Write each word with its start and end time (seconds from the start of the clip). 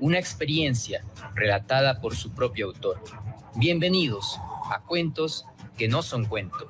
una 0.00 0.18
experiencia 0.18 1.04
relatada 1.34 2.00
por 2.00 2.14
su 2.14 2.32
propio 2.32 2.66
autor. 2.66 3.00
Bienvenidos 3.56 4.38
a 4.70 4.82
Cuentos 4.86 5.46
que 5.76 5.88
no 5.88 6.02
son 6.02 6.26
cuento. 6.26 6.68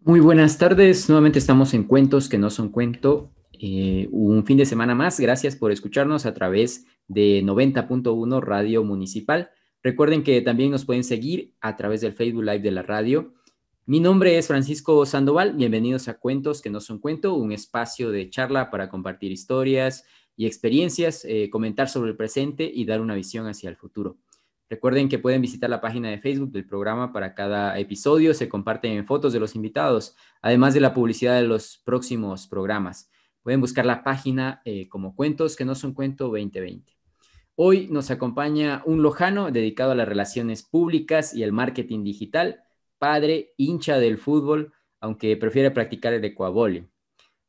Muy 0.00 0.20
buenas 0.20 0.58
tardes, 0.58 1.08
nuevamente 1.08 1.38
estamos 1.38 1.72
en 1.74 1.84
Cuentos 1.84 2.28
que 2.28 2.38
no 2.38 2.50
son 2.50 2.70
cuento. 2.70 3.30
Eh, 3.52 4.08
un 4.10 4.44
fin 4.44 4.58
de 4.58 4.66
semana 4.66 4.94
más, 4.94 5.18
gracias 5.18 5.56
por 5.56 5.72
escucharnos 5.72 6.26
a 6.26 6.34
través 6.34 6.86
de 7.08 7.42
90.1 7.42 8.42
Radio 8.42 8.84
Municipal. 8.84 9.50
Recuerden 9.82 10.22
que 10.22 10.40
también 10.40 10.70
nos 10.70 10.84
pueden 10.84 11.04
seguir 11.04 11.54
a 11.60 11.76
través 11.76 12.00
del 12.00 12.14
Facebook 12.14 12.44
Live 12.44 12.60
de 12.60 12.70
la 12.70 12.82
radio. 12.82 13.34
Mi 13.86 14.00
nombre 14.00 14.38
es 14.38 14.46
Francisco 14.46 15.04
Sandoval, 15.04 15.52
bienvenidos 15.52 16.08
a 16.08 16.14
Cuentos 16.14 16.62
que 16.62 16.70
no 16.70 16.80
son 16.80 16.98
cuento, 16.98 17.34
un 17.34 17.52
espacio 17.52 18.10
de 18.10 18.30
charla 18.30 18.70
para 18.70 18.88
compartir 18.88 19.30
historias 19.30 20.06
y 20.36 20.46
experiencias, 20.46 21.22
eh, 21.26 21.50
comentar 21.50 21.90
sobre 21.90 22.12
el 22.12 22.16
presente 22.16 22.64
y 22.64 22.86
dar 22.86 23.02
una 23.02 23.14
visión 23.14 23.46
hacia 23.46 23.68
el 23.68 23.76
futuro. 23.76 24.16
Recuerden 24.70 25.10
que 25.10 25.18
pueden 25.18 25.42
visitar 25.42 25.68
la 25.68 25.82
página 25.82 26.08
de 26.08 26.18
Facebook 26.18 26.50
del 26.50 26.66
programa 26.66 27.12
para 27.12 27.34
cada 27.34 27.78
episodio. 27.78 28.32
Se 28.32 28.48
comparten 28.48 29.04
fotos 29.04 29.34
de 29.34 29.40
los 29.40 29.54
invitados, 29.54 30.16
además 30.40 30.72
de 30.72 30.80
la 30.80 30.94
publicidad 30.94 31.38
de 31.38 31.46
los 31.46 31.82
próximos 31.84 32.46
programas. 32.46 33.10
Pueden 33.42 33.60
buscar 33.60 33.84
la 33.84 34.02
página 34.02 34.62
eh, 34.64 34.88
como 34.88 35.14
Cuentos 35.14 35.56
que 35.56 35.66
no 35.66 35.74
son 35.74 35.92
cuento 35.92 36.28
2020. 36.28 36.90
Hoy 37.54 37.88
nos 37.90 38.10
acompaña 38.10 38.82
un 38.86 39.02
lojano 39.02 39.50
dedicado 39.50 39.90
a 39.92 39.94
las 39.94 40.08
relaciones 40.08 40.62
públicas 40.62 41.34
y 41.34 41.42
el 41.42 41.52
marketing 41.52 42.02
digital, 42.02 42.64
padre, 43.04 43.52
hincha 43.58 43.98
del 43.98 44.16
fútbol, 44.16 44.72
aunque 44.98 45.36
prefiere 45.36 45.70
practicar 45.70 46.14
el 46.14 46.24
ecuabolio. 46.24 46.88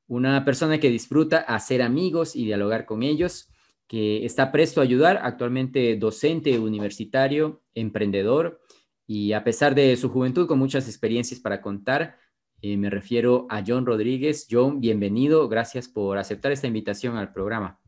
Una 0.06 0.44
persona 0.44 0.82
que 0.82 0.90
disfruta 0.90 1.38
hacer 1.38 1.82
amigos 1.82 2.36
y 2.36 2.44
dialogar 2.44 2.86
con 2.86 3.04
ellos 3.04 3.48
que 3.88 4.26
está 4.26 4.52
presto 4.52 4.82
a 4.82 4.84
ayudar, 4.84 5.22
actualmente 5.24 5.96
docente 5.96 6.60
universitario, 6.60 7.64
emprendedor, 7.74 8.60
y 9.08 9.32
a 9.32 9.46
pesar 9.46 9.76
de 9.76 9.96
su 9.96 10.10
juventud 10.10 10.46
con 10.46 10.60
muchas 10.60 10.90
experiencias 10.90 11.40
para 11.40 11.62
contar, 11.62 12.18
eh, 12.62 12.76
me 12.76 12.90
refiero 12.90 13.48
a 13.50 13.64
John 13.66 13.86
Rodríguez. 13.86 14.48
John, 14.52 14.82
bienvenido, 14.82 15.48
gracias 15.48 15.88
por 15.88 16.18
aceptar 16.18 16.52
esta 16.52 16.68
invitación 16.68 17.16
al 17.16 17.32
programa. 17.32 17.80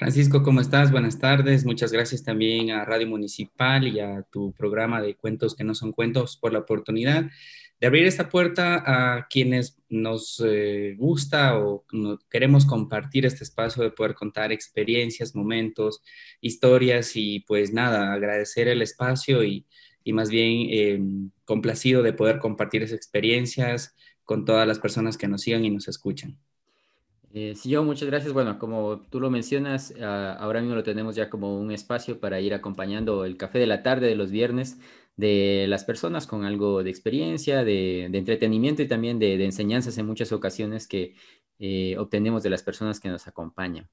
Francisco, 0.00 0.42
¿cómo 0.42 0.62
estás? 0.62 0.90
Buenas 0.90 1.18
tardes. 1.18 1.66
Muchas 1.66 1.92
gracias 1.92 2.24
también 2.24 2.70
a 2.70 2.86
Radio 2.86 3.06
Municipal 3.06 3.86
y 3.86 4.00
a 4.00 4.22
tu 4.22 4.50
programa 4.52 5.02
de 5.02 5.14
Cuentos 5.14 5.54
que 5.54 5.62
no 5.62 5.74
son 5.74 5.92
cuentos 5.92 6.38
por 6.38 6.54
la 6.54 6.60
oportunidad 6.60 7.30
de 7.78 7.86
abrir 7.86 8.06
esta 8.06 8.30
puerta 8.30 8.82
a 8.86 9.26
quienes 9.28 9.78
nos 9.90 10.42
eh, 10.42 10.94
gusta 10.96 11.58
o 11.58 11.84
queremos 12.30 12.64
compartir 12.64 13.26
este 13.26 13.44
espacio 13.44 13.82
de 13.82 13.90
poder 13.90 14.14
contar 14.14 14.52
experiencias, 14.52 15.34
momentos, 15.34 16.00
historias 16.40 17.14
y 17.14 17.40
pues 17.40 17.70
nada, 17.70 18.14
agradecer 18.14 18.68
el 18.68 18.80
espacio 18.80 19.44
y, 19.44 19.66
más 20.06 20.30
bien 20.30 20.66
em, 20.70 21.30
complacido 21.44 22.02
de 22.02 22.14
poder 22.14 22.38
compartir 22.38 22.82
esas 22.82 22.96
experiencias 22.96 23.94
con 24.24 24.46
todas 24.46 24.66
las 24.66 24.78
personas 24.78 25.18
que 25.18 25.28
nos 25.28 25.42
sigan 25.42 25.66
y 25.66 25.70
nos 25.70 25.88
escuchan. 25.88 26.38
Eh, 27.32 27.54
sí, 27.54 27.70
yo 27.70 27.84
muchas 27.84 28.08
gracias. 28.08 28.32
Bueno, 28.32 28.58
como 28.58 29.02
tú 29.10 29.20
lo 29.20 29.30
mencionas, 29.30 29.94
ah, 30.00 30.36
ahora 30.40 30.60
mismo 30.60 30.74
lo 30.74 30.82
tenemos 30.82 31.14
ya 31.14 31.30
como 31.30 31.58
un 31.60 31.70
espacio 31.70 32.18
para 32.18 32.40
ir 32.40 32.54
acompañando 32.54 33.24
el 33.24 33.36
café 33.36 33.58
de 33.60 33.66
la 33.66 33.82
tarde 33.82 34.08
de 34.08 34.16
los 34.16 34.30
viernes 34.30 34.78
de 35.16 35.66
las 35.68 35.84
personas 35.84 36.26
con 36.26 36.44
algo 36.44 36.82
de 36.82 36.90
experiencia, 36.90 37.62
de, 37.62 38.06
entretenimiento 38.06 38.82
y 38.82 38.88
también 38.88 39.18
de, 39.18 39.44
enseñanzas 39.44 39.98
en 39.98 40.06
muchas 40.06 40.32
ocasiones 40.32 40.86
que 40.88 41.14
eh, 41.58 41.96
obtenemos 41.98 42.42
de 42.42 42.50
las 42.50 42.62
personas 42.62 43.00
que 43.00 43.10
nos 43.10 43.26
acompañan. 43.28 43.88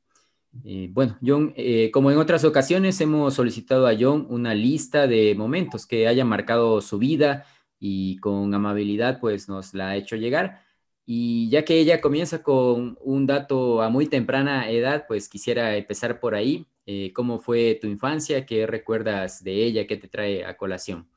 Eh, 0.64 0.90
bueno, 0.92 1.18
John, 1.24 1.54
como 1.92 2.12
en 2.12 2.18
otras 2.18 2.46
ocasiones, 2.46 3.00
hemos 3.02 3.34
solicitado 3.36 3.88
a 3.88 3.96
John 4.00 4.26
una 4.30 4.56
lista 4.56 5.06
de 5.06 5.36
momentos 5.36 5.86
que 5.86 6.08
hayan 6.08 6.28
marcado 6.28 6.82
su 6.82 6.98
vida 6.98 7.46
y 7.80 8.18
con 8.18 8.54
amabilidad 8.54 9.20
pues 9.20 9.50
nos 9.50 9.74
la 9.74 9.90
ha 9.90 9.96
hecho 9.98 10.16
llegar. 10.16 10.67
Y 11.10 11.50
ya 11.50 11.64
que 11.64 11.80
ella 11.80 12.02
comienza 12.02 12.44
con 12.44 12.98
un 13.00 13.26
dato 13.26 13.82
a 13.82 13.90
muy 13.90 14.08
temprana 14.08 14.70
edad, 14.70 15.06
pues 15.08 15.30
quisiera 15.30 15.78
empezar 15.78 16.20
por 16.20 16.36
ahí. 16.36 16.68
Eh, 16.86 17.14
¿Cómo 17.14 17.40
fue 17.40 17.80
tu 17.82 17.88
infancia? 17.88 18.46
¿Qué 18.46 18.68
recuerdas 18.68 19.42
de 19.42 19.54
ella? 19.64 19.88
¿Qué 19.88 19.96
te 19.96 20.10
trae 20.10 20.44
a 20.44 20.58
colación? 20.58 21.08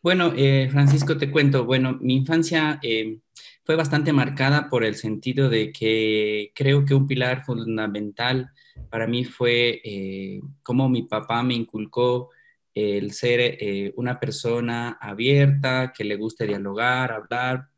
Bueno, 0.00 0.32
eh, 0.34 0.70
Francisco, 0.70 1.18
te 1.18 1.30
cuento. 1.30 1.66
Bueno, 1.66 1.98
mi 2.00 2.16
infancia 2.16 2.80
eh, 2.82 3.18
fue 3.62 3.76
bastante 3.76 4.10
marcada 4.14 4.70
por 4.70 4.84
el 4.84 4.94
sentido 4.94 5.50
de 5.50 5.70
que 5.70 6.50
creo 6.54 6.86
que 6.86 6.94
un 6.94 7.06
pilar 7.06 7.44
fundamental 7.44 8.52
para 8.88 9.06
mí 9.06 9.26
fue 9.26 9.82
cómo 10.62 10.88
mi 10.88 11.02
papá 11.02 11.42
me 11.42 11.52
inculcó 11.52 12.30
el 12.74 13.12
ser 13.12 13.92
una 13.96 14.18
persona 14.18 14.96
abierta, 14.98 15.92
que 15.94 16.04
le 16.04 16.16
guste 16.16 16.46
dialogar, 16.46 17.12
hablar. 17.12 17.68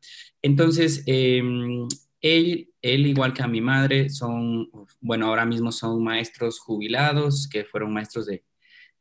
Entonces, 0.45 1.01
em, 1.07 1.87
él, 2.21 2.69
él, 2.79 3.07
igual 3.07 3.33
que 3.33 3.41
a 3.41 3.47
mi 3.47 3.61
madre, 3.61 4.11
son, 4.11 4.69
bueno, 5.01 5.25
ahora 5.25 5.43
mismo 5.43 5.71
son 5.71 6.03
maestros 6.03 6.59
jubilados, 6.59 7.47
que 7.51 7.65
fueron 7.65 7.91
maestros 7.91 8.27
de, 8.27 8.43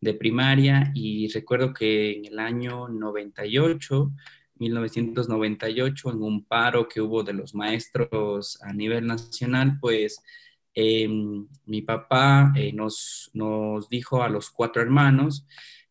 de 0.00 0.14
primaria, 0.14 0.90
y 0.94 1.28
recuerdo 1.28 1.74
que 1.74 2.12
en 2.12 2.24
el 2.24 2.38
año 2.38 2.88
98, 2.88 4.10
1998, 4.54 6.12
en 6.12 6.22
un 6.22 6.46
paro 6.46 6.88
que 6.88 7.02
hubo 7.02 7.22
de 7.22 7.34
los 7.34 7.54
maestros 7.54 8.58
a 8.62 8.72
nivel 8.72 9.06
nacional, 9.06 9.76
pues 9.78 10.22
em, 10.72 11.46
mi 11.66 11.82
papá 11.82 12.54
eh, 12.56 12.72
nos, 12.72 13.30
nos 13.34 13.90
dijo 13.90 14.22
a 14.22 14.30
los 14.30 14.48
cuatro 14.48 14.80
hermanos 14.80 15.46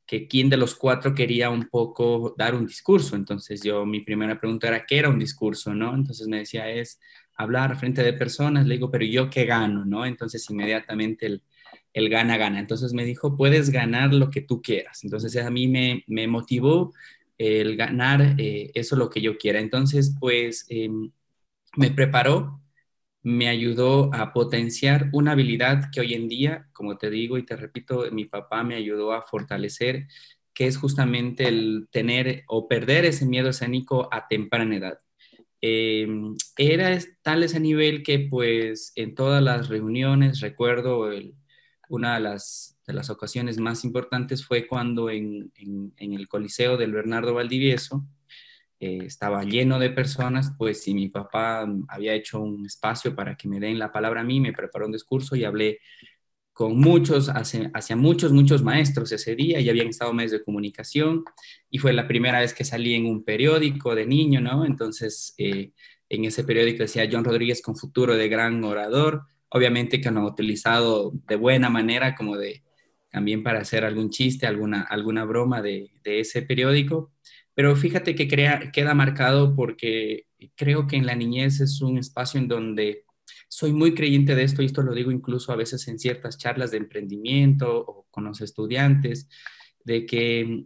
que 0.05 0.27
quién 0.27 0.49
de 0.49 0.57
los 0.57 0.75
cuatro 0.75 1.15
quería 1.15 1.49
un 1.49 1.69
poco 1.69 2.35
dar 2.37 2.55
un 2.55 2.65
discurso. 2.65 3.15
Entonces 3.15 3.61
yo, 3.63 3.85
mi 3.85 4.01
primera 4.01 4.39
pregunta 4.39 4.67
era, 4.67 4.85
¿qué 4.85 4.99
era 4.99 5.09
un 5.09 5.19
discurso? 5.19 5.73
¿no? 5.73 5.95
Entonces 5.95 6.27
me 6.27 6.39
decía, 6.39 6.69
es 6.69 6.99
hablar 7.35 7.77
frente 7.77 8.03
de 8.03 8.13
personas. 8.13 8.65
Le 8.67 8.75
digo, 8.75 8.91
pero 8.91 9.05
¿yo 9.05 9.29
qué 9.29 9.45
gano? 9.45 9.85
¿no? 9.85 10.05
Entonces 10.05 10.47
inmediatamente 10.49 11.25
el, 11.27 11.43
el 11.93 12.09
gana, 12.09 12.37
gana. 12.37 12.59
Entonces 12.59 12.93
me 12.93 13.05
dijo, 13.05 13.37
puedes 13.37 13.69
ganar 13.69 14.13
lo 14.13 14.29
que 14.29 14.41
tú 14.41 14.61
quieras. 14.61 15.03
Entonces 15.03 15.35
a 15.37 15.49
mí 15.49 15.67
me, 15.67 16.03
me 16.07 16.27
motivó 16.27 16.93
el 17.37 17.75
ganar 17.75 18.35
eh, 18.37 18.71
eso 18.73 18.95
lo 18.95 19.09
que 19.09 19.21
yo 19.21 19.37
quiera. 19.37 19.59
Entonces, 19.59 20.15
pues 20.19 20.65
em, 20.69 21.11
me 21.75 21.91
preparó 21.91 22.61
me 23.23 23.47
ayudó 23.47 24.13
a 24.13 24.33
potenciar 24.33 25.09
una 25.13 25.31
habilidad 25.31 25.89
que 25.91 26.01
hoy 26.01 26.13
en 26.13 26.27
día, 26.27 26.67
como 26.73 26.97
te 26.97 27.09
digo 27.09 27.37
y 27.37 27.45
te 27.45 27.55
repito, 27.55 28.05
mi 28.11 28.25
papá 28.25 28.63
me 28.63 28.75
ayudó 28.75 29.13
a 29.13 29.21
fortalecer, 29.21 30.07
que 30.53 30.67
es 30.67 30.77
justamente 30.77 31.47
el 31.47 31.87
tener 31.89 32.43
o 32.47 32.67
perder 32.67 33.05
ese 33.05 33.25
miedo 33.25 33.49
escénico 33.49 34.09
a 34.11 34.27
temprana 34.27 34.75
edad. 34.75 34.99
Eh, 35.61 36.05
era 36.57 36.99
tal 37.21 37.43
ese 37.43 37.61
nivel 37.61 38.03
que 38.03 38.19
pues 38.19 38.91
en 38.95 39.15
todas 39.15 39.41
las 39.41 39.69
reuniones, 39.69 40.41
recuerdo 40.41 41.09
una 41.87 42.15
de 42.15 42.19
las, 42.19 42.77
de 42.85 42.93
las, 42.93 43.09
ocasiones 43.09 43.57
más 43.57 43.85
importantes 43.85 44.45
fue 44.45 44.67
cuando 44.67 45.09
en, 45.09 45.53
en 45.55 46.13
el 46.13 46.27
Coliseo 46.27 46.75
del 46.75 46.91
Bernardo 46.91 47.33
Valdivieso, 47.33 48.05
eh, 48.85 49.05
estaba 49.05 49.45
lleno 49.45 49.79
de 49.79 49.91
personas, 49.91 50.51
pues 50.57 50.83
si 50.83 50.93
mi 50.93 51.07
papá 51.07 51.65
había 51.87 52.13
hecho 52.13 52.41
un 52.41 52.65
espacio 52.65 53.15
para 53.15 53.37
que 53.37 53.47
me 53.47 53.57
den 53.57 53.79
la 53.79 53.93
palabra 53.93 54.19
a 54.19 54.23
mí, 54.25 54.41
me 54.41 54.51
preparó 54.51 54.87
un 54.87 54.91
discurso 54.91 55.37
y 55.37 55.45
hablé 55.45 55.79
con 56.51 56.77
muchos, 56.77 57.29
hacia, 57.29 57.71
hacia 57.73 57.95
muchos, 57.95 58.33
muchos 58.33 58.61
maestros 58.61 59.09
ese 59.13 59.37
día, 59.37 59.61
y 59.61 59.69
habían 59.69 59.87
estado 59.87 60.11
medios 60.11 60.33
de 60.33 60.43
comunicación, 60.43 61.23
y 61.69 61.77
fue 61.77 61.93
la 61.93 62.09
primera 62.09 62.41
vez 62.41 62.53
que 62.53 62.65
salí 62.65 62.93
en 62.93 63.05
un 63.05 63.23
periódico 63.23 63.95
de 63.95 64.05
niño, 64.05 64.41
¿no? 64.41 64.65
Entonces, 64.65 65.33
eh, 65.37 65.71
en 66.09 66.25
ese 66.25 66.43
periódico 66.43 66.79
decía 66.79 67.07
John 67.09 67.23
Rodríguez 67.23 67.61
con 67.61 67.77
futuro 67.77 68.17
de 68.17 68.27
gran 68.27 68.61
orador, 68.65 69.21
obviamente 69.47 70.01
que 70.01 70.11
no 70.11 70.25
utilizado 70.25 71.13
de 71.25 71.37
buena 71.37 71.69
manera, 71.69 72.15
como 72.15 72.35
de 72.35 72.63
también 73.09 73.43
para 73.43 73.61
hacer 73.61 73.85
algún 73.85 74.09
chiste, 74.09 74.45
alguna, 74.45 74.81
alguna 74.81 75.23
broma 75.23 75.61
de, 75.61 75.89
de 76.03 76.19
ese 76.19 76.41
periódico, 76.41 77.13
pero 77.55 77.75
fíjate 77.75 78.15
que 78.15 78.27
crea, 78.27 78.71
queda 78.71 78.93
marcado 78.93 79.55
porque 79.55 80.27
creo 80.55 80.87
que 80.87 80.95
en 80.95 81.05
la 81.05 81.15
niñez 81.15 81.59
es 81.59 81.81
un 81.81 81.97
espacio 81.97 82.39
en 82.39 82.47
donde 82.47 83.05
soy 83.47 83.71
muy 83.71 83.93
creyente 83.93 84.35
de 84.35 84.43
esto 84.43 84.61
y 84.61 84.65
esto 84.65 84.81
lo 84.81 84.93
digo 84.93 85.11
incluso 85.11 85.51
a 85.51 85.55
veces 85.55 85.87
en 85.87 85.99
ciertas 85.99 86.37
charlas 86.37 86.71
de 86.71 86.77
emprendimiento 86.77 87.85
o 87.85 88.07
con 88.09 88.23
los 88.23 88.41
estudiantes, 88.41 89.29
de 89.83 90.05
que 90.05 90.65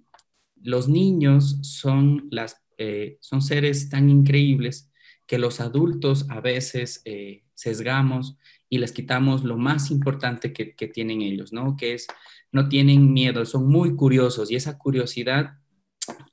los 0.55 0.87
niños 0.87 1.59
son, 1.63 2.27
las, 2.31 2.63
eh, 2.77 3.17
son 3.19 3.41
seres 3.41 3.89
tan 3.89 4.09
increíbles 4.09 4.91
que 5.25 5.37
los 5.37 5.59
adultos 5.59 6.25
a 6.29 6.39
veces 6.39 7.01
eh, 7.03 7.43
sesgamos 7.53 8.37
y 8.69 8.77
les 8.77 8.91
quitamos 8.93 9.43
lo 9.43 9.57
más 9.57 9.91
importante 9.91 10.53
que, 10.53 10.73
que, 10.75 10.87
tienen 10.87 11.21
ellos, 11.21 11.51
¿no? 11.51 11.75
Que 11.75 11.93
es, 11.93 12.07
no 12.51 12.69
tienen 12.69 13.11
miedo, 13.13 13.45
son 13.45 13.67
muy 13.67 13.95
curiosos 13.95 14.49
y 14.51 14.55
esa 14.55 14.77
curiosidad 14.77 15.57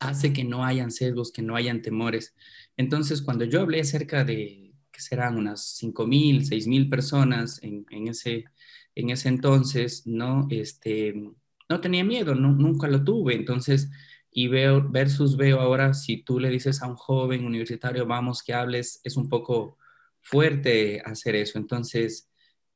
hace 0.05 0.33
que 0.33 0.45
no 0.45 0.65
hayan 0.65 0.91
sesgos, 0.91 1.33
que 1.33 1.43
no 1.43 1.57
hayan 1.57 1.83
temores. 1.83 2.35
Entonces, 2.77 3.23
cuando 3.23 3.45
yo 3.45 3.61
hablé 3.61 3.81
acerca 3.81 4.25
de 4.25 4.75
que 4.91 5.01
serán 5.01 5.37
unas 5.37 5.77
5.000, 5.83 6.45
6.000 6.45 6.89
personas 6.89 7.63
en, 7.63 7.85
en, 7.91 8.09
ese, 8.09 8.45
en 8.95 9.11
ese 9.11 9.29
entonces, 9.29 10.07
¿no? 10.07 10.47
Este, 10.51 11.15
no 11.69 11.81
tenía 11.81 12.05
miedo, 12.05 12.35
nunca 12.35 12.89
lo 12.89 13.03
tuve. 13.03 13.35
Entonces, 13.35 13.91
y 14.31 14.49
veo, 14.49 14.89
versus 14.89 15.37
veo 15.37 15.61
ahora, 15.61 15.95
si 15.95 16.19
tú 16.23 16.41
le 16.41 16.51
dices 16.51 16.83
a 16.83 16.89
un 16.89 16.97
joven 16.97 17.45
universitario, 17.45 18.07
vamos 18.07 18.43
que 18.43 18.55
hables, 18.55 19.01
es 19.05 19.17
un 19.17 19.29
poco 19.29 19.79
fuerte 20.21 21.03
hacer 21.05 21.37
eso. 21.37 21.59
Entonces, 21.59 22.31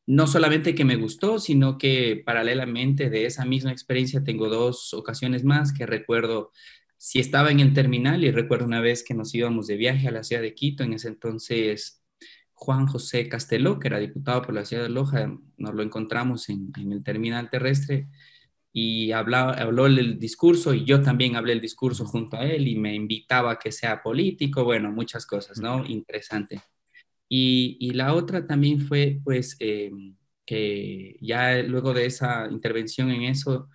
no 0.06 0.26
solamente 0.26 0.74
que 0.74 0.84
me 0.84 0.96
gustó, 0.96 1.38
sino 1.38 1.76
que 1.76 2.22
paralelamente 2.24 3.10
de 3.10 3.26
esa 3.26 3.44
misma 3.44 3.72
experiencia 3.72 4.24
tengo 4.24 4.48
dos 4.48 4.94
ocasiones 4.94 5.44
más 5.44 5.72
que 5.72 5.84
recuerdo, 5.86 6.52
si 6.98 7.20
estaba 7.20 7.50
en 7.50 7.60
el 7.60 7.72
terminal 7.74 8.24
y 8.24 8.30
recuerdo 8.30 8.66
una 8.66 8.80
vez 8.80 9.02
que 9.04 9.14
nos 9.14 9.34
íbamos 9.34 9.66
de 9.68 9.76
viaje 9.76 10.08
a 10.08 10.12
la 10.12 10.24
ciudad 10.24 10.42
de 10.42 10.54
Quito, 10.54 10.82
en 10.84 10.92
ese 10.94 11.08
entonces 11.08 12.04
Juan 12.54 12.86
José 12.86 13.28
Casteló, 13.28 13.78
que 13.78 13.88
era 13.88 13.98
diputado 14.00 14.42
por 14.42 14.54
la 14.54 14.64
ciudad 14.64 14.82
de 14.82 14.90
Loja, 14.90 15.32
nos 15.56 15.74
lo 15.74 15.82
encontramos 15.82 16.48
en, 16.50 16.72
en 16.76 16.92
el 16.92 17.04
terminal 17.04 17.50
terrestre 17.50 18.08
y 18.72 19.12
hablaba, 19.12 19.54
habló 19.54 19.86
el 19.86 20.18
discurso 20.18 20.74
y 20.74 20.84
yo 20.84 21.02
también 21.02 21.36
hablé 21.36 21.52
el 21.54 21.60
discurso 21.60 22.04
junto 22.06 22.36
a 22.36 22.44
él 22.44 22.68
y 22.68 22.76
me 22.76 22.94
invitaba 22.94 23.52
a 23.52 23.58
que 23.58 23.72
sea 23.72 24.02
político, 24.02 24.64
bueno, 24.64 24.92
muchas 24.92 25.26
cosas, 25.26 25.58
¿no? 25.60 25.84
Interesante. 25.86 26.60
Y, 27.28 27.76
y 27.80 27.92
la 27.92 28.14
otra 28.14 28.46
también 28.46 28.80
fue, 28.80 29.20
pues, 29.24 29.56
eh, 29.60 29.90
que 30.46 31.16
ya 31.20 31.62
luego 31.62 31.92
de 31.94 32.06
esa 32.06 32.48
intervención 32.50 33.10
en 33.10 33.22
eso, 33.24 33.68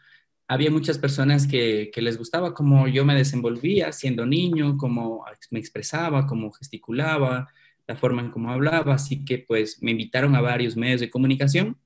había 0.53 0.69
muchas 0.69 0.99
personas 0.99 1.47
que, 1.47 1.91
les 1.95 2.17
gustaba 2.17 2.53
cómo 2.53 2.87
yo 2.87 3.05
me 3.05 3.15
desenvolvía 3.15 3.91
siendo 3.91 4.25
niño, 4.25 4.77
cómo 4.77 5.25
me 5.49 5.59
expresaba, 5.59 6.27
cómo 6.27 6.51
gesticulaba, 6.51 7.49
la 7.87 7.95
forma 7.95 8.21
en 8.21 8.29
cómo 8.29 8.51
hablaba, 8.51 8.93
así 8.93 9.25
que 9.25 9.39
pues 9.39 9.81
me 9.81 9.91
invitaron 9.91 10.35
a 10.35 10.41
varios 10.41 10.77
medios 10.77 11.01
de 11.01 11.09
comunicación 11.09 11.77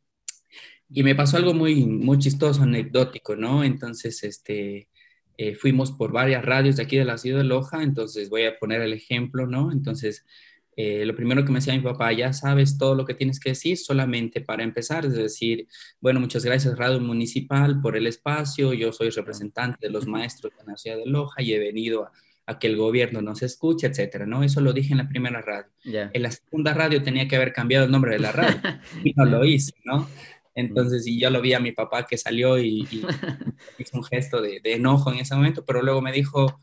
y 0.89 1.03
me 1.03 1.15
pasó 1.15 1.37
algo 1.37 1.53
muy, 1.53 1.85
muy 1.85 2.17
chistoso, 2.19 2.63
anecdótico, 2.63 3.37
¿no? 3.37 3.63
Entonces, 3.63 4.23
este, 4.23 4.89
eh, 5.37 5.55
fuimos 5.55 5.93
por 5.93 6.11
varias 6.11 6.43
radios 6.43 6.75
de 6.75 6.83
aquí 6.83 6.97
de 6.97 7.05
la 7.05 7.17
ciudad 7.17 7.39
de 7.39 7.45
Loja, 7.45 7.83
entonces 7.83 8.29
voy 8.29 8.45
a 8.45 8.59
poner 8.59 8.81
el 8.81 8.93
ejemplo, 8.93 9.47
¿no? 9.47 9.71
Entonces, 9.71 10.25
eh, 10.79 11.07
lo 11.07 11.15
primero 11.15 11.44
que 11.44 11.51
me 11.51 11.57
decía 11.57 11.74
mi 11.74 11.79
papá, 11.79 12.13
ya 12.13 12.31
sabes 12.33 12.77
todo 12.77 12.94
lo 12.94 13.03
que 13.03 13.15
tienes 13.15 13.39
que 13.39 13.50
decir 13.50 13.77
solamente 13.77 14.41
para 14.41 14.63
empezar, 14.63 15.06
es 15.07 15.13
decir, 15.13 15.68
bueno, 16.00 16.19
muchas 16.19 16.45
gracias 16.45 16.77
Radio 16.77 17.00
Municipal 17.00 17.81
por 17.81 17.97
el 17.97 18.06
espacio, 18.06 18.74
yo 18.74 18.94
soy 18.94 19.09
representante 19.09 19.88
de 19.88 19.91
los 19.91 20.06
maestros 20.06 20.53
de 20.56 20.71
la 20.71 20.77
ciudad 20.77 20.97
de 20.97 21.07
Loja 21.07 21.41
y 21.41 21.51
he 21.53 21.57
venido 21.57 22.06
a, 22.06 22.12
a 22.45 22.59
que 22.59 22.68
el 22.68 22.77
gobierno 22.77 23.24
nos 23.24 23.41
escuche, 23.41 23.88
etcétera, 23.88 24.27
¿no? 24.27 24.44
Eso 24.44 24.62
lo 24.62 24.71
dije 24.71 24.91
en 24.91 25.00
la 25.00 25.09
primera 25.09 25.41
radio. 25.41 25.71
Yeah. 25.83 26.12
En 26.13 26.21
la 26.21 26.29
segunda 26.29 26.75
radio 26.75 27.01
tenía 27.01 27.27
que 27.27 27.35
haber 27.38 27.53
cambiado 27.53 27.85
el 27.85 27.91
nombre 27.91 28.12
de 28.12 28.19
la 28.19 28.31
radio 28.31 28.62
y 29.03 29.13
no 29.13 29.25
lo 29.25 29.44
hice, 29.45 29.74
¿no? 29.83 30.07
Entonces, 30.53 31.07
y 31.07 31.19
yo 31.19 31.31
lo 31.31 31.41
vi 31.41 31.53
a 31.53 31.59
mi 31.59 31.71
papá 31.71 32.06
que 32.06 32.18
salió 32.18 32.59
y, 32.59 32.88
y 32.91 33.01
hizo 33.79 33.97
un 33.97 34.03
gesto 34.03 34.41
de, 34.41 34.59
de, 34.63 34.75
enojo 34.75 35.12
en 35.12 35.19
ese 35.19 35.33
momento, 35.33 35.65
pero 35.65 35.81
luego 35.81 36.01
me 36.01 36.12
dijo, 36.12 36.59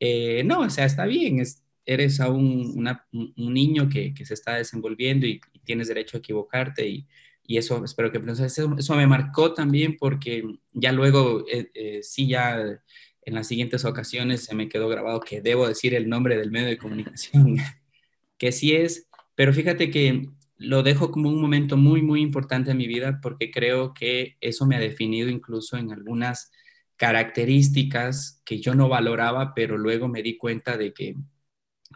eh, 0.00 0.42
no, 0.44 0.60
o 0.60 0.70
sea, 0.70 0.86
está 0.86 1.04
bien, 1.04 1.40
es, 1.40 1.62
eres 1.88 2.20
aún 2.20 2.74
una, 2.76 3.06
un 3.12 3.54
niño 3.54 3.88
que, 3.88 4.12
que, 4.12 4.26
se 4.26 4.34
está 4.34 4.56
desenvolviendo 4.56 5.26
y, 5.26 5.40
y, 5.54 5.58
tienes 5.60 5.88
derecho 5.88 6.18
a 6.18 6.20
equivocarte 6.20 6.86
y, 6.86 7.06
y 7.46 7.56
eso 7.56 7.82
espero 7.82 8.12
que 8.12 8.20
eso, 8.30 8.76
eso, 8.76 8.94
me 8.94 9.06
marcó 9.06 9.54
también 9.54 9.96
porque 9.98 10.44
ya 10.74 10.92
luego, 10.92 11.46
eh, 11.50 11.70
eh, 11.72 12.00
sí, 12.02 12.28
ya 12.28 12.60
en 13.22 13.34
las 13.34 13.48
siguientes 13.48 13.86
ocasiones 13.86 14.44
se 14.44 14.54
me 14.54 14.68
quedó 14.68 14.86
grabado 14.86 15.20
que 15.20 15.40
debo 15.40 15.66
decir 15.66 15.94
el 15.94 16.10
nombre 16.10 16.36
del 16.36 16.50
medio 16.50 16.68
de 16.68 16.76
comunicación, 16.76 17.56
que 18.38 18.52
sí 18.52 18.74
es, 18.74 19.08
pero 19.34 19.54
fíjate 19.54 19.90
que 19.90 20.28
lo 20.58 20.82
dejo 20.82 21.10
como 21.10 21.30
un 21.30 21.40
momento 21.40 21.78
muy, 21.78 22.02
muy 22.02 22.20
importante 22.20 22.72
en 22.72 22.76
mi 22.76 22.86
vida 22.86 23.18
porque 23.22 23.50
creo 23.50 23.94
que 23.94 24.36
eso 24.42 24.66
me 24.66 24.76
ha 24.76 24.80
definido 24.80 25.30
incluso 25.30 25.78
en 25.78 25.90
algunas 25.90 26.50
características 26.96 28.42
que 28.44 28.60
yo 28.60 28.74
no 28.74 28.90
valoraba, 28.90 29.54
pero 29.54 29.78
luego 29.78 30.06
me 30.06 30.22
di 30.22 30.36
cuenta 30.36 30.76
de 30.76 30.92
que 30.92 31.14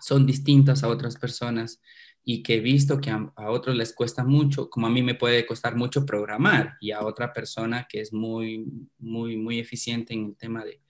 son 0.03 0.27
distintas 0.27 0.83
a 0.83 0.89
otras 0.89 1.17
personas 1.17 1.81
y 2.25 2.43
que 2.43 2.57
he 2.57 2.61
visto 2.61 3.01
que 3.01 3.11
a, 3.11 3.33
a, 3.37 3.51
otros 3.51 3.77
les 3.77 3.95
cuesta 3.95 4.25
mucho, 4.25 4.69
como 4.71 4.87
a 4.87 4.91
mí 4.91 5.03
me 5.03 5.15
puede 5.15 5.45
costar 5.47 5.77
mucho 5.77 6.07
programar 6.07 6.77
y 6.81 6.93
a 6.93 7.05
otra 7.05 7.33
persona 7.33 7.87
que 7.89 8.01
es 8.01 8.13
muy, 8.13 8.67
muy, 8.99 9.37
muy 9.37 9.59
eficiente 9.59 10.15
en 10.15 10.27
el 10.27 10.37
tema 10.37 10.65
de, 10.65 10.81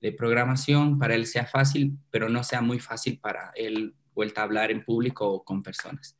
de 0.00 0.12
programación, 0.12 0.98
para 0.98 1.14
él 1.14 1.26
sea 1.26 1.46
fácil, 1.46 1.96
pero 2.10 2.28
no 2.28 2.44
sea 2.44 2.60
muy 2.60 2.78
fácil 2.78 3.18
para 3.20 3.52
él 3.54 3.94
vuelta 4.14 4.42
a 4.42 4.44
hablar 4.44 4.70
en 4.70 4.84
público 4.84 5.26
o 5.26 5.44
con 5.44 5.62
personas. 5.62 6.16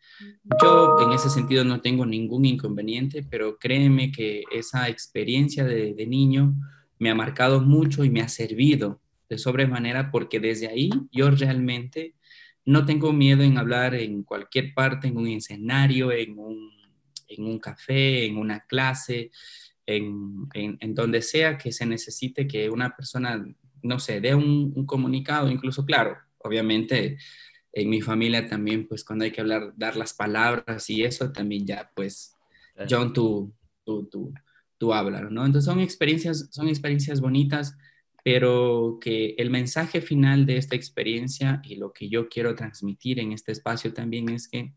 Yo 0.61 0.97
en 1.01 1.13
ese 1.13 1.31
sentido 1.31 1.65
no 1.65 1.81
tengo 1.81 2.07
ningún 2.07 2.45
inconveniente, 2.45 3.25
pero 3.29 3.59
créeme 3.59 4.11
que 4.11 4.43
esa 4.51 4.89
experiencia 4.89 5.65
de, 5.65 5.95
de 5.95 6.07
niño 6.07 6.55
me 6.99 7.11
ha 7.11 7.15
marcado 7.15 7.61
mucho 7.61 8.05
y 8.05 8.11
me 8.11 8.21
ha 8.21 8.29
servido 8.29 9.01
de 9.29 9.39
sobremanera 9.39 10.11
porque 10.11 10.41
desde 10.41 10.69
ahí 10.69 10.91
yo 11.13 11.31
realmente 11.31 12.15
no 12.67 12.85
tengo 12.85 13.13
miedo 13.13 13.43
en 13.43 13.59
hablar 13.59 13.95
en 13.95 14.23
cualquier 14.23 14.73
parte, 14.75 15.09
en 15.09 15.17
un 15.17 15.29
escenario, 15.29 16.13
en 16.13 16.39
un, 16.39 16.71
en 17.29 17.45
un 17.45 17.59
café, 17.59 18.27
en 18.27 18.39
una 18.39 18.61
clase, 18.61 19.31
en, 19.87 20.47
en, 20.55 20.79
en, 20.81 20.95
donde 20.95 21.21
sea 21.21 21.59
que 21.59 21.73
se 21.73 21.85
necesite 21.85 22.47
que 22.47 22.71
una 22.71 22.97
persona, 22.97 23.45
no 23.83 23.99
sé, 23.99 24.21
dé 24.21 24.35
un, 24.35 24.73
un 24.75 24.87
comunicado, 24.87 25.51
incluso, 25.51 25.85
claro, 25.85 26.17
obviamente 26.39 27.19
en 27.73 27.91
mi 27.91 28.01
familia 28.01 28.47
también, 28.49 28.87
pues 28.87 29.05
cuando 29.05 29.25
hay 29.25 29.31
que 29.31 29.41
hablar, 29.41 29.73
dar 29.77 29.97
las 29.97 30.15
palabras 30.15 30.89
y 30.89 31.03
eso 31.03 31.33
también 31.33 31.67
ya, 31.67 31.91
pues, 31.95 32.35
John, 32.89 33.13
tú, 33.13 33.53
tú, 33.85 34.09
tú, 34.11 34.33
tú 34.79 34.95
hablas, 34.95 35.31
¿no? 35.31 35.45
Entonces 35.45 35.67
son 35.67 35.81
experiencias, 35.81 36.49
son 36.51 36.69
experiencias 36.69 37.21
bonitas, 37.21 37.77
pero 38.25 38.99
que 39.01 39.35
el 39.39 39.51
mensaje 39.51 40.01
final 40.01 40.47
de 40.47 40.57
esta 40.57 40.75
experiencia 40.75 41.61
y 41.63 41.77
lo 41.77 41.93
que 41.93 42.09
yo 42.09 42.29
quiero 42.29 42.57
transmitir 42.57 43.21
en 43.21 43.33
este 43.33 43.53
espacio 43.53 43.93
también 43.93 44.31
es 44.31 44.49
que, 44.49 44.75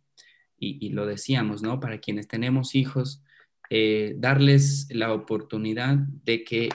y, 0.59 0.89
lo 0.89 1.05
decíamos, 1.05 1.63
¿no? 1.63 1.79
Para 1.79 1.99
quienes 1.99 2.27
tenemos 2.27 2.75
hijos, 2.75 3.23
eh, 3.69 4.15
darles 4.17 4.87
la 4.91 5.13
oportunidad 5.13 5.97
de 5.97 6.43
que 6.43 6.69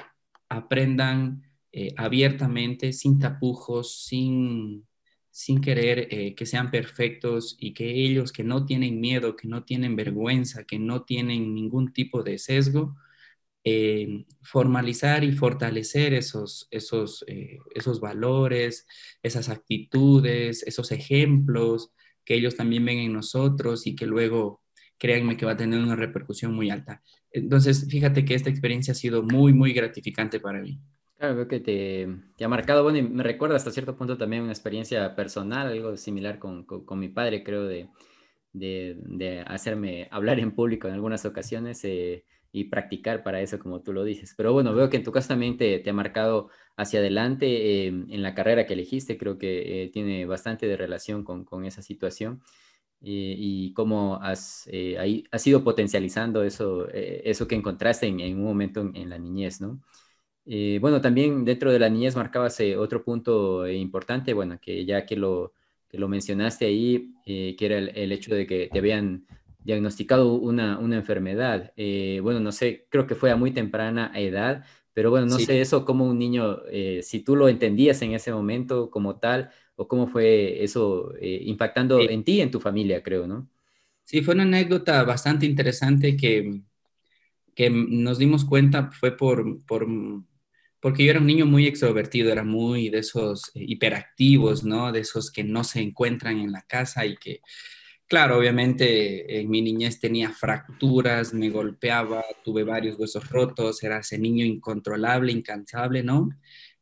aprendan 0.49 1.43
eh, 1.73 1.95
abiertamente, 1.97 2.93
sin 2.93 3.19
tapujos, 3.19 4.05
sin 4.05 4.85
sin 5.33 5.63
querer 5.63 6.09
eh, 6.11 6.35
que 6.35 6.45
sean 6.45 6.71
perfectos 6.71 7.57
y 7.59 7.73
que 7.73 7.91
ellos 7.91 8.33
que 8.33 8.45
no 8.45 8.67
tienen 8.67 9.01
miedo, 9.01 9.35
que 9.35 9.49
no 9.49 9.65
tienen 9.65 9.97
vergüenza, 9.97 10.65
que 10.65 10.79
no 10.79 11.05
tienen 11.05 11.55
ningún 11.55 11.95
tipo 11.95 12.23
de 12.23 12.39
sesgo, 12.39 12.95
eh, 13.65 14.25
formalizar 14.43 15.25
y 15.25 15.33
fortalecer 15.33 16.15
esos, 16.15 16.67
esos, 16.71 17.25
eh, 17.29 17.59
esos 17.75 18.01
valores, 18.01 18.87
esas 19.23 19.49
actitudes, 19.49 20.63
esos 20.65 20.91
ejemplos 20.93 21.93
que 22.25 22.35
ellos 22.35 22.57
también 22.57 22.85
ven 22.85 22.99
en 22.99 23.13
nosotros 23.13 23.87
y 23.87 23.95
que 23.95 24.07
luego 24.07 24.63
créanme 24.99 25.37
que 25.37 25.47
va 25.47 25.53
a 25.53 25.57
tener 25.57 25.81
una 25.81 25.97
repercusión 25.97 26.55
muy 26.55 26.71
alta. 26.71 27.03
Entonces, 27.31 27.89
fíjate 27.91 28.25
que 28.25 28.35
esta 28.35 28.51
experiencia 28.51 28.93
ha 28.93 28.95
sido 28.95 29.23
muy, 29.23 29.53
muy 29.53 29.73
gratificante 29.73 30.39
para 30.39 30.61
mí. 30.61 30.81
Claro, 31.19 31.37
veo 31.37 31.49
que 31.49 31.61
te, 31.61 32.09
te, 32.37 32.45
ha 32.45 32.49
marcado, 32.49 32.83
bueno, 32.83 32.99
y 32.99 33.03
me 33.03 33.23
recuerda 33.23 33.57
hasta 33.57 33.71
cierto 33.71 33.97
punto 33.97 34.19
también 34.19 34.43
una 34.43 34.53
experiencia 34.53 35.15
personal, 35.15 35.69
algo 35.69 35.97
similar 35.97 36.39
con, 36.39 36.65
con, 36.65 36.85
con 36.85 36.99
mi 36.99 37.09
padre, 37.09 37.45
creo, 37.45 37.65
de, 37.65 37.89
de, 38.53 38.97
de, 38.99 39.41
hacerme 39.41 40.09
hablar 40.11 40.41
en 40.41 40.53
público 40.53 40.89
en 40.89 40.95
algunas 40.95 41.25
ocasiones 41.25 41.85
eh, 41.85 42.25
y 42.53 42.65
practicar 42.65 43.23
para 43.23 43.41
eso, 43.41 43.59
como 43.59 43.81
tú 43.83 43.93
lo 43.93 44.05
dices. 44.05 44.35
Pero 44.37 44.53
bueno, 44.53 44.75
veo 44.75 44.91
que 44.91 44.99
en 44.99 45.05
tu 45.05 45.13
caso 45.13 45.29
también 45.29 45.57
te, 45.57 45.79
te 45.81 45.91
ha 45.91 45.93
marcado 45.93 46.51
hacia 46.77 47.01
adelante 47.01 47.47
eh, 47.47 47.89
en 47.89 48.23
la 48.23 48.35
carrera 48.35 48.67
que 48.67 48.75
elegiste, 48.75 49.19
creo 49.19 49.39
que 49.39 49.85
eh, 49.85 49.89
tiene 49.89 50.27
bastante 50.27 50.67
de 50.67 50.77
relación 50.77 51.25
con, 51.25 51.45
con 51.45 51.65
esa 51.65 51.83
situación. 51.83 52.43
y 53.01 53.73
cómo 53.75 54.17
has, 54.23 54.69
ahí, 54.99 55.25
has 55.33 55.47
ido 55.47 55.65
potencializando 55.65 56.45
eso, 56.45 56.89
eso 56.93 57.49
que 57.49 57.57
encontraste 57.57 58.07
en, 58.07 58.21
en 58.21 58.39
un 58.39 58.45
momento 58.45 58.81
en, 58.81 58.95
en 58.97 59.11
la 59.11 59.19
niñez, 59.19 59.61
¿no? 59.61 59.81
Eh, 60.45 60.79
bueno, 60.81 61.01
también 61.01 61.45
dentro 61.45 61.71
de 61.73 61.79
la 61.79 61.89
niñez 61.89 62.17
marcabas 62.17 62.59
eh, 62.61 62.77
otro 62.77 63.05
punto 63.05 63.65
eh, 63.65 63.77
importante, 63.77 64.35
bueno, 64.35 64.59
que 64.61 64.85
ya 64.85 65.07
que 65.07 65.17
lo, 65.17 65.53
que 65.89 65.99
lo 65.99 66.09
mencionaste 66.09 66.67
ahí, 66.67 67.15
eh, 67.27 67.55
que 67.57 67.67
era 67.67 67.79
el, 67.79 67.91
el, 67.97 68.11
hecho 68.13 68.35
de 68.35 68.47
que 68.47 68.69
te 68.73 68.79
habían 68.79 69.27
diagnosticado 69.65 70.35
una, 70.35 70.79
enfermedad. 70.97 71.73
Eh, 71.77 72.21
bueno, 72.23 72.41
no 72.41 72.53
sé, 72.53 72.87
creo 72.89 73.07
que 73.07 73.15
fue 73.15 73.31
a 73.31 73.37
muy 73.37 73.53
temprana 73.53 74.13
edad, 74.15 74.65
pero 74.93 75.11
bueno, 75.11 75.27
no 75.27 75.39
sé 75.39 75.61
eso 75.61 75.85
como 75.85 76.07
un 76.07 76.19
niño, 76.19 76.59
eh, 76.71 77.01
si 77.03 77.21
tú 77.21 77.37
lo 77.37 77.49
entendías 77.49 78.03
en 78.03 78.13
ese 78.13 78.33
momento 78.33 78.91
como 78.91 79.19
tal, 79.19 79.51
o 79.75 79.89
cómo 79.89 80.07
fue 80.07 80.63
eso 80.63 81.13
impactando 81.21 81.99
en 82.01 82.25
ti 82.25 82.35
y 82.35 82.41
en 82.43 82.51
tu 82.51 82.61
familia, 82.61 83.03
creo, 83.03 83.27
¿no? 83.27 83.49
Sí, 84.05 84.21
fue 84.21 84.35
una 84.35 84.43
anécdota 84.43 85.03
bastante 85.05 85.47
interesante 85.47 86.17
que, 86.17 86.61
que 87.55 87.71
nos 87.71 88.19
dimos 88.19 88.45
cuenta, 88.45 88.91
fue 88.93 89.17
por, 89.17 89.65
por 89.65 89.87
porque 90.83 91.05
yo 91.05 91.11
era 91.13 91.21
un 91.21 91.27
niño 91.27 91.47
muy 91.47 91.69
extrovertido, 91.69 92.33
era 92.33 92.43
muy 92.43 92.91
de 92.91 92.99
esos 92.99 93.53
eh, 93.55 93.65
hiperactivos, 93.69 94.65
¿no? 94.65 94.91
De 94.91 94.99
esos 94.99 95.31
que 95.31 95.45
no 95.45 95.63
se 95.63 95.81
encuentran 95.81 96.41
en 96.41 96.51
la 96.51 96.63
casa 96.63 97.07
y 97.07 97.17
que, 97.17 97.41
claro, 98.13 98.37
obviamente 98.37 99.41
en 99.41 99.49
mi 99.49 99.63
niñez 99.63 99.99
tenía 99.99 100.29
fracturas, 100.33 101.33
me 101.33 101.49
golpeaba, 101.49 102.23
tuve 102.45 102.63
varios 102.63 102.99
huesos 102.99 103.27
rotos, 103.31 103.83
era 103.83 104.01
ese 104.01 104.19
niño 104.19 104.45
incontrolable, 104.45 105.33
incansable, 105.33 106.03
¿no? 106.03 106.29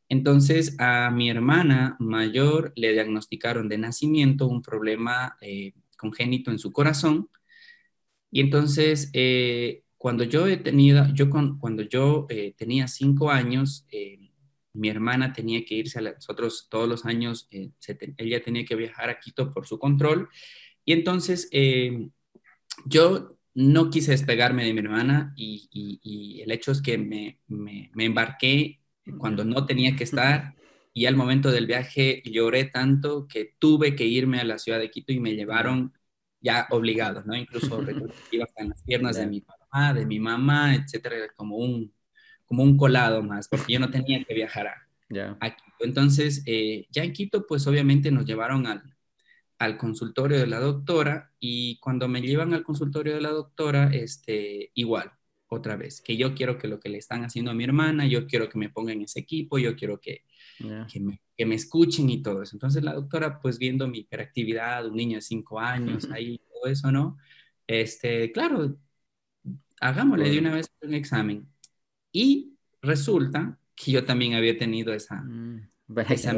Entonces 0.09 0.75
a 0.81 1.09
mi 1.13 1.31
hermana 1.31 1.95
mayor 2.01 2.73
le 2.75 2.93
diagnosticaron 2.95 3.69
de 3.69 3.79
nacimiento 3.79 4.49
un 4.49 4.61
problema 4.61 5.37
eh, 5.41 5.73
congénito 5.97 6.51
en 6.51 6.59
su 6.59 6.73
corazón 6.73 7.29
y 8.33 8.41
entonces 8.41 9.09
eh, 9.13 9.85
cuando 9.99 10.25
yo 10.25 10.49
he 10.49 10.57
tenido, 10.57 11.07
yo 11.15 11.31
cuando 11.31 11.85
yo 11.85 12.27
eh, 12.29 12.55
tenía 12.59 12.89
cinco 12.89 13.31
años, 13.31 13.87
mi 14.73 14.89
hermana 14.89 15.33
tenía 15.33 15.65
que 15.65 15.77
irse 15.77 16.01
a 16.01 16.03
nosotros 16.03 16.67
todos 16.69 16.89
los 16.89 17.05
años, 17.07 17.49
ella 18.17 18.43
tenía 18.43 18.65
que 18.65 18.75
viajar 18.75 19.11
a 19.11 19.21
Quito 19.21 19.53
por 19.53 19.65
su 19.65 19.79
control. 19.79 20.29
Y 20.91 20.93
entonces 20.93 21.49
yo 22.85 23.39
no 23.55 23.91
quise 23.91 24.11
despegarme 24.11 24.65
de 24.65 24.73
mi 24.73 24.81
hermana 24.81 25.33
y, 25.37 26.41
el 26.43 26.51
hecho 26.51 26.73
es 26.73 26.83
que 26.83 26.99
me, 26.99 27.39
me, 27.47 27.93
me, 27.95 28.07
embarqué 28.07 28.81
cuando 29.17 29.45
no 29.45 29.67
tenía 29.67 29.95
que 29.95 30.03
estar 30.03 30.57
y 30.93 31.07
al 31.07 31.15
momento 31.15 31.53
del 31.53 31.69
viaje 31.69 32.25
lloré 32.25 32.65
tanto 32.65 33.29
que 33.29 33.55
tuve 33.61 33.95
que 33.95 34.05
irme 34.05 34.41
a 34.41 34.45
la 34.45 34.59
ciudad 34.59 34.81
de 34.81 34.91
Quito 34.91 35.13
y 35.13 35.21
me 35.21 35.37
llevaron 35.37 35.93
ya 36.41 36.67
obligados, 36.71 37.25
¿no? 37.25 37.37
Incluso 37.37 37.81
iba 38.33 38.43
hasta 38.43 38.63
en 38.65 38.71
las 38.71 38.83
piernas 38.83 39.15
de 39.15 39.29
mi 39.29 39.43
papá, 39.43 39.95
de 39.95 40.05
mi 40.07 40.19
mamá, 40.19 40.75
etcétera, 40.75 41.29
como 41.37 41.59
un, 41.59 41.95
como 42.47 42.65
un 42.65 42.77
colado 42.77 43.23
más, 43.23 43.47
porque 43.47 43.75
yo 43.75 43.79
no 43.79 43.93
tenía 43.93 44.25
que 44.25 44.35
viajar 44.35 44.67
a, 44.67 44.75
Quito. 45.09 45.85
Entonces, 45.85 46.43
eh, 46.47 46.89
ya 46.91 47.05
en 47.05 47.13
Quito, 47.13 47.47
pues 47.47 47.65
obviamente 47.69 48.11
nos 48.11 48.27
llevaron 48.27 48.67
al, 48.67 48.83
al 49.61 49.77
consultorio 49.77 50.39
de 50.39 50.47
la 50.47 50.59
doctora 50.59 51.33
y 51.39 51.79
cuando 51.81 52.09
me 52.09 52.23
llevan 52.23 52.55
al 52.55 52.65
consultorio 52.65 53.15
de 53.15 53.21
la 53.21 53.29
doctora, 53.29 53.91
este, 53.93 54.71
igual, 54.73 55.13
otra 55.49 55.77
vez, 55.77 56.01
que 56.01 56.17
yo 56.17 56.35
quiero 56.35 56.57
que 56.57 56.67
lo 56.67 56.81
que 56.81 56.89
le 56.89 56.97
están 56.97 57.25
haciendo 57.25 57.51
a 57.51 57.55
mi 57.55 57.65
hermana, 57.65 58.07
yo 58.07 58.27
quiero 58.27 58.49
que 58.49 58.57
me 58.59 58.71
pongan 58.71 58.97
en 58.97 59.03
ese 59.03 59.21
equipo, 59.21 59.59
yo 59.59 59.77
quiero 59.77 60.01
que, 60.01 60.25
que, 60.91 61.01
me, 61.01 61.21
que, 61.37 61.45
me, 61.45 61.57
escuchen 61.57 62.09
y 62.09 62.23
todo 62.23 62.43
eso. 62.43 62.57
Entonces 62.57 62.83
la 62.83 62.95
doctora, 62.95 63.39
pues 63.39 63.59
viendo 63.59 63.87
mi 63.87 63.99
hiperactividad, 63.99 64.87
un 64.87 64.97
niño 64.97 65.17
de 65.17 65.23
cinco 65.23 65.61
años, 65.61 66.09
ahí 66.11 66.41
todo 66.49 66.73
eso, 66.73 66.91
¿no? 66.91 67.19
Este, 67.67 68.33
claro, 68.33 68.79
hagámosle 69.79 70.31
de 70.31 70.39
una 70.39 70.55
vez 70.55 70.73
un 70.81 70.95
examen. 70.95 71.47
Y 72.13 72.57
resulta 72.81 73.59
que 73.75 73.93
yo 73.93 74.07
también 74.07 74.33
había 74.33 74.57
tenido 74.57 74.95
esa, 74.95 75.17
mm, 75.17 75.70
esa, 76.09 76.33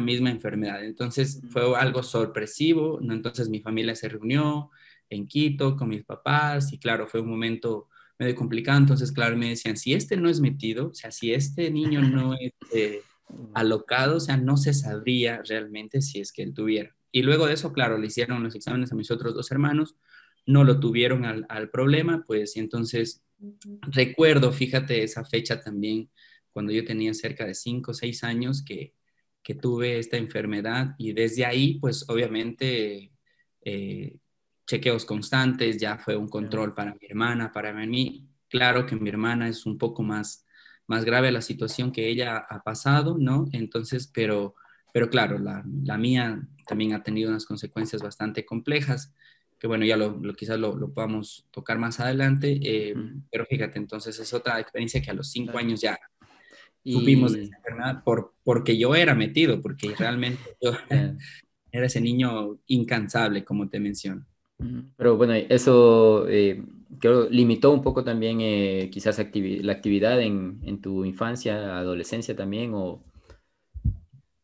misma, 0.00 0.30
enfermedad. 0.30 0.84
Entonces 0.84 1.40
fue 1.50 1.62
algo 1.76 2.02
sorpresivo, 2.02 2.98
¿no? 3.00 3.12
Entonces 3.12 3.48
mi 3.48 3.60
familia 3.60 3.94
se 3.94 4.08
reunió 4.08 4.70
en 5.08 5.26
Quito 5.26 5.76
con 5.76 5.88
mis 5.88 6.04
papás 6.04 6.72
y 6.72 6.78
claro, 6.78 7.06
fue 7.06 7.20
un 7.20 7.28
momento 7.28 7.88
medio 8.18 8.34
complicado. 8.34 8.78
Entonces, 8.78 9.12
claro, 9.12 9.36
me 9.36 9.50
decían, 9.50 9.76
si 9.76 9.94
este 9.94 10.16
no 10.16 10.28
es 10.28 10.40
metido, 10.40 10.88
o 10.88 10.94
sea, 10.94 11.10
si 11.10 11.32
este 11.32 11.70
niño 11.70 12.02
no 12.02 12.34
es 12.40 12.52
eh, 12.74 13.02
alocado, 13.54 14.16
o 14.16 14.20
sea, 14.20 14.36
no 14.36 14.56
se 14.56 14.74
sabría 14.74 15.42
realmente 15.46 16.02
si 16.02 16.20
es 16.20 16.32
que 16.32 16.42
él 16.42 16.54
tuviera. 16.54 16.94
Y 17.10 17.22
luego 17.22 17.46
de 17.46 17.54
eso, 17.54 17.72
claro, 17.72 17.98
le 17.98 18.06
hicieron 18.06 18.42
los 18.42 18.54
exámenes 18.54 18.92
a 18.92 18.94
mis 18.94 19.10
otros 19.10 19.34
dos 19.34 19.50
hermanos, 19.50 19.96
no 20.46 20.64
lo 20.64 20.80
tuvieron 20.80 21.24
al, 21.24 21.46
al 21.48 21.70
problema, 21.70 22.24
pues, 22.26 22.56
y 22.56 22.60
entonces 22.60 23.22
recuerdo, 23.82 24.52
fíjate, 24.52 25.02
esa 25.02 25.24
fecha 25.24 25.60
también, 25.60 26.10
cuando 26.52 26.72
yo 26.72 26.84
tenía 26.84 27.14
cerca 27.14 27.46
de 27.46 27.54
cinco 27.54 27.92
o 27.92 27.94
seis 27.94 28.24
años, 28.24 28.62
que, 28.64 28.94
que 29.42 29.54
tuve 29.54 29.98
esta 29.98 30.16
enfermedad 30.16 30.94
y 30.98 31.12
desde 31.12 31.44
ahí, 31.44 31.78
pues, 31.80 32.08
obviamente, 32.08 33.12
eh, 33.64 34.16
chequeos 34.66 35.04
constantes, 35.04 35.78
ya 35.78 35.98
fue 35.98 36.16
un 36.16 36.28
control 36.28 36.74
para 36.74 36.94
mi 36.94 37.06
hermana, 37.08 37.52
para 37.52 37.72
mí. 37.72 38.28
Claro 38.48 38.86
que 38.86 38.96
mi 38.96 39.08
hermana 39.08 39.48
es 39.48 39.66
un 39.66 39.78
poco 39.78 40.02
más, 40.02 40.46
más 40.86 41.04
grave 41.04 41.32
la 41.32 41.42
situación 41.42 41.92
que 41.92 42.08
ella 42.08 42.36
ha 42.48 42.62
pasado, 42.62 43.16
¿no? 43.18 43.46
Entonces, 43.52 44.10
pero, 44.12 44.54
pero 44.92 45.10
claro, 45.10 45.38
la, 45.38 45.64
la 45.84 45.98
mía 45.98 46.40
también 46.66 46.94
ha 46.94 47.02
tenido 47.02 47.30
unas 47.30 47.46
consecuencias 47.46 48.02
bastante 48.02 48.44
complejas, 48.44 49.12
que 49.58 49.66
bueno, 49.66 49.84
ya 49.84 49.96
lo, 49.96 50.20
quizás 50.34 50.58
lo, 50.58 50.76
lo, 50.76 50.92
podamos 50.92 51.46
tocar 51.50 51.78
más 51.78 52.00
adelante, 52.00 52.58
eh, 52.62 52.94
pero 53.30 53.46
fíjate, 53.46 53.78
entonces 53.78 54.18
es 54.18 54.32
otra 54.34 54.58
experiencia 54.58 55.00
que 55.00 55.10
a 55.10 55.14
los 55.14 55.30
cinco 55.30 55.56
años 55.56 55.80
ya 55.80 55.98
supimos 56.84 57.32
de 57.32 57.44
esa 57.44 57.56
enfermedad 57.56 58.02
por, 58.04 58.34
porque 58.44 58.76
yo 58.76 58.94
era 58.94 59.14
metido, 59.14 59.60
porque 59.60 59.94
realmente 59.96 60.40
yo 60.60 60.72
era 61.72 61.86
ese 61.86 62.00
niño 62.00 62.58
incansable, 62.66 63.44
como 63.44 63.68
te 63.68 63.80
menciono. 63.80 64.26
Pero 64.96 65.16
bueno, 65.16 65.34
eso 65.34 66.28
eh, 66.28 66.62
creo 67.00 67.28
limitó 67.28 67.72
un 67.72 67.82
poco 67.82 68.04
también 68.04 68.40
eh, 68.40 68.90
quizás 68.92 69.18
la 69.18 69.72
actividad 69.72 70.20
en, 70.20 70.60
en, 70.62 70.80
tu 70.80 71.04
infancia, 71.04 71.78
adolescencia 71.78 72.36
también, 72.36 72.72
o... 72.74 73.02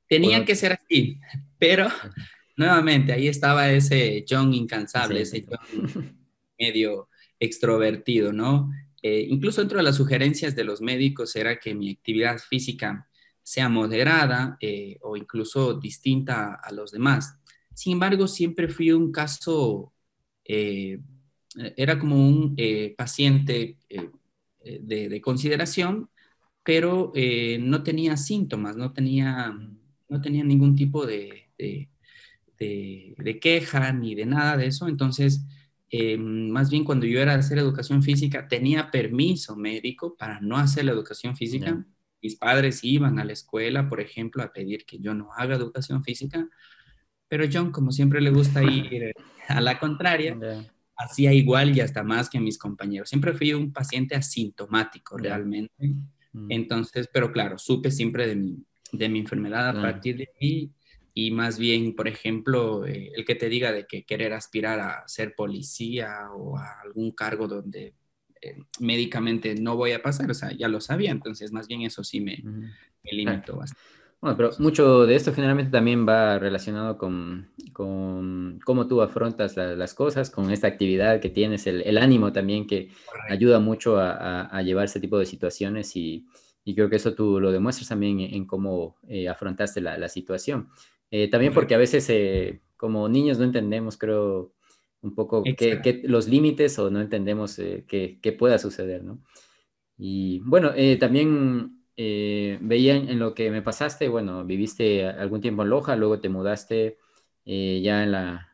Tenía 0.09 0.45
que 0.45 0.57
ser 0.57 0.73
así, 0.73 1.21
pero 1.59 1.87
nuevamente 2.57 3.13
ahí 3.13 3.29
estaba 3.29 3.71
ese 3.71 4.25
John 4.29 4.55
incansable, 4.55 5.21
ese 5.21 5.45
John 5.47 6.19
medio 6.59 7.09
extrovertido, 7.39 8.33
¿no? 8.33 8.71
Eh, 9.03 9.27
incluso 9.29 9.61
dentro 9.61 9.79
de 9.79 9.85
las 9.85 9.97
sugerencias 9.97 10.57
de 10.57 10.65
los 10.65 10.81
médicos 10.81 11.37
era 11.37 11.59
que 11.59 11.75
mi 11.75 11.91
actividad 11.93 12.39
física 12.39 13.09
sea 13.43 13.69
moderada 13.69 14.59
o 15.01 15.17
incluso 15.17 15.75
distinta 15.75 16.55
a 16.55 16.71
los 16.73 16.93
demás. 16.93 17.39
Sin 17.75 17.95
embargo, 17.95 18.27
siempre 18.27 18.69
fui 18.69 18.93
un 18.93 19.11
caso 19.11 19.95
eh, 21.59 21.73
era 21.77 21.99
como 21.99 22.17
un 22.17 22.55
eh, 22.57 22.95
paciente 22.97 23.79
eh, 23.89 24.11
de, 24.81 25.21
consideración, 25.21 26.11
pero 26.63 27.13
no 27.61 27.83
tenía 27.83 28.17
síntomas, 28.17 28.77
no 28.77 28.93
tenía, 28.93 29.57
no 30.09 30.21
tenía 30.21 30.45
ningún 30.45 30.75
tipo 30.77 31.07
de, 31.07 31.51
queja 33.41 33.93
ni 33.93 34.15
de 34.15 34.27
nada 34.27 34.57
de 34.57 34.67
eso. 34.67 34.89
Entonces, 34.89 35.43
más 36.19 36.71
bien 36.71 36.85
cuando 36.85 37.07
yo 37.07 37.21
era 37.21 37.33
a 37.33 37.39
hacer 37.39 37.59
educación 37.59 38.03
física, 38.03 38.47
tenía 38.47 38.91
permiso 38.91 39.57
médico 39.57 40.17
para 40.17 40.41
no 40.41 40.57
hacer 40.57 40.85
la 40.85 40.93
educación 40.93 41.37
física. 41.37 41.85
Mis 42.21 42.37
padres 42.37 42.83
iban 42.83 43.19
a 43.19 43.25
la 43.25 43.33
escuela, 43.33 43.89
por 43.89 44.01
ejemplo, 44.01 44.43
a 44.43 44.53
pedir 44.53 44.85
que 44.85 44.99
yo 44.99 45.15
no 45.15 45.33
haga 45.33 45.57
educación 45.57 46.03
física, 46.03 46.49
pero 47.29 47.45
John, 47.51 47.71
como 47.71 47.93
siempre 47.93 48.21
le 48.21 48.31
gusta 48.31 48.63
ir 48.63 49.13
a 49.49 49.61
la 49.61 49.79
contraria, 49.79 50.37
hacía 50.97 51.33
igual 51.33 51.77
y 51.77 51.81
hasta 51.81 52.03
más 52.03 52.29
que 52.29 52.41
mis 52.41 52.59
compañeros. 52.59 53.09
Siempre 53.09 53.33
fui 53.35 53.53
un 53.53 53.73
paciente 53.73 54.15
asintomático 54.15 55.17
realmente. 55.17 55.95
Mm. 56.33 56.51
Entonces, 56.51 57.09
pero 57.13 57.33
claro, 57.33 57.59
supe 57.59 57.91
siempre 57.91 58.27
de 58.27 58.37
mi, 58.37 58.65
de 58.93 59.09
mi 59.09 59.21
enfermedad 59.21 59.69
a 59.69 59.81
partir 59.81 60.17
de 60.17 60.29
ahí 60.41 60.73
y 61.21 61.33
más 61.33 61.59
bien, 61.59 61.97
por 61.97 62.07
ejemplo, 62.07 62.87
eh, 62.87 63.11
el 63.17 63.25
que 63.25 63.35
te 63.35 63.49
diga 63.49 63.73
de 63.73 63.89
que 63.89 64.05
querer 64.05 64.33
aspirar 64.33 64.79
a 64.79 65.03
ser 65.09 65.35
policía 65.35 66.31
o 66.33 66.57
a 66.57 66.81
algún 66.85 67.11
cargo 67.11 67.49
donde 67.49 67.93
eh, 68.41 68.57
médicamente 68.79 69.57
no 69.57 69.75
voy 69.75 69.91
a 69.91 70.01
pasar, 70.01 70.31
o 70.31 70.35
sea, 70.35 70.53
ya 70.53 70.69
lo 70.69 70.81
sabía, 70.81 71.11
entonces 71.11 71.51
más 71.51 71.67
bien 71.67 71.83
eso 71.83 72.05
sí 72.05 72.21
me, 72.21 72.41
me 72.45 73.11
limitó 73.11 73.57
bastante. 73.57 73.83
Bueno, 74.21 74.37
pero 74.37 74.51
mucho 74.61 75.07
de 75.07 75.17
esto 75.17 75.35
generalmente 75.35 75.73
también 75.73 76.07
va 76.07 76.39
relacionado 76.39 76.97
con, 76.97 77.49
con 77.73 78.61
cómo 78.65 78.87
tú 78.87 79.03
afrontas 79.03 79.57
las 79.57 79.95
cosas, 79.95 80.31
con 80.31 80.53
esta 80.53 80.69
actividad 80.69 81.19
que 81.21 81.31
tienes, 81.31 81.67
el, 81.67 81.83
el 81.83 81.99
ánimo 81.99 82.33
también 82.33 82.65
que 82.65 82.91
ayuda 83.29 83.59
mucho 83.59 83.99
a, 83.99 84.43
a, 84.43 84.63
llevar 84.63 84.85
ese 84.85 85.01
tipo 85.01 85.19
de 85.19 85.27
situaciones 85.27 85.97
y, 85.97 86.29
y, 86.65 86.77
creo 86.77 86.89
que 86.89 86.97
eso 86.97 87.13
tú 87.15 87.41
lo 87.41 87.51
demuestras 87.51 87.89
también 87.89 88.21
en, 88.21 88.47
cómo 88.47 88.95
eh, 89.09 89.29
afrontaste 89.29 89.81
la, 89.81 89.99
la 89.99 90.09
situación. 90.09 90.69
Eh, 91.11 91.29
también 91.29 91.53
porque 91.53 91.75
a 91.75 91.79
veces 91.79 92.09
eh, 92.11 92.61
como 92.77 93.09
niños 93.09 93.39
no 93.39 93.45
entendemos, 93.45 93.97
creo, 93.97 94.53
un 95.01 95.15
poco 95.15 95.43
los 96.05 96.29
límites 96.29 96.79
o 96.79 96.91
no 96.91 97.01
entendemos 97.01 97.57
qué, 97.87 98.19
qué, 98.21 98.33
pueda 98.33 98.59
suceder, 98.59 99.05
¿no? 99.05 99.23
Y 99.97 100.41
bueno, 100.41 100.73
también 100.99 101.79
eh, 102.01 102.59
veía 102.61 102.95
en 102.95 103.19
lo 103.19 103.35
que 103.35 103.51
me 103.51 103.61
pasaste, 103.61 104.07
bueno, 104.07 104.45
viviste 104.45 105.05
algún 105.05 105.41
tiempo 105.41 105.65
en 105.65 105.71
Loja, 105.71 105.97
luego 105.97 106.21
te 106.21 106.29
mudaste 106.29 106.97
eh, 107.45 107.81
ya 107.83 108.05
en 108.05 108.13
la, 108.13 108.45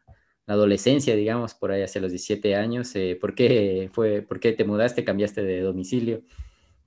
adolescencia, 0.47 1.15
digamos, 1.15 1.55
por 1.55 1.71
ahí 1.71 1.83
hacia 1.83 2.01
los 2.01 2.11
17 2.11 2.55
años. 2.57 2.95
Eh, 2.97 3.19
¿por, 3.21 3.35
qué 3.35 3.91
fue, 3.93 4.23
¿Por 4.23 4.41
qué 4.41 4.53
te 4.53 4.65
mudaste, 4.65 5.05
cambiaste 5.05 5.43
de 5.43 5.61
domicilio? 5.61 6.23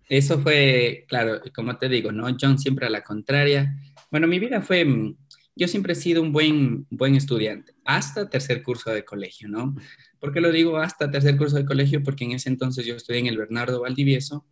Eso 0.09 0.39
fue, 0.39 1.05
claro, 1.07 1.41
como 1.55 1.77
te 1.77 1.89
digo, 1.89 2.11
¿no? 2.11 2.25
John 2.39 2.57
siempre 2.57 2.87
a 2.87 2.89
la 2.89 3.03
contraria. 3.03 3.75
Bueno, 4.09 4.27
mi 4.27 4.39
vida 4.39 4.61
fue, 4.61 4.83
mm, 4.85 5.15
yo 5.57 5.67
siempre 5.67 5.93
he 5.93 5.95
sido 5.95 6.21
un 6.21 6.31
buen, 6.31 6.85
buen 6.89 7.15
estudiante, 7.15 7.73
hasta 7.83 8.29
tercer 8.29 8.61
curso 8.61 8.91
de 8.91 9.03
colegio, 9.03 9.49
¿no? 9.49 9.75
¿Por 10.19 10.31
qué 10.31 10.39
lo 10.39 10.51
digo 10.51 10.77
hasta 10.77 11.09
tercer 11.09 11.35
curso 11.37 11.55
de 11.55 11.65
colegio? 11.65 12.03
Porque 12.03 12.25
en 12.25 12.31
ese 12.31 12.49
entonces 12.49 12.85
yo 12.85 12.95
estudié 12.95 13.19
en 13.19 13.27
el 13.27 13.37
Bernardo 13.37 13.81
Valdivieso. 13.81 14.45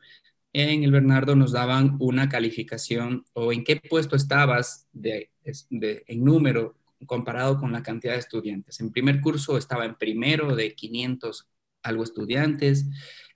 En 0.52 0.84
el 0.84 0.92
Bernardo 0.92 1.36
nos 1.36 1.52
daban 1.52 1.98
una 2.00 2.30
calificación 2.30 3.26
o 3.34 3.54
en 3.54 3.64
qué 3.64 3.76
puesto 3.76 4.16
estabas 4.16 4.88
de, 4.94 5.32
de, 5.70 6.04
en 6.08 6.24
número 6.24 6.76
comparado 7.06 7.60
con 7.60 7.72
la 7.72 7.84
cantidad 7.84 8.14
de 8.14 8.20
estudiantes. 8.20 8.80
En 8.80 8.92
primer 8.92 9.22
curso 9.22 9.58
estaba 9.58 9.86
en 9.86 9.96
primero 9.96 10.56
de 10.56 10.74
500 10.74 11.48
algo 11.84 12.04
estudiantes, 12.04 12.88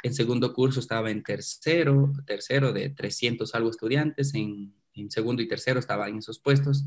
en 0.01 0.13
segundo 0.13 0.53
curso 0.53 0.79
estaba 0.79 1.11
en 1.11 1.21
tercero, 1.21 2.11
tercero 2.25 2.73
de 2.73 2.89
300 2.89 3.53
algo 3.53 3.69
estudiantes, 3.69 4.33
en, 4.33 4.73
en 4.93 5.11
segundo 5.11 5.41
y 5.41 5.47
tercero 5.47 5.79
estaba 5.79 6.09
en 6.09 6.17
esos 6.17 6.39
puestos, 6.39 6.85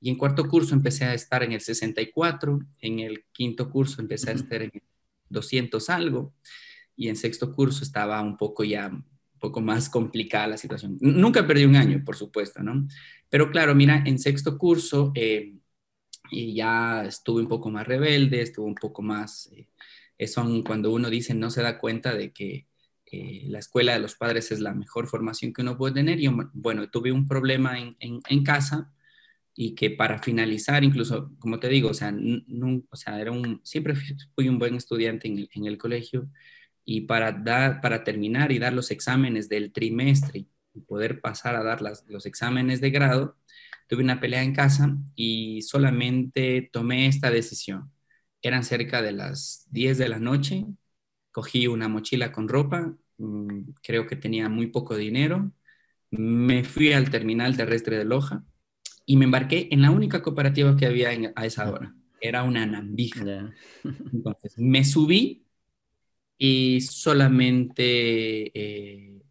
y 0.00 0.10
en 0.10 0.16
cuarto 0.16 0.48
curso 0.48 0.74
empecé 0.74 1.04
a 1.04 1.14
estar 1.14 1.42
en 1.42 1.52
el 1.52 1.60
64, 1.60 2.58
en 2.80 2.98
el 3.00 3.24
quinto 3.32 3.70
curso 3.70 4.00
empecé 4.00 4.30
a 4.30 4.34
estar 4.34 4.62
en 4.62 4.70
200 5.28 5.90
algo, 5.90 6.34
y 6.96 7.08
en 7.08 7.16
sexto 7.16 7.52
curso 7.52 7.84
estaba 7.84 8.20
un 8.22 8.36
poco 8.36 8.64
ya, 8.64 8.88
un 8.88 9.04
poco 9.38 9.60
más 9.60 9.88
complicada 9.88 10.48
la 10.48 10.56
situación. 10.56 10.98
Nunca 11.00 11.46
perdí 11.46 11.64
un 11.64 11.76
año, 11.76 12.02
por 12.04 12.16
supuesto, 12.16 12.62
¿no? 12.62 12.86
Pero 13.28 13.50
claro, 13.50 13.74
mira, 13.74 14.02
en 14.06 14.18
sexto 14.18 14.58
curso... 14.58 15.12
Eh, 15.14 15.54
y 16.30 16.54
ya 16.54 17.04
estuve 17.04 17.42
un 17.42 17.48
poco 17.48 17.70
más 17.70 17.86
rebelde, 17.86 18.42
estuve 18.42 18.66
un 18.66 18.74
poco 18.74 19.02
más, 19.02 19.50
eh, 20.18 20.26
son 20.26 20.62
cuando 20.62 20.92
uno 20.92 21.10
dice 21.10 21.34
no 21.34 21.50
se 21.50 21.62
da 21.62 21.78
cuenta 21.78 22.14
de 22.14 22.32
que 22.32 22.66
eh, 23.10 23.44
la 23.48 23.58
escuela 23.58 23.94
de 23.94 24.00
los 24.00 24.16
padres 24.16 24.50
es 24.52 24.60
la 24.60 24.74
mejor 24.74 25.06
formación 25.06 25.52
que 25.52 25.62
uno 25.62 25.78
puede 25.78 25.94
tener. 25.94 26.20
Y 26.20 26.28
bueno, 26.52 26.90
tuve 26.90 27.12
un 27.12 27.26
problema 27.26 27.78
en, 27.78 27.96
en, 28.00 28.44
casa 28.44 28.92
y 29.60 29.74
que 29.74 29.90
para 29.90 30.20
finalizar, 30.20 30.84
incluso, 30.84 31.34
como 31.40 31.58
te 31.58 31.68
digo, 31.68 31.90
o 31.90 31.94
sea, 31.94 32.14
o 32.90 32.96
sea 32.96 33.20
era 33.20 33.32
un, 33.32 33.60
siempre 33.64 33.94
fui 34.36 34.48
un 34.48 34.60
buen 34.60 34.76
estudiante 34.76 35.26
en 35.26 35.38
el, 35.38 35.50
en 35.52 35.66
el 35.66 35.76
colegio 35.78 36.30
y 36.84 37.02
para, 37.02 37.32
dar, 37.32 37.80
para 37.80 38.04
terminar 38.04 38.52
y 38.52 38.60
dar 38.60 38.72
los 38.72 38.92
exámenes 38.92 39.48
del 39.48 39.72
trimestre 39.72 40.46
y 40.74 40.80
poder 40.82 41.20
pasar 41.20 41.56
a 41.56 41.64
dar 41.64 41.82
las, 41.82 42.04
los 42.08 42.24
exámenes 42.24 42.80
de 42.80 42.90
grado, 42.90 43.36
tuve 43.88 44.04
una 44.04 44.20
pelea 44.20 44.44
en 44.44 44.54
casa 44.54 44.96
y 45.16 45.62
solamente 45.62 46.70
tomé 46.72 47.08
esta 47.08 47.32
decisión. 47.32 47.90
Eran 48.42 48.62
cerca 48.62 49.02
de 49.02 49.10
las 49.12 49.66
10 49.72 49.98
de 49.98 50.08
la 50.08 50.20
noche, 50.20 50.66
cogí 51.32 51.66
una 51.66 51.88
mochila 51.88 52.30
con 52.30 52.48
ropa, 52.48 52.94
mm, 53.18 53.70
creo 53.82 54.06
que 54.06 54.14
tenía 54.14 54.48
muy 54.48 54.68
poco 54.68 54.96
dinero, 54.96 55.50
me 56.12 56.62
fui 56.64 56.92
al 56.92 57.10
terminal 57.10 57.56
terrestre 57.56 57.98
de 57.98 58.04
Loja 58.04 58.44
y 59.08 59.16
me 59.16 59.24
embarqué 59.24 59.68
en 59.70 59.80
la 59.80 59.90
única 59.90 60.20
cooperativa 60.20 60.76
que 60.76 60.84
había 60.84 61.08
a 61.34 61.46
esa 61.46 61.72
hora. 61.72 61.94
Era 62.20 62.42
una 62.42 62.66
nambija. 62.66 63.54
Entonces 64.12 64.58
me 64.58 64.84
subí 64.84 65.46
y 66.36 66.82
solamente 66.82 68.52
eh, 68.54 69.22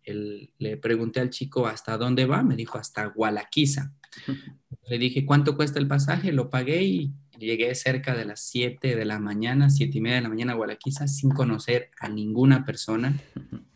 le 0.58 0.78
pregunté 0.78 1.20
al 1.20 1.30
chico 1.30 1.68
hasta 1.68 1.96
dónde 1.96 2.26
va, 2.26 2.42
me 2.42 2.56
dijo 2.56 2.80
hasta 2.80 3.06
Gualaquiza. 3.06 3.94
Le 4.90 4.98
dije, 4.98 5.26
¿cuánto 5.26 5.58
cuesta 5.58 5.80
el 5.80 5.88
pasaje? 5.88 6.32
Lo 6.32 6.50
pagué 6.50 6.82
y 6.82 7.14
llegué 7.38 7.76
cerca 7.76 8.16
de 8.16 8.24
las 8.24 8.40
7 8.48 8.96
de 8.96 9.06
la 9.06 9.20
mañana, 9.20 9.70
7 9.70 9.98
y 9.98 10.02
media 10.02 10.16
de 10.16 10.22
la 10.24 10.30
mañana 10.30 10.54
a 10.54 10.56
Gualaquiza, 10.56 11.08
sin 11.08 11.32
conocer 11.32 11.92
a 12.00 12.08
ninguna 12.08 12.64
persona, 12.64 13.20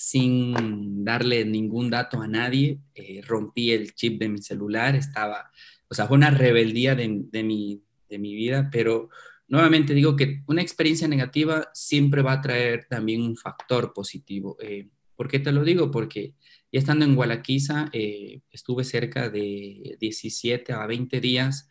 sin 0.00 1.04
darle 1.04 1.44
ningún 1.44 1.90
dato 1.90 2.22
a 2.22 2.26
nadie. 2.26 2.78
Eh, 2.94 3.20
rompí 3.22 3.70
el 3.70 3.94
chip 3.94 4.18
de 4.18 4.30
mi 4.30 4.38
celular, 4.40 4.96
estaba, 4.96 5.50
o 5.88 5.94
sea, 5.94 6.06
fue 6.06 6.16
una 6.16 6.30
rebeldía 6.30 6.94
de, 6.94 7.20
de, 7.30 7.42
mi, 7.42 7.82
de 8.08 8.18
mi 8.18 8.34
vida, 8.34 8.70
pero 8.72 9.10
nuevamente 9.46 9.92
digo 9.92 10.16
que 10.16 10.42
una 10.46 10.62
experiencia 10.62 11.06
negativa 11.06 11.68
siempre 11.74 12.22
va 12.22 12.32
a 12.32 12.40
traer 12.40 12.86
también 12.88 13.20
un 13.20 13.36
factor 13.36 13.92
positivo. 13.92 14.56
Eh, 14.62 14.88
¿Por 15.16 15.28
qué 15.28 15.38
te 15.38 15.52
lo 15.52 15.64
digo? 15.64 15.90
Porque 15.90 16.32
ya 16.72 16.78
estando 16.78 17.04
en 17.04 17.14
Gualaquiza, 17.14 17.90
eh, 17.92 18.40
estuve 18.50 18.84
cerca 18.84 19.28
de 19.28 19.98
17 20.00 20.72
a 20.72 20.86
20 20.86 21.20
días, 21.20 21.68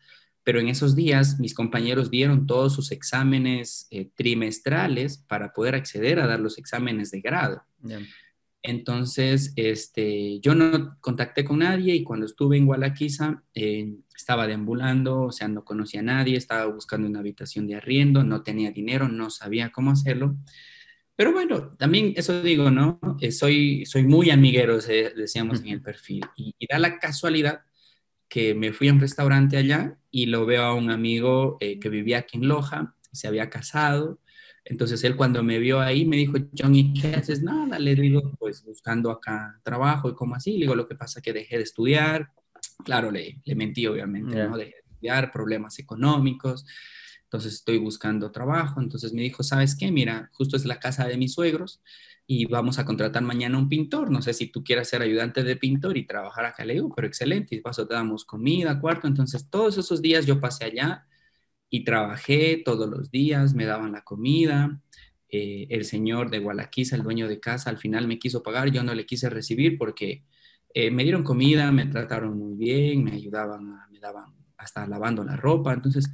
pero 0.49 0.62
en 0.62 0.67
esos 0.67 0.95
días 0.95 1.39
mis 1.39 1.53
compañeros 1.53 2.09
dieron 2.09 2.47
todos 2.47 2.73
sus 2.73 2.91
exámenes 2.91 3.85
eh, 3.91 4.09
trimestrales 4.15 5.19
para 5.19 5.53
poder 5.53 5.75
acceder 5.75 6.19
a 6.19 6.25
dar 6.25 6.39
los 6.39 6.57
exámenes 6.57 7.12
de 7.12 7.21
grado. 7.21 7.62
Entonces, 8.63 9.53
este, 9.57 10.39
yo 10.39 10.55
no 10.55 10.97
contacté 11.01 11.45
con 11.45 11.59
nadie 11.59 11.93
y 11.93 12.03
cuando 12.03 12.25
estuve 12.25 12.57
en 12.57 12.65
Gualaquiza 12.65 13.43
eh, 13.53 13.93
estaba 14.17 14.47
deambulando, 14.47 15.21
o 15.21 15.31
sea, 15.31 15.47
no 15.47 15.63
conocía 15.63 15.99
a 15.99 16.03
nadie, 16.03 16.35
estaba 16.35 16.65
buscando 16.65 17.07
una 17.07 17.19
habitación 17.19 17.67
de 17.67 17.75
arriendo, 17.75 18.23
no 18.23 18.41
tenía 18.41 18.71
dinero, 18.71 19.07
no 19.07 19.29
sabía 19.29 19.69
cómo 19.69 19.91
hacerlo. 19.91 20.35
Pero 21.15 21.31
bueno, 21.31 21.75
también 21.77 22.13
eso 22.15 22.41
digo, 22.41 22.71
¿no? 22.71 22.99
Eh, 23.21 23.31
soy, 23.31 23.85
soy 23.85 24.03
muy 24.03 24.31
amiguero, 24.31 24.79
decíamos 24.79 25.59
en 25.59 25.67
el 25.67 25.81
perfil. 25.83 26.25
Y, 26.35 26.55
da 26.67 26.79
la 26.79 26.97
casualidad 26.97 27.65
que 28.30 28.54
me 28.54 28.72
fui 28.72 28.88
a 28.88 28.94
un 28.94 29.00
restaurante 29.00 29.58
allá 29.58 29.98
y 30.12 30.28
lo 30.28 30.46
veo 30.46 30.63
a 30.63 30.74
un 30.74 30.92
amigo 30.92 31.58
eh, 31.60 31.80
que 31.80 31.89
vivía 31.89 32.20
aquí 32.20 32.38
en 32.38 32.48
Loja, 32.48 32.96
se 33.12 33.28
había 33.28 33.50
casado. 33.50 34.20
Entonces 34.63 35.04
él 35.04 35.15
cuando 35.15 35.44
me 35.44 35.58
vio 35.58 35.80
ahí 35.80 36.06
me 36.06 36.15
dijo, 36.18 36.38
Johnny, 36.58 36.94
¿qué 36.94 37.15
haces? 37.15 37.42
Nada, 37.42 37.80
le 37.80 37.96
digo, 37.96 38.22
pues 38.39 38.63
buscando 38.63 39.10
acá 39.10 39.60
trabajo 39.63 40.10
y 40.10 40.13
como 40.13 40.36
así. 40.36 40.54
Le 40.54 40.60
digo, 40.60 40.76
lo 40.76 40.88
que 40.88 40.96
pasa 40.96 41.20
es 41.20 41.24
que 41.24 41.34
dejé 41.34 41.58
de 41.58 41.63
estudiar. 41.63 42.32
Claro, 42.86 43.10
le, 43.12 43.42
le 43.44 43.56
mentí 43.56 43.88
obviamente, 43.88 44.36
¿no? 44.48 44.58
Dejé 44.58 44.72
de 44.72 44.92
estudiar, 44.92 45.32
problemas 45.32 45.80
económicos 45.80 46.65
entonces 47.30 47.54
estoy 47.54 47.78
buscando 47.78 48.32
trabajo, 48.32 48.82
entonces 48.82 49.13
me 49.13 49.22
dijo, 49.22 49.44
¿sabes 49.44 49.76
qué? 49.76 49.92
Mira, 49.92 50.32
justo 50.34 50.58
es 50.58 50.65
la 50.65 50.80
casa 50.80 51.06
de 51.06 51.15
mis 51.15 51.34
suegros 51.34 51.80
y 52.32 52.46
vamos 52.46 52.78
a 52.78 52.86
contratar 52.86 53.24
mañana 53.24 53.58
un 53.58 53.68
pintor, 53.68 54.12
no 54.12 54.22
sé 54.22 54.34
si 54.36 54.52
tú 54.52 54.63
quieras 54.63 54.88
ser 54.88 55.02
ayudante 55.02 55.44
de 55.44 55.56
pintor 55.56 55.98
y 55.98 56.06
trabajar 56.06 56.46
acá, 56.46 56.63
le 56.63 56.76
digo, 56.76 56.94
pero 56.96 57.08
excelente, 57.08 57.56
y 57.56 57.62
te 57.63 57.86
damos 57.89 58.24
comida, 58.24 58.80
cuarto, 58.80 59.08
entonces 59.08 59.50
todos 59.50 59.80
esos 59.80 60.00
días 60.00 60.28
yo 60.28 60.39
pasé 60.39 60.65
allá 60.65 61.08
y 61.72 61.84
trabajé 61.84 62.62
todos 62.63 62.88
los 62.88 63.10
días, 63.10 63.56
me 63.56 63.65
daban 63.65 63.94
la 63.94 64.04
comida, 64.04 64.80
eh, 65.30 65.65
el 65.72 65.86
señor 65.86 66.30
de 66.30 66.38
Gualaquiza, 66.38 66.98
el 66.98 67.02
dueño 67.02 67.28
de 67.28 67.39
casa, 67.39 67.72
al 67.72 67.80
final 67.80 68.08
me 68.08 68.20
quiso 68.20 68.44
pagar, 68.44 68.70
yo 68.70 68.84
no 68.84 68.94
le 68.94 69.08
quise 69.08 69.28
recibir 69.32 69.80
porque 69.80 70.24
eh, 70.76 70.92
me 70.92 71.04
dieron 71.04 71.24
comida, 71.24 71.72
me 71.72 71.88
trataron 71.88 72.38
muy 72.38 72.56
bien, 72.56 73.04
me 73.06 73.13
ayudaban, 73.13 73.89
me 73.92 74.00
daban 74.00 74.36
hasta 74.56 74.86
lavando 74.86 75.24
la 75.24 75.36
ropa, 75.36 75.74
entonces 75.74 76.08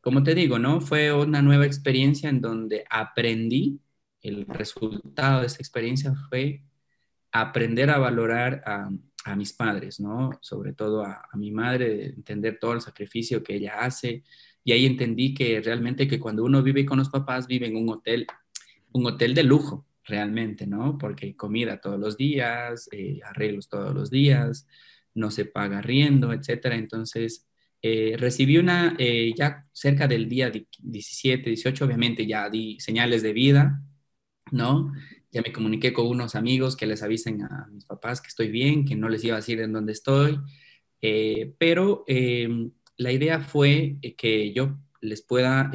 como 0.00 0.22
te 0.22 0.34
digo, 0.34 0.58
¿no? 0.58 0.80
Fue 0.82 1.12
una 1.12 1.42
nueva 1.42 1.66
experiencia 1.66 2.28
en 2.28 2.40
donde 2.42 2.84
aprendí, 2.90 3.80
el 4.24 4.46
resultado 4.46 5.40
de 5.40 5.46
esa 5.46 5.58
experiencia 5.58 6.14
fue 6.28 6.64
aprender 7.30 7.90
a 7.90 7.98
valorar 7.98 8.62
a, 8.66 8.90
mis 9.36 9.54
padres, 9.54 10.00
¿no? 10.00 10.38
Sobre 10.42 10.74
todo 10.74 11.02
a, 11.02 11.26
mi 11.34 11.50
madre, 11.50 12.06
entender 12.06 12.58
todo 12.60 12.74
el 12.74 12.82
sacrificio 12.82 13.42
que 13.42 13.54
ella 13.54 13.80
hace. 13.80 14.22
Y 14.62 14.72
ahí 14.72 14.84
entendí 14.84 15.32
que 15.32 15.62
realmente 15.62 16.06
que 16.06 16.20
cuando 16.20 16.44
uno 16.44 16.62
vive 16.62 16.84
con 16.84 16.98
los 16.98 17.08
papás, 17.08 17.46
vive 17.46 17.66
en 17.66 17.76
un 17.76 17.88
hotel, 17.88 18.26
un 18.92 19.06
hotel 19.06 19.34
de 19.34 19.44
lujo, 19.44 19.86
realmente, 20.04 20.66
¿no? 20.66 20.98
Porque 20.98 21.34
comida 21.36 21.80
todos 21.80 21.98
los 21.98 22.18
días, 22.18 22.88
eh, 22.92 23.20
arreglos 23.24 23.68
todos 23.68 23.94
los 23.94 24.10
días, 24.10 24.66
no 25.14 25.30
se 25.30 25.46
paga 25.46 25.80
riendo, 25.80 26.32
etcétera. 26.32 26.76
Entonces, 26.76 27.46
eh, 27.80 28.16
recibí 28.18 28.58
una, 28.58 28.96
eh, 28.98 29.32
ya 29.36 29.66
cerca 29.72 30.06
del 30.06 30.28
día 30.28 30.50
17, 30.50 31.50
18, 31.50 31.84
obviamente 31.84 32.26
ya 32.26 32.48
di 32.50 32.78
señales 32.80 33.22
de 33.22 33.32
vida, 33.32 33.82
¿no? 34.50 34.92
Ya 35.32 35.42
me 35.42 35.52
comuniqué 35.52 35.92
con 35.92 36.06
unos 36.06 36.34
amigos 36.34 36.76
que 36.76 36.86
les 36.86 37.02
avisen 37.02 37.42
a 37.42 37.68
mis 37.72 37.84
papás 37.84 38.20
que 38.20 38.28
estoy 38.28 38.50
bien, 38.50 38.84
que 38.84 38.96
no 38.96 39.08
les 39.08 39.24
iba 39.24 39.34
a 39.34 39.40
decir 39.40 39.60
en 39.60 39.72
dónde 39.72 39.92
estoy, 39.92 40.38
eh, 41.02 41.54
pero 41.58 42.04
la 42.96 43.12
idea 43.12 43.40
fue 43.40 43.96
que 44.16 44.52
yo 44.52 44.78
les 45.00 45.22
pueda 45.22 45.70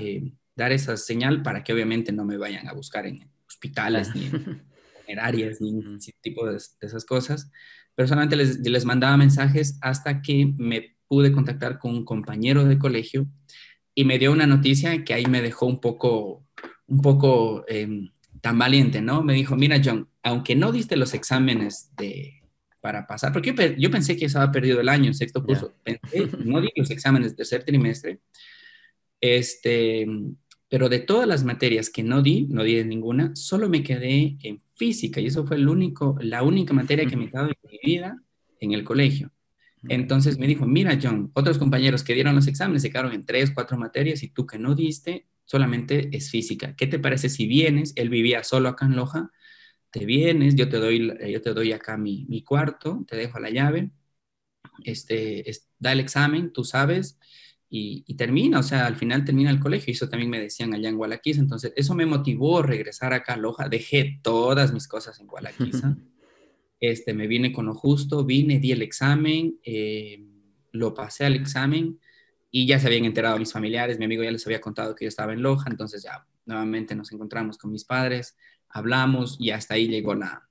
dar 0.56 0.72
esa 0.72 0.98
señal 0.98 1.42
para 1.42 1.64
que 1.64 1.74
obviamente 1.74 2.12
no 2.12 2.26
me 2.26 2.38
vayan 2.38 2.68
a 2.68 2.74
buscar 2.74 3.06
en 3.06 3.30
hospitales 3.48 4.14
ni 4.16 4.30
en 5.08 5.20
áreas 5.20 5.62
ni 5.62 5.70
en 5.70 5.96
ese 5.96 6.14
tipo 6.22 6.46
de, 6.46 6.58
esas 6.58 7.06
cosas. 7.06 7.52
Personalmente 7.96 8.36
les, 8.36 8.60
les 8.60 8.86
mandaba 8.86 9.18
mensajes 9.18 9.78
hasta 9.82 10.22
que 10.22 10.54
me 10.58 10.98
pude 11.08 11.32
contactar 11.32 11.80
con 11.80 11.96
un 11.96 12.06
compañero 12.06 12.66
de 12.66 12.78
colegio 12.78 13.28
y 13.96 14.06
me 14.06 14.20
dio 14.20 14.32
una 14.32 14.48
noticia 14.48 15.04
que 15.04 15.14
ahí 15.14 15.26
me 15.26 15.42
dejó 15.42 15.66
un 15.66 15.82
poco, 15.82 16.46
un 16.88 17.02
poco 17.02 17.66
em, 17.68 18.12
tan 18.42 18.58
valiente, 18.58 19.02
¿no? 19.02 19.24
Me 19.24 19.34
dijo, 19.34 19.56
mira 19.56 19.82
John, 19.84 20.08
aunque 20.24 20.56
no 20.56 20.72
diste 20.72 20.98
los 20.98 21.14
exámenes 21.14 21.92
de, 21.98 22.42
para 22.82 23.08
pasar, 23.08 23.34
porque 23.34 23.76
yo, 23.78 23.92
pensé 23.92 24.18
que 24.18 24.26
estaba 24.26 24.52
perdido 24.52 24.80
el 24.80 24.90
año, 24.90 25.14
sexto 25.14 25.44
curso, 25.44 25.74
no 26.46 26.62
di 26.62 26.70
los 26.76 26.92
exámenes 26.92 27.32
de 27.32 27.38
tercer 27.38 27.64
trimestre, 27.64 28.20
Este, 29.22 30.08
pero 30.70 30.88
de 30.88 31.00
todas 31.00 31.28
las 31.28 31.44
materias 31.44 31.90
que 31.90 32.04
no 32.04 32.22
di, 32.22 32.48
no 32.50 32.64
di 32.64 32.84
ninguna, 32.84 33.36
solo 33.36 33.68
me 33.70 33.84
quedé 33.84 34.38
en 34.44 34.62
física 34.76 35.20
y 35.20 35.26
eso 35.26 35.46
fue 35.46 35.58
el 35.58 35.68
único, 35.68 36.18
la 36.22 36.44
única 36.44 36.74
materia 36.74 37.06
que 37.06 37.18
me 37.18 37.30
quedó 37.30 37.46
en 37.46 37.56
mi 37.70 37.80
vida 37.84 38.22
en 38.60 38.74
el 38.74 38.84
colegio. 38.84 39.32
Entonces 39.88 40.38
me 40.38 40.48
dijo, 40.48 40.66
mira 40.66 41.00
John, 41.02 41.32
otros 41.34 41.58
compañeros 41.58 42.04
que 42.04 42.14
dieron 42.14 42.36
los 42.36 42.48
exámenes 42.48 42.82
se 42.82 42.90
quedaron 42.90 43.14
en 43.14 43.26
tres, 43.26 43.52
cuatro 43.52 43.78
materias 43.78 44.24
y 44.24 44.28
tú 44.30 44.46
que 44.46 44.60
no 44.60 44.76
diste, 44.76 45.26
solamente 45.50 46.16
es 46.16 46.30
física. 46.30 46.76
¿Qué 46.76 46.86
te 46.86 47.00
parece 47.00 47.28
si 47.28 47.48
vienes? 47.48 47.94
Él 47.96 48.10
vivía 48.10 48.44
solo 48.44 48.70
acá 48.70 48.86
en 48.86 48.96
Loja. 48.96 49.32
Te 49.90 50.06
vienes, 50.06 50.54
yo 50.54 50.70
te 50.70 50.78
doy, 50.78 51.12
yo 51.32 51.42
te 51.42 51.54
doy 51.56 51.72
acá 51.72 51.98
mi, 51.98 52.26
mi 52.30 52.44
cuarto, 52.44 53.04
te 53.08 53.16
dejo 53.16 53.40
la 53.40 53.50
llave, 53.50 53.90
este, 54.84 55.44
da 55.80 55.92
el 55.94 56.00
examen, 56.00 56.54
tú 56.54 56.64
sabes, 56.64 57.18
y, 57.68 58.14
termina, 58.14 58.60
o 58.60 58.64
sea, 58.64 58.86
al 58.86 58.96
final 58.96 59.26
termina 59.26 59.50
el 59.50 59.60
colegio, 59.60 59.92
y 59.92 59.96
eso 59.96 60.08
también 60.08 60.30
me 60.30 60.40
decían 60.40 60.76
allá 60.76 60.90
en 60.90 60.98
Gualaquiza, 60.98 61.42
entonces 61.42 61.74
eso 61.76 61.96
me 61.96 62.06
motivó 62.06 62.60
a 62.60 62.68
regresar 62.68 63.14
acá 63.14 63.34
a 63.34 63.38
Loja, 63.38 63.68
dejé 63.68 64.20
todas 64.22 64.72
mis 64.72 64.88
cosas 64.88 65.20
en 65.20 65.26
Gualaquiza, 65.26 65.98
este, 66.80 67.16
me 67.16 67.26
vine 67.26 67.52
con 67.52 67.66
lo 67.66 67.74
justo, 67.74 68.24
vine, 68.24 68.60
di 68.60 68.72
el 68.72 68.84
examen, 68.84 69.60
eh, 69.64 70.24
lo 70.72 70.94
pasé 70.94 71.26
al 71.26 71.36
examen, 71.36 72.00
y 72.52 72.66
ya 72.66 72.80
se 72.80 72.88
habían 72.88 73.06
enterado 73.06 73.38
mis 73.38 73.54
familiares, 73.54 74.00
mi 74.00 74.06
amigo 74.06 74.24
ya 74.24 74.32
les 74.32 74.46
había 74.46 74.62
contado 74.62 74.96
que 74.96 75.06
yo 75.06 75.10
estaba 75.10 75.34
en 75.34 75.42
Loja, 75.42 75.70
entonces 75.70 76.04
ya 76.04 76.26
nuevamente 76.46 76.96
nos 76.96 77.12
encontramos 77.12 77.58
con 77.58 77.72
mis 77.72 77.86
padres, 77.86 78.36
hablamos, 78.70 79.38
y 79.40 79.52
hasta 79.52 79.76
ahí 79.76 79.88
llegó 79.88 80.16
la, 80.16 80.48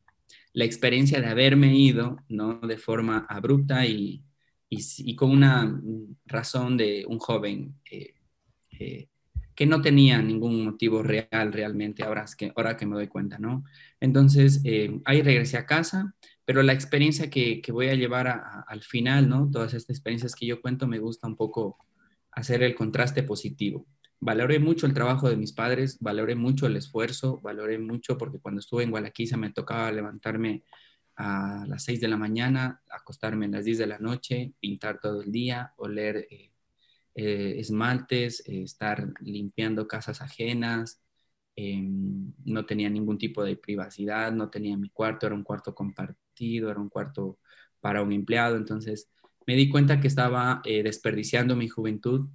la 0.52 0.64
experiencia 0.64 1.20
de 1.20 1.26
haberme 1.26 1.76
ido, 1.76 2.18
¿no? 2.28 2.60
De 2.60 2.78
forma 2.78 3.26
abrupta 3.28 3.84
y 3.86 4.22
y, 4.70 5.16
con 5.16 5.30
una 5.30 5.80
razón 6.26 6.76
de 6.76 7.04
un 7.08 7.18
joven 7.18 7.74
eh, 7.90 8.14
eh, 8.78 9.08
que 9.54 9.66
no 9.66 9.80
tenía 9.80 10.22
ningún 10.22 10.64
motivo 10.64 11.02
real 11.02 11.52
realmente, 11.52 12.04
ahora 12.04 12.26
que, 12.36 12.52
ahora 12.54 12.76
que 12.76 12.86
me 12.86 12.94
doy 12.94 13.08
cuenta, 13.08 13.38
¿no? 13.38 13.64
Entonces, 13.98 14.60
eh, 14.64 15.00
ahí 15.04 15.22
regresé 15.22 15.56
a 15.56 15.66
casa, 15.66 16.14
pero 16.44 16.62
la 16.62 16.72
experiencia 16.72 17.28
que, 17.28 17.60
que 17.60 17.72
voy 17.72 17.88
a 17.88 17.94
llevar 17.94 18.42
al 18.66 18.82
final, 18.82 19.28
¿no? 19.28 19.50
Todas 19.50 19.74
estas 19.74 19.96
experiencias 19.96 20.34
que 20.34 20.46
yo 20.46 20.60
cuento, 20.60 20.86
me 20.86 20.98
gusta 20.98 21.26
un 21.26 21.36
poco 21.36 21.78
hacer 22.32 22.62
el 22.62 22.74
contraste 22.74 23.22
positivo. 23.22 23.86
Valoré 24.20 24.58
mucho 24.58 24.86
el 24.86 24.94
trabajo 24.94 25.28
de 25.28 25.36
mis 25.36 25.52
padres, 25.52 25.98
valoré 26.00 26.34
mucho 26.34 26.66
el 26.66 26.76
esfuerzo, 26.76 27.40
valoré 27.40 27.78
mucho 27.78 28.18
porque 28.18 28.40
cuando 28.40 28.60
estuve 28.60 28.82
en 28.82 28.90
Gualaquiza 28.90 29.36
me 29.36 29.52
tocaba 29.52 29.92
levantarme 29.92 30.64
a 31.16 31.64
las 31.66 31.84
6 31.84 32.00
de 32.00 32.08
la 32.08 32.16
mañana, 32.16 32.82
acostarme 32.90 33.46
a 33.46 33.48
las 33.48 33.64
10 33.64 33.78
de 33.78 33.86
la 33.86 33.98
noche, 33.98 34.52
pintar 34.60 35.00
todo 35.00 35.22
el 35.22 35.32
día, 35.32 35.72
oler 35.76 36.28
eh, 36.30 36.52
eh, 37.14 37.54
esmaltes, 37.58 38.42
eh, 38.46 38.62
estar 38.62 39.12
limpiando 39.20 39.88
casas 39.88 40.20
ajenas. 40.22 41.02
Em, 41.56 42.32
no 42.44 42.64
tenía 42.66 42.88
ningún 42.88 43.18
tipo 43.18 43.42
de 43.44 43.56
privacidad, 43.56 44.32
no 44.32 44.50
tenía 44.50 44.76
mi 44.76 44.90
cuarto, 44.90 45.26
era 45.26 45.34
un 45.34 45.42
cuarto 45.42 45.74
compartido, 45.74 46.70
era 46.70 46.80
un 46.80 46.88
cuarto 46.88 47.38
para 47.80 48.02
un 48.02 48.12
empleado. 48.12 48.56
Entonces 48.56 49.10
me 49.48 49.56
di 49.56 49.70
cuenta 49.70 49.98
que 49.98 50.08
estaba 50.08 50.60
desperdiciando 50.62 51.56
mi 51.56 51.68
juventud, 51.68 52.28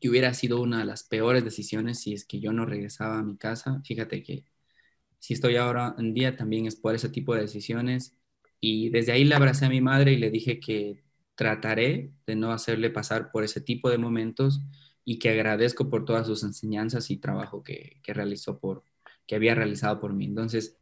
que 0.00 0.08
hubiera 0.08 0.32
sido 0.34 0.60
una 0.60 0.78
de 0.78 0.84
las 0.84 1.02
peores 1.02 1.42
decisiones 1.42 1.98
si 1.98 2.14
es 2.14 2.24
que 2.24 2.38
yo 2.38 2.52
no 2.52 2.64
regresaba 2.64 3.18
a 3.18 3.24
mi 3.24 3.36
casa. 3.36 3.82
Fíjate 3.84 4.22
que 4.22 4.44
si 5.18 5.34
estoy 5.34 5.56
ahora 5.56 5.96
en 5.98 6.14
día 6.14 6.36
también 6.36 6.66
es 6.66 6.76
por 6.76 6.94
ese 6.94 7.08
tipo 7.08 7.34
de 7.34 7.40
decisiones. 7.40 8.16
Y 8.60 8.88
desde 8.90 9.10
ahí 9.10 9.24
le 9.24 9.34
abracé 9.34 9.66
a 9.66 9.68
mi 9.68 9.80
madre 9.80 10.12
y 10.12 10.16
le 10.16 10.30
dije 10.30 10.60
que 10.60 11.02
trataré 11.34 12.12
de 12.24 12.36
no 12.36 12.52
hacerle 12.52 12.90
pasar 12.90 13.32
por 13.32 13.42
ese 13.42 13.60
tipo 13.60 13.90
de 13.90 13.98
momentos 13.98 14.60
y 15.04 15.18
que 15.18 15.30
agradezco 15.30 15.90
por 15.90 16.04
todas 16.04 16.28
sus 16.28 16.44
enseñanzas 16.44 17.10
y 17.10 17.16
trabajo 17.16 17.64
que, 17.64 17.98
que 18.04 18.14
realizó 18.14 18.60
por, 18.60 18.84
que 19.26 19.34
había 19.34 19.56
realizado 19.56 19.98
por 19.98 20.12
mí. 20.12 20.26
Entonces, 20.26 20.76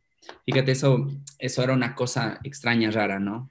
fíjate, 0.45 0.73
eso, 0.73 1.07
eso 1.39 1.63
era 1.63 1.73
una 1.73 1.95
cosa 1.95 2.41
extraña, 2.45 2.91
rara, 2.91 3.19
¿no? 3.19 3.51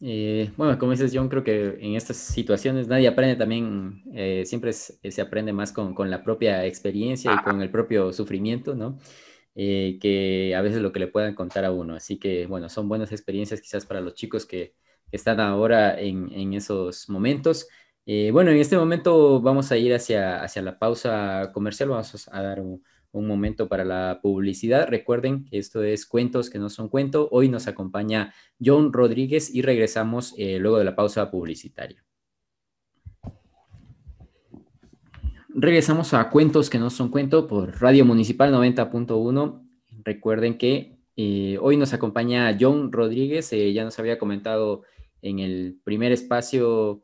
Eh, 0.00 0.52
bueno, 0.56 0.78
como 0.78 0.92
dices, 0.92 1.10
John, 1.14 1.28
creo 1.28 1.42
que 1.42 1.78
en 1.80 1.96
estas 1.96 2.16
situaciones 2.16 2.86
nadie 2.88 3.08
aprende 3.08 3.36
también, 3.36 4.02
eh, 4.14 4.44
siempre 4.46 4.72
se 4.72 5.20
aprende 5.20 5.52
más 5.52 5.72
con, 5.72 5.94
con, 5.94 6.10
la 6.10 6.22
propia 6.22 6.64
experiencia 6.66 7.34
y 7.34 7.42
con 7.42 7.60
el 7.62 7.70
propio 7.70 8.12
sufrimiento, 8.12 8.74
¿no? 8.74 8.98
Eh, 9.58 9.98
que 10.02 10.54
a 10.54 10.60
veces 10.60 10.82
lo 10.82 10.92
que 10.92 11.00
le 11.00 11.06
puedan 11.08 11.34
contar 11.34 11.64
a 11.64 11.72
uno. 11.72 11.94
Así 11.94 12.18
que, 12.18 12.46
bueno, 12.46 12.68
son 12.68 12.88
buenas 12.90 13.10
experiencias 13.10 13.62
quizás 13.62 13.86
para 13.86 14.02
los 14.02 14.14
chicos 14.14 14.46
que, 14.46 14.74
están 15.12 15.40
ahora 15.40 15.98
en, 16.00 16.52
esos 16.54 17.08
momentos. 17.08 17.68
Eh, 18.06 18.30
bueno, 18.32 18.50
en 18.50 18.58
este 18.58 18.76
momento 18.76 19.40
vamos 19.40 19.70
a 19.72 19.76
ir 19.78 19.94
hacia, 19.94 20.42
hacia 20.42 20.62
la 20.62 20.78
pausa 20.78 21.52
comercial, 21.54 21.90
vamos 21.90 22.28
a 22.30 22.42
dar 22.42 22.60
un, 22.60 22.82
momento 23.24 23.68
para 23.68 23.84
la 23.84 24.18
publicidad. 24.20 24.88
Recuerden 24.88 25.44
que 25.44 25.58
esto 25.58 25.84
es 25.84 26.06
Cuentos 26.06 26.50
que 26.50 26.58
no 26.58 26.68
son 26.68 26.88
cuento. 26.88 27.28
Hoy 27.30 27.48
nos 27.48 27.68
acompaña 27.68 28.34
John 28.60 28.92
Rodríguez 28.92 29.54
y 29.54 29.62
regresamos 29.62 30.34
eh, 30.36 30.58
luego 30.58 30.78
de 30.78 30.84
la 30.84 30.96
pausa 30.96 31.30
publicitaria. 31.30 32.04
Regresamos 35.48 36.12
a 36.14 36.28
Cuentos 36.30 36.68
que 36.68 36.78
no 36.80 36.90
son 36.90 37.10
cuento 37.10 37.46
por 37.46 37.80
Radio 37.80 38.04
Municipal 38.04 38.52
90.1. 38.52 39.66
Recuerden 40.04 40.58
que 40.58 40.98
eh, 41.16 41.58
hoy 41.62 41.76
nos 41.76 41.94
acompaña 41.94 42.56
John 42.60 42.90
Rodríguez, 42.90 43.52
eh, 43.52 43.72
ya 43.72 43.84
nos 43.84 43.98
había 44.00 44.18
comentado 44.18 44.82
en 45.22 45.38
el 45.38 45.78
primer 45.84 46.10
espacio 46.10 47.02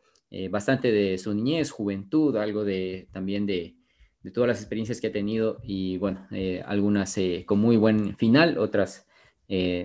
bastante 0.50 0.90
de 0.90 1.18
su 1.18 1.34
niñez, 1.34 1.70
juventud, 1.70 2.34
algo 2.38 2.64
de 2.64 3.06
también 3.12 3.44
de, 3.44 3.76
todas 4.30 4.48
las 4.48 4.60
experiencias 4.60 5.00
que 5.00 5.08
ha 5.08 5.12
tenido 5.12 5.58
y 5.64 5.98
bueno, 5.98 6.26
algunas 6.66 7.16
con 7.46 7.58
muy 7.58 7.76
buen 7.76 8.16
final, 8.16 8.58
otras 8.58 9.06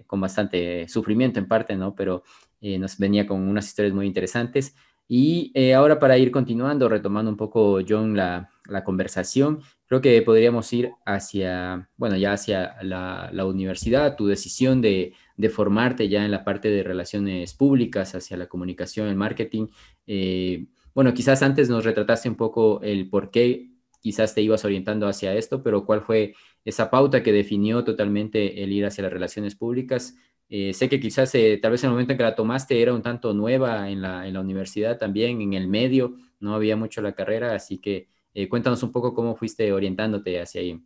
con 0.05 0.21
bastante 0.21 0.87
sufrimiento 0.87 1.39
en 1.39 1.47
parte, 1.47 1.75
¿no? 1.75 1.95
Pero 1.95 2.23
nos 2.61 2.97
venía 2.97 3.25
con 3.25 3.47
unas 3.47 3.67
historias 3.67 3.93
muy 3.93 4.05
interesantes. 4.05 4.75
Y 5.07 5.51
ahora 5.73 5.99
para 5.99 6.17
ir 6.17 6.31
continuando, 6.31 6.87
retomando 6.89 7.31
un 7.31 7.37
poco, 7.37 7.79
John, 7.87 8.15
la, 8.15 8.51
la 8.69 8.83
conversación, 8.83 9.61
creo 9.87 10.01
que 10.01 10.21
podríamos 10.21 10.71
ir 10.73 10.91
hacia, 11.05 11.89
bueno, 11.97 12.17
ya 12.17 12.33
hacia 12.33 12.75
la, 12.83 13.45
universidad, 13.45 14.15
tu 14.15 14.27
decisión 14.27 14.81
de, 14.81 15.13
formarte 15.49 16.09
ya 16.09 16.25
en 16.25 16.31
la 16.31 16.43
parte 16.43 16.69
de 16.69 16.83
relaciones 16.83 17.53
públicas, 17.53 18.13
hacia 18.15 18.37
la 18.37 18.47
comunicación, 18.47 19.07
el 19.07 19.15
marketing. 19.15 19.67
Eh, 20.05 20.67
bueno, 20.93 21.13
quizás 21.13 21.41
antes 21.41 21.69
nos 21.69 21.85
retrataste 21.85 22.29
un 22.29 22.35
poco 22.35 22.81
el 22.81 23.09
por 23.09 23.31
qué 23.31 23.71
quizás 23.99 24.33
te 24.35 24.41
ibas 24.41 24.63
orientando 24.65 25.07
hacia 25.07 25.33
esto, 25.33 25.63
pero 25.63 25.85
cuál 25.85 26.01
fue 26.01 26.33
esa 26.65 26.89
pauta 26.89 27.23
que 27.23 27.31
definió 27.31 27.83
totalmente 27.83 28.63
el 28.63 28.71
ir 28.71 28.85
hacia 28.85 29.03
las 29.03 29.13
relaciones 29.13 29.55
públicas. 29.55 30.15
Eh, 30.49 30.73
sé 30.73 30.89
que 30.89 30.99
quizás 30.99 31.33
eh, 31.35 31.59
tal 31.61 31.71
vez 31.71 31.83
en 31.83 31.89
el 31.89 31.91
momento 31.91 32.13
en 32.13 32.17
que 32.17 32.23
la 32.23 32.35
tomaste 32.35 32.81
era 32.81 32.93
un 32.93 33.01
tanto 33.01 33.33
nueva 33.33 33.89
en 33.89 34.01
la, 34.01 34.27
en 34.27 34.33
la 34.33 34.41
universidad 34.41 34.97
también, 34.97 35.41
en 35.41 35.53
el 35.53 35.67
medio, 35.67 36.15
no 36.39 36.55
había 36.55 36.75
mucho 36.75 37.01
la 37.01 37.13
carrera, 37.13 37.53
así 37.53 37.79
que 37.79 38.07
eh, 38.33 38.47
cuéntanos 38.47 38.83
un 38.83 38.91
poco 38.91 39.13
cómo 39.13 39.35
fuiste 39.35 39.71
orientándote 39.73 40.39
hacia 40.39 40.61
ahí. 40.61 40.79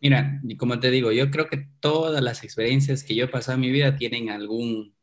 Mira, 0.00 0.40
y 0.46 0.56
como 0.56 0.78
te 0.78 0.90
digo, 0.90 1.10
yo 1.10 1.30
creo 1.30 1.48
que 1.48 1.68
todas 1.80 2.22
las 2.22 2.44
experiencias 2.44 3.02
que 3.02 3.14
yo 3.14 3.24
he 3.24 3.28
pasado 3.28 3.54
en 3.54 3.62
mi 3.62 3.70
vida 3.70 3.96
tienen 3.96 4.28
algún, 4.28 4.94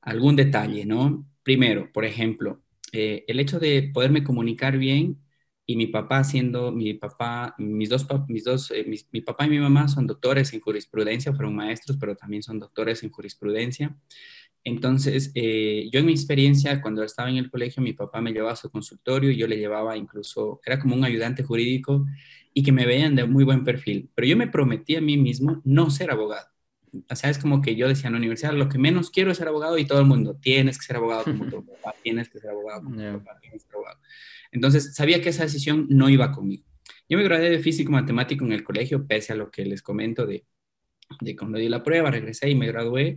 algún 0.00 0.34
detalle, 0.34 0.84
¿no? 0.84 1.26
Primero, 1.42 1.90
por 1.92 2.04
ejemplo, 2.04 2.60
eh, 2.92 3.24
el 3.28 3.38
hecho 3.38 3.60
de 3.60 3.90
poderme 3.94 4.24
comunicar 4.24 4.78
bien 4.78 5.18
y 5.66 5.76
mi 5.76 5.88
papá 5.88 6.22
siendo, 6.22 6.70
mi 6.70 6.94
papá, 6.94 7.54
mis 7.58 7.88
dos, 7.88 8.06
mis 8.28 8.44
dos 8.44 8.70
eh, 8.70 8.86
mi 9.10 9.20
papá 9.20 9.46
y 9.46 9.50
mi 9.50 9.58
mamá 9.58 9.88
son 9.88 10.06
doctores 10.06 10.52
en 10.52 10.60
jurisprudencia, 10.60 11.32
fueron 11.32 11.56
maestros, 11.56 11.98
pero 11.98 12.14
también 12.16 12.42
son 12.42 12.60
doctores 12.60 13.02
en 13.02 13.10
jurisprudencia. 13.10 13.96
Entonces, 14.64 15.30
eh, 15.34 15.88
yo 15.92 16.00
en 16.00 16.06
mi 16.06 16.12
experiencia, 16.12 16.80
cuando 16.82 17.04
estaba 17.04 17.30
en 17.30 17.36
el 17.36 17.50
colegio, 17.50 17.82
mi 17.82 17.92
papá 17.92 18.20
me 18.20 18.32
llevaba 18.32 18.52
a 18.52 18.56
su 18.56 18.70
consultorio 18.70 19.30
y 19.30 19.36
yo 19.36 19.46
le 19.46 19.58
llevaba 19.58 19.96
incluso, 19.96 20.60
era 20.64 20.80
como 20.80 20.96
un 20.96 21.04
ayudante 21.04 21.44
jurídico 21.44 22.04
y 22.52 22.62
que 22.62 22.72
me 22.72 22.86
veían 22.86 23.14
de 23.14 23.26
muy 23.26 23.44
buen 23.44 23.64
perfil. 23.64 24.10
Pero 24.14 24.26
yo 24.26 24.36
me 24.36 24.48
prometí 24.48 24.96
a 24.96 25.00
mí 25.00 25.16
mismo 25.16 25.62
no 25.64 25.90
ser 25.90 26.10
abogado. 26.10 26.48
O 27.08 27.16
sea, 27.16 27.30
es 27.30 27.38
como 27.38 27.62
que 27.62 27.76
yo 27.76 27.88
decía 27.88 28.08
en 28.08 28.14
la 28.14 28.18
universidad, 28.18 28.52
lo 28.52 28.68
que 28.68 28.78
menos 28.78 29.10
quiero 29.10 29.30
es 29.30 29.38
ser 29.38 29.48
abogado 29.48 29.78
y 29.78 29.86
todo 29.86 30.00
el 30.00 30.06
mundo, 30.06 30.36
tienes 30.40 30.78
que 30.78 30.84
ser 30.84 30.96
abogado 30.96 31.24
como 31.24 31.46
tu 31.50 31.64
papá, 31.64 31.94
tienes 32.02 32.28
que 32.28 32.38
ser 32.38 32.50
abogado 32.50 32.82
como 32.82 32.96
tu 32.96 33.18
papá, 33.18 33.38
tienes 33.40 33.62
que 33.62 33.68
ser 33.68 33.76
abogado. 33.76 34.00
Entonces, 34.52 34.94
sabía 34.94 35.20
que 35.20 35.30
esa 35.30 35.42
decisión 35.42 35.86
no 35.90 36.08
iba 36.08 36.32
conmigo. 36.32 36.64
Yo 37.08 37.18
me 37.18 37.24
gradué 37.24 37.50
de 37.50 37.58
físico 37.58 37.92
matemático 37.92 38.44
en 38.44 38.52
el 38.52 38.64
colegio, 38.64 39.06
pese 39.06 39.32
a 39.32 39.36
lo 39.36 39.50
que 39.50 39.64
les 39.64 39.82
comento 39.82 40.26
de 40.26 40.44
de 41.20 41.36
cuando 41.36 41.58
di 41.58 41.68
la 41.68 41.82
prueba, 41.82 42.10
regresé 42.10 42.50
y 42.50 42.54
me 42.54 42.66
gradué, 42.66 43.16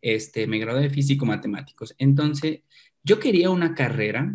este, 0.00 0.46
me 0.46 0.58
gradué 0.58 0.82
de 0.82 0.90
físico 0.90 1.26
matemáticos. 1.26 1.94
Entonces, 1.98 2.60
yo 3.02 3.18
quería 3.18 3.50
una 3.50 3.74
carrera 3.74 4.34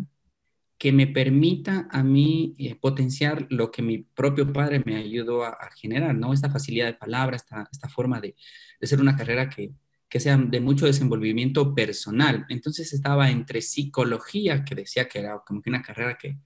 que 0.80 0.92
me 0.92 1.06
permita 1.06 1.88
a 1.90 2.02
mí 2.02 2.54
eh, 2.58 2.74
potenciar 2.74 3.46
lo 3.50 3.70
que 3.70 3.82
mi 3.82 3.98
propio 3.98 4.50
padre 4.50 4.82
me 4.86 4.96
ayudó 4.96 5.44
a, 5.44 5.70
generar, 5.76 6.14
¿no? 6.14 6.32
Esta 6.32 6.50
facilidad 6.50 6.86
de 6.86 6.94
palabra, 6.94 7.36
esta, 7.36 7.68
esta 7.70 7.90
forma 7.90 8.18
de, 8.18 8.34
ser 8.80 8.98
una 8.98 9.14
carrera 9.14 9.50
que, 9.50 9.72
que 10.08 10.20
sea 10.20 10.38
de 10.38 10.60
mucho 10.60 10.86
desenvolvimiento 10.86 11.74
personal. 11.74 12.46
Entonces 12.48 12.94
estaba 12.94 13.30
entre 13.30 13.60
psicología, 13.60 14.64
que 14.64 14.74
decía 14.74 15.06
que 15.06 15.18
era 15.18 15.42
como 15.46 15.60
que 15.60 15.68
una 15.68 15.82
carrera 15.82 16.16
que 16.16 16.38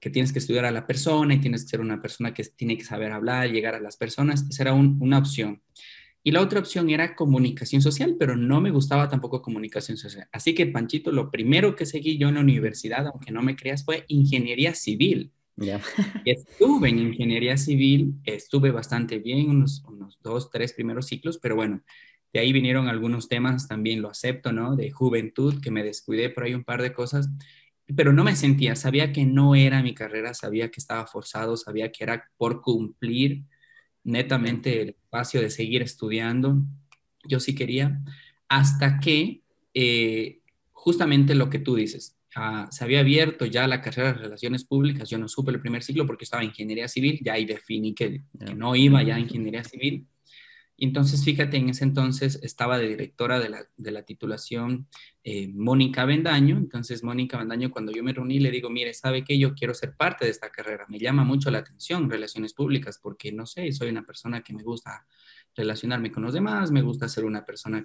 que 0.00 0.10
tienes 0.10 0.32
que 0.32 0.38
estudiar 0.38 0.64
a 0.64 0.70
la 0.70 0.86
persona 0.86 1.34
y 1.34 1.40
tienes 1.40 1.62
que 1.62 1.70
ser 1.70 1.80
una 1.80 2.00
persona 2.00 2.34
que 2.34 2.44
tiene 2.44 2.76
que 2.76 2.84
saber 2.84 3.12
hablar, 3.12 3.50
llegar 3.50 3.74
a 3.74 3.80
las 3.80 3.96
personas. 3.96 4.46
Esa 4.48 4.64
era 4.64 4.74
una 4.74 5.18
opción. 5.18 5.62
Y 6.26 6.32
la 6.32 6.40
otra 6.40 6.58
opción 6.58 6.90
era 6.90 7.14
comunicación 7.14 7.80
social, 7.80 8.16
pero 8.18 8.34
no 8.34 8.60
me 8.60 8.72
gustaba 8.72 9.08
tampoco 9.08 9.40
comunicación 9.40 9.96
social. 9.96 10.26
Así 10.32 10.56
que, 10.56 10.66
Panchito, 10.66 11.12
lo 11.12 11.30
primero 11.30 11.76
que 11.76 11.86
seguí 11.86 12.18
yo 12.18 12.28
en 12.28 12.34
la 12.34 12.40
universidad, 12.40 13.06
aunque 13.06 13.30
no 13.30 13.42
me 13.42 13.54
creas, 13.54 13.84
fue 13.84 14.04
ingeniería 14.08 14.74
civil. 14.74 15.30
Estuve 16.24 16.88
en 16.88 16.98
ingeniería 16.98 17.56
civil, 17.56 18.14
estuve 18.24 18.72
bastante 18.72 19.20
bien, 19.20 19.48
unos, 19.50 19.84
unos 19.86 20.18
dos, 20.20 20.50
tres 20.50 20.72
primeros 20.72 21.06
ciclos, 21.06 21.38
pero 21.38 21.54
bueno, 21.54 21.84
de 22.32 22.40
ahí 22.40 22.52
vinieron 22.52 22.88
algunos 22.88 23.28
temas, 23.28 23.68
también 23.68 24.02
lo 24.02 24.10
acepto, 24.10 24.50
¿no? 24.50 24.74
De 24.74 24.90
juventud, 24.90 25.60
que 25.62 25.70
me 25.70 25.84
descuidé 25.84 26.28
por 26.30 26.42
ahí 26.42 26.54
un 26.54 26.64
par 26.64 26.82
de 26.82 26.92
cosas, 26.92 27.30
pero 27.94 28.12
no 28.12 28.24
me 28.24 28.34
sentía, 28.34 28.74
sabía 28.74 29.12
que 29.12 29.24
no 29.24 29.54
era 29.54 29.80
mi 29.80 29.94
carrera, 29.94 30.34
sabía 30.34 30.72
que 30.72 30.80
estaba 30.80 31.06
forzado, 31.06 31.56
sabía 31.56 31.92
que 31.92 32.02
era 32.02 32.28
por 32.36 32.62
cumplir 32.62 33.44
netamente 34.06 34.82
el 34.82 34.88
espacio 34.90 35.40
de 35.40 35.50
seguir 35.50 35.82
estudiando. 35.82 36.62
Yo 37.28 37.40
sí 37.40 37.54
quería, 37.54 38.00
hasta 38.48 39.00
que 39.00 39.42
eh, 39.74 40.38
justamente 40.72 41.34
lo 41.34 41.50
que 41.50 41.58
tú 41.58 41.74
dices, 41.74 42.16
ah, 42.36 42.68
se 42.70 42.84
había 42.84 43.00
abierto 43.00 43.44
ya 43.46 43.66
la 43.66 43.82
carrera 43.82 44.12
de 44.12 44.18
Relaciones 44.20 44.64
Públicas, 44.64 45.10
yo 45.10 45.18
no 45.18 45.28
supe 45.28 45.50
el 45.50 45.60
primer 45.60 45.82
ciclo 45.82 46.06
porque 46.06 46.24
estaba 46.24 46.42
en 46.42 46.50
Ingeniería 46.50 46.88
Civil, 46.88 47.20
ya 47.22 47.34
ahí 47.34 47.44
definí 47.44 47.94
que, 47.94 48.22
que 48.38 48.54
no 48.54 48.76
iba 48.76 49.02
ya 49.02 49.16
a 49.16 49.20
Ingeniería 49.20 49.64
Civil. 49.64 50.06
Entonces, 50.78 51.24
fíjate, 51.24 51.56
en 51.56 51.70
ese 51.70 51.84
entonces 51.84 52.38
estaba 52.42 52.78
de 52.78 52.88
directora 52.88 53.40
de 53.40 53.48
la, 53.92 54.02
titulación 54.02 54.88
eh, 55.24 55.48
Mónica 55.48 56.04
Bendaño. 56.04 56.58
Entonces, 56.58 57.02
Mónica 57.02 57.38
Bendaño, 57.38 57.70
cuando 57.70 57.92
yo 57.92 58.02
me 58.02 58.12
reuní, 58.12 58.40
le 58.40 58.50
digo, 58.50 58.68
mire, 58.68 58.92
¿sabe 58.92 59.24
qué? 59.24 59.38
Yo 59.38 59.54
quiero 59.54 59.72
ser 59.72 59.96
parte 59.96 60.26
de 60.26 60.30
esta 60.30 60.50
carrera. 60.50 60.84
Me 60.88 60.98
llama 60.98 61.24
mucho 61.24 61.50
la 61.50 61.58
atención 61.58 62.10
relaciones 62.10 62.52
públicas 62.52 62.98
porque, 63.02 63.32
no 63.32 63.46
sé, 63.46 63.72
soy 63.72 63.88
una 63.88 64.04
persona 64.04 64.42
que 64.42 64.52
me 64.52 64.62
gusta 64.62 65.06
relacionarme 65.54 66.12
con 66.12 66.22
los 66.22 66.34
demás, 66.34 66.70
me 66.70 66.82
gusta 66.82 67.08
ser 67.08 67.24
una 67.24 67.44
persona 67.44 67.84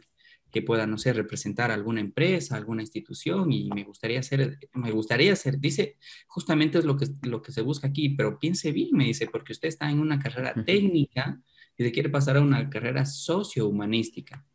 que 0.51 0.61
pueda, 0.61 0.85
no 0.85 0.97
sé, 0.97 1.13
representar 1.13 1.71
alguna 1.71 2.01
empresa, 2.01 2.57
alguna 2.57 2.81
institución 2.81 3.53
y 3.53 3.69
me 3.69 3.85
gustaría 3.85 4.21
ser, 4.21 4.59
me 4.73 4.91
gustaría 4.91 5.33
ser, 5.37 5.59
dice, 5.59 5.97
justamente 6.27 6.77
es 6.77 6.85
lo 6.85 6.97
que, 6.97 7.07
lo 7.23 7.41
que 7.41 7.53
se 7.53 7.61
busca 7.61 7.87
aquí, 7.87 8.09
pero 8.09 8.37
piense 8.37 8.73
bien, 8.73 8.89
me 8.91 9.05
dice, 9.05 9.27
porque 9.27 9.53
usted 9.53 9.69
está 9.69 9.89
en 9.89 9.99
una 9.99 10.19
carrera 10.19 10.53
técnica 10.65 11.41
y 11.77 11.83
se 11.83 11.91
quiere 11.91 12.09
pasar 12.09 12.37
a 12.37 12.41
una 12.41 12.69
carrera 12.69 13.05
socio-humanística. 13.05 14.45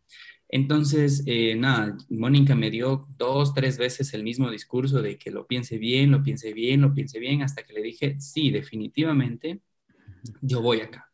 Entonces, 0.49 1.25
eh, 1.27 1.57
nada, 1.57 1.97
Mónica 2.09 2.55
me 2.55 2.71
dio 2.71 3.07
dos, 3.19 3.53
tres 3.53 3.79
veces 3.79 4.15
el 4.15 4.23
mismo 4.23 4.51
discurso 4.51 5.03
de 5.03 5.19
que 5.19 5.31
lo 5.31 5.47
piense 5.47 5.77
bien, 5.77 6.13
lo 6.13 6.23
piense 6.23 6.53
bien, 6.53 6.83
lo 6.83 6.95
piense 6.95 7.19
bien, 7.19 7.43
hasta 7.43 7.65
que 7.65 7.73
le 7.73 7.83
dije, 7.83 8.21
sí, 8.21 8.51
definitivamente, 8.51 9.61
yo 10.41 10.63
voy 10.63 10.81
acá. 10.81 11.11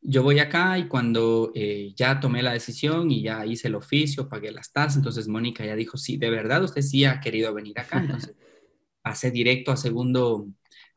Yo 0.00 0.22
voy 0.22 0.38
acá 0.38 0.78
y 0.78 0.86
cuando 0.86 1.50
eh, 1.56 1.92
ya 1.96 2.20
tomé 2.20 2.42
la 2.42 2.52
decisión 2.52 3.10
y 3.10 3.22
ya 3.22 3.44
hice 3.44 3.66
el 3.66 3.74
oficio, 3.74 4.28
pagué 4.28 4.52
las 4.52 4.72
tasas, 4.72 4.96
entonces 4.96 5.26
Mónica 5.26 5.66
ya 5.66 5.74
dijo, 5.74 5.96
sí, 5.98 6.16
de 6.16 6.30
verdad 6.30 6.62
usted 6.62 6.82
sí 6.82 7.04
ha 7.04 7.20
querido 7.20 7.52
venir 7.52 7.78
acá. 7.80 7.98
Entonces, 7.98 8.34
pasé 9.02 9.32
directo 9.32 9.72
a 9.72 9.76
segundo, 9.76 10.46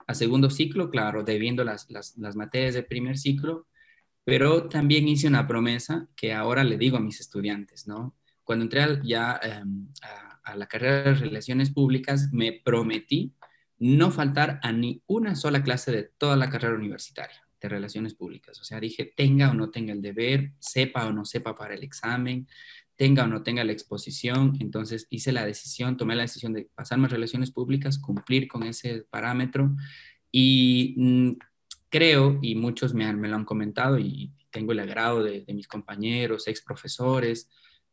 a 0.05 0.13
segundo 0.13 0.51
ciclo, 0.51 0.91
claro, 0.91 1.23
debiendo 1.23 1.63
las, 1.63 1.89
las, 1.89 2.15
las 2.19 2.35
materias 2.35 2.75
del 2.75 2.85
primer 2.85 3.17
ciclo 3.17 3.65
pero 4.23 4.69
también 4.69 5.07
hice 5.07 5.27
una 5.27 5.47
promesa 5.47 6.07
que 6.15 6.33
ahora 6.33 6.63
le 6.63 6.77
digo 6.77 6.97
a 6.97 7.01
mis 7.01 7.19
estudiantes, 7.19 7.87
¿no? 7.87 8.15
Cuando 8.43 8.63
entré 8.63 8.99
ya 9.03 9.39
em, 9.41 9.87
a, 10.43 10.55
la 10.55 10.67
carrera 10.67 11.03
de 11.03 11.13
Relaciones 11.15 11.69
Públicas, 11.71 12.29
me 12.31 12.51
prometí 12.51 13.33
no 13.79 14.11
faltar 14.11 14.59
a 14.61 14.71
ni 14.71 15.01
una 15.07 15.35
sola 15.35 15.63
clase 15.63 15.91
de 15.91 16.03
toda 16.03 16.35
la 16.35 16.49
carrera 16.49 16.75
universitaria 16.75 17.47
de 17.59 17.69
Relaciones 17.69 18.13
Públicas. 18.13 18.59
O 18.59 18.63
sea, 18.63 18.79
dije, 18.79 19.05
tenga 19.05 19.49
o 19.51 19.53
no 19.53 19.69
tenga 19.69 19.93
el 19.93 20.01
deber, 20.01 20.51
sepa 20.59 21.07
o 21.07 21.13
no 21.13 21.25
sepa 21.25 21.55
para 21.55 21.75
el 21.75 21.83
examen, 21.83 22.47
tenga 22.95 23.23
o 23.23 23.27
no 23.27 23.43
tenga 23.43 23.63
la 23.63 23.71
exposición. 23.71 24.57
Entonces 24.59 25.07
hice 25.09 25.31
la 25.31 25.45
decisión, 25.45 25.97
tomé 25.97 26.15
la 26.15 26.23
decisión 26.23 26.53
de 26.53 26.69
pasarme 26.75 27.05
a 27.05 27.09
Relaciones 27.09 27.51
Públicas, 27.51 27.97
cumplir 27.97 28.47
con 28.47 28.63
ese 28.63 29.05
parámetro 29.09 29.75
y 30.31 30.95
mm, 30.97 31.31
creo, 31.91 32.39
y 32.41 32.55
muchos 32.55 32.95
me, 32.95 33.13
me, 33.13 33.27
lo 33.27 33.35
han 33.35 33.45
comentado 33.45 33.99
y 33.99 34.31
tengo 34.49 34.71
el 34.71 34.79
agrado 34.79 35.23
de, 35.23 35.45
mis 35.53 35.67
compañeros, 35.67 36.47
ex 36.47 36.61
profesores, 36.61 37.49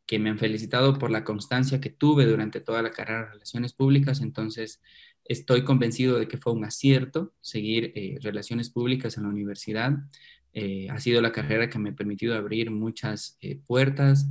que 0.07 0.19
me 0.19 0.31
han 0.31 0.39
felicitado 0.39 0.99
por 0.99 1.11
la 1.11 1.25
constancia 1.25 1.81
que 1.81 1.91
tuve 1.91 2.25
durante 2.25 2.61
toda 2.61 2.81
la 2.81 2.91
carrera 2.91 3.25
de 3.25 3.33
Relaciones 3.33 3.75
Públicas. 3.75 4.23
Entonces, 4.23 4.81
estoy 5.25 5.65
convencido 5.65 6.19
de 6.19 6.29
que 6.29 6.39
fue 6.39 6.53
un 6.53 6.65
acierto 6.65 7.35
seguir 7.43 7.93
eh, 7.95 8.19
Relaciones 8.23 8.71
Públicas 8.71 9.17
en 9.17 9.25
la 9.25 9.29
universidad. 9.29 9.93
Eh, 10.55 10.89
ha 10.91 10.99
sido 11.01 11.21
la 11.21 11.33
carrera 11.33 11.69
que 11.69 11.79
me 11.79 11.91
ha 11.91 11.95
permitido 11.95 12.37
abrir 12.37 12.71
muchas 12.71 13.37
eh, 13.41 13.61
puertas. 13.67 14.31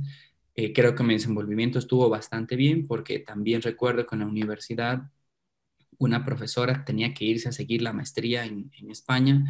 creo 0.74 0.94
que 0.96 1.04
mi 1.04 1.14
desenvolvimiento 1.14 1.78
estuvo 1.78 2.08
bastante 2.08 2.56
bien 2.56 2.84
porque 2.86 3.20
también 3.20 3.62
recuerdo 3.62 4.04
que 4.06 4.16
en 4.16 4.20
la 4.20 4.26
universidad 4.26 5.02
una 5.98 6.24
profesora 6.24 6.84
tenía 6.84 7.12
que 7.14 7.24
irse 7.24 7.48
a 7.48 7.52
seguir 7.52 7.82
la 7.82 7.92
maestría 7.92 8.44
en, 8.44 8.70
España 8.90 9.44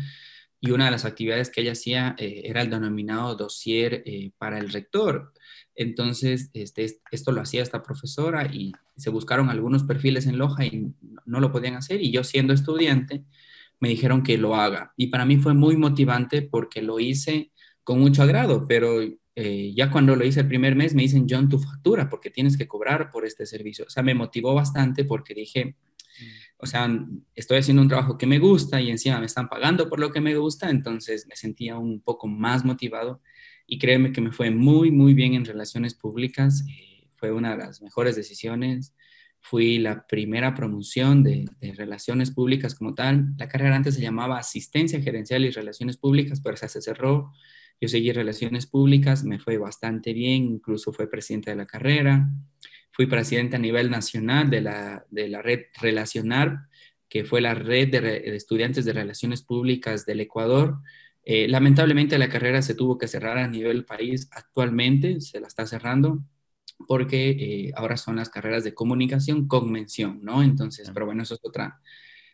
y 0.61 0.73
una 0.73 0.87
de 0.87 0.91
las 0.91 1.05
actividades 1.05 1.51
que 1.51 1.61
ella 1.61 1.73
hacía 1.73 2.17
eh, 2.19 2.43
era 2.45 2.63
el 2.63 2.71
denominado 2.71 3.37
dossier 3.37 4.03
eh, 4.05 4.33
para 4.39 4.59
el 4.59 4.71
rector. 4.71 5.33
Entonces, 5.75 6.51
este, 6.55 7.01
esto 7.13 7.31
lo 7.31 7.41
hacía 7.41 7.63
esta 7.63 7.83
profesora 7.83 8.47
y 8.53 8.73
se 8.97 9.11
buscaron 9.11 9.51
algunos 9.51 9.85
perfiles 9.85 10.27
en 10.27 10.39
Loja 10.39 10.65
y 10.65 10.93
no 11.25 11.41
lo 11.41 11.53
podían 11.53 11.77
hacer 11.77 12.03
y 12.03 12.11
yo 12.11 12.25
siendo 12.25 12.53
estudiante 12.53 13.25
me 13.81 13.89
dijeron 13.91 14.23
que 14.23 14.39
lo 14.39 14.57
haga. 14.57 14.93
Y 14.97 15.09
para 15.09 15.25
mí 15.25 15.37
fue 15.37 15.55
muy 15.55 15.77
motivante 15.77 16.43
porque 16.43 16.83
lo 16.83 16.99
hice 16.99 17.53
con 17.85 18.01
mucho 18.01 18.23
agrado, 18.23 18.67
pero 18.67 19.01
eh, 19.41 19.73
ya 19.75 19.91
cuando 19.91 20.17
lo 20.17 20.25
hice 20.25 20.41
el 20.41 20.49
primer 20.49 20.75
mes 20.75 20.95
me 20.95 21.03
dicen, 21.03 21.27
John, 21.31 21.49
tu 21.49 21.61
factura, 21.61 22.09
porque 22.09 22.31
tienes 22.31 22.57
que 22.59 22.67
cobrar 22.67 23.11
por 23.11 23.25
este 23.25 23.47
servicio. 23.47 23.85
O 23.87 23.91
sea, 23.91 24.03
me 24.03 24.15
motivó 24.15 24.53
bastante 24.53 25.05
porque 25.05 25.33
dije, 25.33 25.77
o 26.59 26.67
sea, 26.67 26.89
estoy 27.35 27.59
haciendo 27.59 27.83
un 27.83 27.89
trabajo 27.89 28.19
que 28.19 28.27
me 28.27 28.39
gusta 28.39 28.81
y 28.81 28.91
encima 28.91 29.21
me 29.21 29.27
están 29.27 29.49
pagando 29.49 29.89
por 29.89 30.01
lo 30.01 30.11
que 30.11 30.21
me 30.21 30.37
gusta, 30.37 30.71
entonces 30.71 31.27
me 31.29 31.37
sentía 31.37 31.79
un 31.79 32.01
poco 32.01 32.27
más 32.27 32.65
motivado 32.65 33.21
y 33.67 33.79
créeme 33.79 34.13
que 34.13 34.21
me 34.21 34.33
fue 34.33 34.51
muy, 34.51 34.91
muy 34.91 35.15
bien 35.15 35.35
en 35.35 35.45
relaciones 35.45 35.95
públicas. 35.95 36.65
Eh, 36.69 37.07
fue 37.17 37.33
una 37.33 37.53
de 37.53 37.59
las 37.59 37.83
mejores 37.83 38.17
decisiones. 38.17 38.95
Fui 39.41 39.79
la 39.79 40.07
primera 40.07 40.55
promoción 40.55 41.23
de, 41.23 41.45
de, 41.61 41.73
relaciones 41.75 42.31
públicas 42.31 42.75
como 42.75 42.95
tal. 42.95 43.35
La 43.37 43.49
carrera 43.49 43.77
antes 43.77 43.95
se 43.95 44.01
llamaba 44.01 44.39
asistencia 44.39 45.01
gerencial 45.01 45.45
y 45.45 45.51
relaciones 45.51 45.97
públicas, 45.97 46.41
pero 46.41 46.57
se 46.57 46.69
cerró. 46.81 47.31
Yo 47.81 47.89
seguí 47.89 48.11
relaciones 48.11 48.67
públicas, 48.67 49.23
me 49.23 49.39
fue 49.39 49.59
bastante 49.59 50.13
bien, 50.13 50.45
incluso 50.45 50.93
fue 50.93 51.09
presidente 51.09 51.51
de 51.51 51.57
la 51.57 51.67
carrera. 51.67 52.29
Fui 52.91 53.07
presidente 53.07 53.57
a 53.57 53.61
nivel 53.61 53.91
nacional 53.91 54.51
de 54.51 54.61
la, 54.61 55.07
de 55.11 55.29
la 55.29 55.43
red 55.43 55.67
Relacionar, 55.81 56.69
que 57.09 57.25
fue 57.25 57.41
la 57.41 57.55
red 57.55 57.89
de, 57.89 58.37
estudiantes 58.37 58.85
de 58.85 58.93
relaciones 58.93 59.43
públicas 59.43 60.05
del 60.05 60.21
Ecuador. 60.21 60.79
Eh, 61.25 61.49
lamentablemente 61.49 62.19
la 62.19 62.29
carrera 62.29 62.63
se 62.63 62.75
tuvo 62.75 62.99
que 62.99 63.09
cerrar 63.09 63.39
a 63.39 63.49
nivel 63.49 63.85
país 63.85 64.29
actualmente, 64.33 65.21
se 65.21 65.41
la 65.41 65.49
está 65.49 65.67
cerrando 65.67 66.23
porque 66.87 67.31
eh, 67.31 67.73
ahora 67.75 67.97
son 67.97 68.17
las 68.17 68.31
carreras 68.31 68.63
de 68.63 68.73
comunicación 68.73 69.49
con 69.49 69.73
mención, 69.73 70.21
¿no? 70.23 70.45
Entonces, 70.45 70.91
pero 70.95 71.07
bueno, 71.07 71.25
eso 71.25 71.35
es 71.35 71.41
otra, 71.43 71.81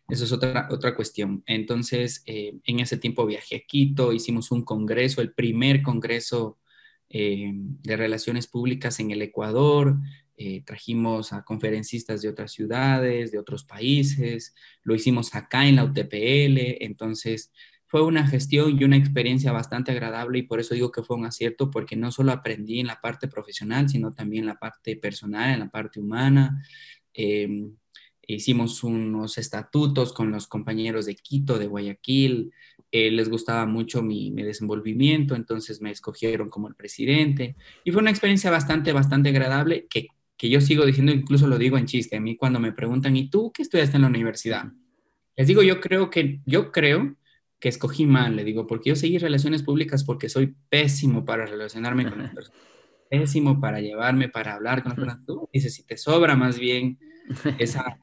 eso 0.06 0.24
es 0.24 0.32
otra, 0.32 0.68
otra 0.70 0.94
cuestión. 0.94 1.42
Entonces, 1.46 2.22
eh, 2.26 2.58
en 2.64 2.80
ese 2.80 2.98
tiempo 2.98 3.24
viajé 3.24 3.56
a 3.56 3.60
Quito, 3.66 4.12
hicimos 4.12 4.50
un 4.50 4.62
congreso, 4.62 5.22
el 5.22 5.32
primer 5.32 5.82
congreso 5.82 6.58
de 7.08 7.96
relaciones 7.96 8.48
públicas 8.48 8.98
en 8.98 9.12
el 9.12 9.22
Ecuador, 9.22 9.98
eh, 10.36 10.62
trajimos 10.64 11.32
a 11.32 11.44
conferencistas 11.44 12.20
de 12.22 12.28
otras 12.28 12.52
ciudades, 12.52 13.30
de 13.30 13.38
otros 13.38 13.64
países, 13.64 14.54
lo 14.82 14.94
hicimos 14.94 15.34
acá 15.34 15.66
en 15.66 15.76
la 15.76 15.84
UTPL, 15.84 16.82
entonces 16.82 17.52
fue 17.86 18.02
una 18.02 18.26
gestión 18.26 18.76
y 18.76 18.82
una 18.82 18.96
experiencia 18.96 19.52
bastante 19.52 19.92
agradable 19.92 20.40
y 20.40 20.42
por 20.42 20.58
eso 20.58 20.74
digo 20.74 20.90
que 20.90 21.04
fue 21.04 21.16
un 21.16 21.26
acierto 21.26 21.70
porque 21.70 21.94
no 21.94 22.10
solo 22.10 22.32
aprendí 22.32 22.80
en 22.80 22.88
la 22.88 23.00
parte 23.00 23.28
profesional, 23.28 23.88
sino 23.88 24.12
también 24.12 24.42
en 24.42 24.48
la 24.48 24.58
parte 24.58 24.96
personal, 24.96 25.50
en 25.50 25.60
la 25.60 25.70
parte 25.70 26.00
humana. 26.00 26.60
Em, 27.12 27.76
hicimos 28.26 28.82
unos 28.82 29.38
estatutos 29.38 30.12
con 30.12 30.32
los 30.32 30.48
compañeros 30.48 31.06
de 31.06 31.14
Quito, 31.14 31.56
de 31.56 31.68
Guayaquil, 31.68 32.52
eh, 32.90 33.12
les 33.12 33.28
gustaba 33.28 33.66
mucho 33.66 34.02
mi, 34.02 34.32
mi, 34.32 34.42
desenvolvimiento, 34.42 35.36
entonces 35.36 35.80
me 35.80 35.92
escogieron 35.92 36.48
como 36.48 36.66
el 36.66 36.74
presidente 36.74 37.54
y 37.84 37.92
fue 37.92 38.02
una 38.02 38.10
experiencia 38.10 38.50
bastante, 38.50 38.92
bastante 38.92 39.28
agradable 39.28 39.86
que 39.88 40.08
que 40.36 40.48
yo 40.48 40.60
sigo 40.60 40.84
diciendo, 40.84 41.12
incluso 41.12 41.46
lo 41.46 41.58
digo 41.58 41.78
en 41.78 41.86
chiste, 41.86 42.16
a 42.16 42.20
mí 42.20 42.36
cuando 42.36 42.60
me 42.60 42.72
preguntan, 42.72 43.16
¿y 43.16 43.28
tú 43.30 43.52
qué 43.52 43.62
estudiaste 43.62 43.96
en 43.96 44.02
la 44.02 44.08
universidad? 44.08 44.66
Les 45.36 45.46
digo, 45.46 45.62
yo 45.62 45.80
creo 45.80 46.10
que, 46.10 46.40
yo 46.46 46.72
creo 46.72 47.16
que 47.58 47.68
escogí 47.68 48.06
mal, 48.06 48.36
le 48.36 48.44
digo, 48.44 48.66
porque 48.66 48.90
yo 48.90 48.96
seguí 48.96 49.18
relaciones 49.18 49.62
públicas 49.62 50.04
porque 50.04 50.28
soy 50.28 50.54
pésimo 50.68 51.24
para 51.24 51.46
relacionarme 51.46 52.08
con 52.08 52.18
las 52.18 52.34
personas, 52.34 52.60
pésimo 53.08 53.60
para 53.60 53.80
llevarme, 53.80 54.28
para 54.28 54.54
hablar 54.54 54.82
con 54.82 54.90
las 54.90 54.98
personas. 54.98 55.26
Tú 55.26 55.48
dices, 55.52 55.74
si 55.74 55.82
te 55.84 55.96
sobra 55.96 56.36
más 56.36 56.58
bien 56.58 56.98
esa, 57.58 57.98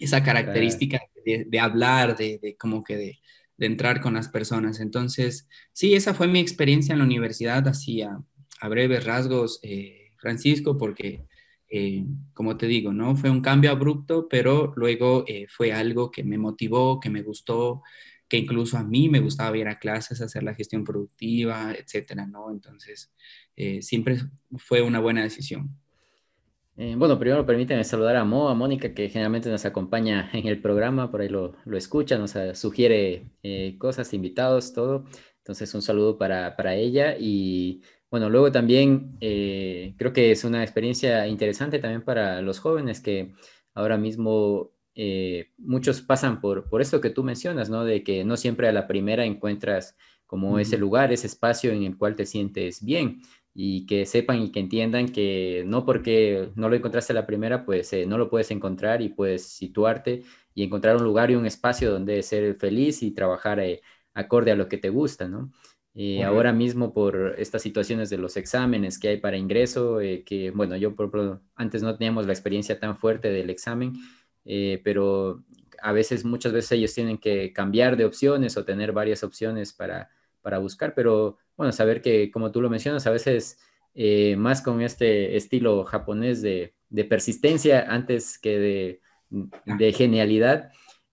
esa 0.00 0.22
característica 0.24 1.00
de, 1.24 1.60
hablar, 1.60 2.16
de, 2.16 2.56
como 2.58 2.82
que 2.82 2.96
de, 2.96 3.18
entrar 3.58 4.00
con 4.00 4.14
las 4.14 4.28
personas. 4.28 4.80
Entonces, 4.80 5.46
sí, 5.74 5.94
esa 5.94 6.14
fue 6.14 6.26
mi 6.26 6.40
experiencia 6.40 6.94
en 6.94 7.00
la 7.00 7.04
universidad, 7.04 7.68
así 7.68 8.00
a, 8.00 8.18
breves 8.68 9.04
rasgos, 9.04 9.60
eh, 9.62 10.12
Francisco, 10.16 10.78
porque, 10.78 11.26
eh, 11.70 12.04
como 12.34 12.56
te 12.56 12.66
digo, 12.66 12.92
¿no? 12.92 13.16
Fue 13.16 13.30
un 13.30 13.40
cambio 13.40 13.70
abrupto, 13.70 14.28
pero 14.28 14.72
luego 14.76 15.24
eh, 15.26 15.46
fue 15.48 15.72
algo 15.72 16.10
que 16.10 16.24
me 16.24 16.38
motivó, 16.38 17.00
que 17.00 17.10
me 17.10 17.22
gustó, 17.22 17.82
que 18.28 18.38
incluso 18.38 18.78
a 18.78 18.84
mí 18.84 19.08
me 19.08 19.20
gustaba 19.20 19.56
ir 19.56 19.68
a 19.68 19.78
clases, 19.78 20.20
hacer 20.20 20.42
la 20.42 20.54
gestión 20.54 20.84
productiva, 20.84 21.72
etcétera, 21.72 22.26
¿no? 22.26 22.50
Entonces, 22.50 23.12
siempre 23.80 24.18
fue 24.56 24.82
una 24.82 25.00
buena 25.00 25.22
decisión. 25.22 25.76
Eh, 26.82 26.94
bueno, 26.96 27.18
primero 27.18 27.44
permítanme 27.44 27.84
saludar 27.84 28.16
a 28.16 28.24
Mo, 28.24 28.54
Mónica, 28.54 28.94
que 28.94 29.10
generalmente 29.10 29.50
nos 29.50 29.66
acompaña 29.66 30.30
en 30.32 30.46
el 30.46 30.62
programa, 30.62 31.10
por 31.10 31.20
ahí 31.20 31.28
lo, 31.28 31.54
lo 31.66 31.76
escucha, 31.76 32.16
nos 32.16 32.34
eh, 32.36 32.54
sugiere 32.54 33.30
eh, 33.42 33.76
cosas, 33.78 34.14
invitados, 34.14 34.72
todo. 34.72 35.04
Entonces, 35.38 35.74
un 35.74 35.82
saludo 35.82 36.16
para, 36.16 36.56
para 36.56 36.74
ella. 36.74 37.16
Y 37.18 37.82
bueno, 38.10 38.28
luego 38.28 38.50
también 38.52 39.16
creo 39.20 40.12
que 40.12 40.32
es 40.32 40.44
una 40.44 40.62
experiencia 40.62 41.26
interesante 41.26 41.78
también 41.78 42.02
para 42.04 42.42
los 42.42 42.58
jóvenes 42.58 43.00
que 43.00 43.34
ahora 43.74 43.96
mismo 43.96 44.72
muchos 45.58 46.02
pasan 46.02 46.40
por, 46.40 46.68
por 46.68 46.82
esto 46.82 47.00
que 47.00 47.10
tú 47.10 47.22
mencionas, 47.24 47.70
¿no? 47.70 47.84
De 47.84 48.02
que 48.04 48.24
no 48.24 48.36
siempre 48.36 48.68
a 48.68 48.72
la 48.72 48.86
primera 48.86 49.24
encuentras 49.24 49.96
como 50.26 50.60
ese 50.60 50.78
lugar, 50.78 51.12
ese 51.12 51.26
espacio 51.26 51.72
en 51.72 51.82
el 51.82 51.98
cual 51.98 52.14
te 52.14 52.24
sientes 52.24 52.84
bien 52.84 53.20
y 53.52 53.84
que 53.86 54.06
sepan 54.06 54.40
y 54.42 54.52
que 54.52 54.60
entiendan 54.60 55.08
que 55.08 55.64
no 55.66 55.84
porque 55.84 56.52
no 56.54 56.68
lo 56.68 56.76
encontraste 56.76 57.12
la 57.12 57.26
primera, 57.26 57.64
pues 57.64 57.92
eh, 57.92 58.06
no 58.06 58.16
lo 58.16 58.30
puedes 58.30 58.50
encontrar 58.52 59.02
y 59.02 59.08
puedes 59.08 59.44
situarte 59.44 60.22
y 60.54 60.62
encontrar 60.62 60.96
un 60.96 61.02
lugar 61.04 61.30
y 61.30 61.34
un 61.34 61.46
espacio 61.46 61.90
donde 61.90 62.22
ser 62.22 62.54
feliz 62.56 63.02
y 63.02 63.10
trabajar 63.10 63.58
eh, 63.60 63.82
acorde 64.14 64.52
a 64.52 64.56
lo 64.56 64.68
que 64.68 64.78
te 64.78 64.88
gusta, 64.90 65.26
¿no? 65.28 65.50
Eh, 66.02 66.24
ahora 66.24 66.52
mismo 66.52 66.94
por 66.94 67.34
estas 67.36 67.62
situaciones 67.62 68.08
de 68.08 68.16
los 68.16 68.36
exámenes 68.36 68.98
que 68.98 69.08
hay 69.08 69.16
para 69.18 69.36
ingreso, 69.36 69.98
que 70.24 70.50
bueno, 70.54 70.76
yo 70.76 70.94
por, 70.94 71.42
antes 71.56 71.82
no 71.82 71.96
teníamos 71.96 72.26
la 72.26 72.32
experiencia 72.32 72.78
tan 72.78 72.96
fuerte 72.96 73.30
del 73.30 73.50
examen, 73.50 73.92
pero 74.82 75.44
a 75.82 75.92
veces, 75.92 76.24
muchas 76.24 76.52
veces 76.52 76.72
ellos 76.72 76.94
tienen 76.94 77.18
que 77.18 77.52
cambiar 77.52 77.96
de 77.96 78.04
opciones 78.04 78.56
o 78.56 78.64
tener 78.64 78.92
varias 78.92 79.22
opciones 79.22 79.72
para, 79.72 80.10
para 80.42 80.58
buscar, 80.58 80.94
pero 80.94 81.38
bueno, 81.56 81.72
saber 81.72 82.00
que, 82.00 82.30
como 82.30 82.50
tú 82.50 82.60
lo 82.60 82.70
mencionas, 82.70 83.06
a 83.06 83.10
veces 83.10 83.58
eh, 83.94 84.36
más 84.36 84.62
con 84.62 84.82
este 84.82 85.36
estilo 85.36 85.84
japonés 85.84 86.42
de, 86.42 86.74
persistencia 87.08 87.86
antes 87.88 88.38
que 88.38 89.00
de, 89.28 89.92
genialidad, 89.92 90.72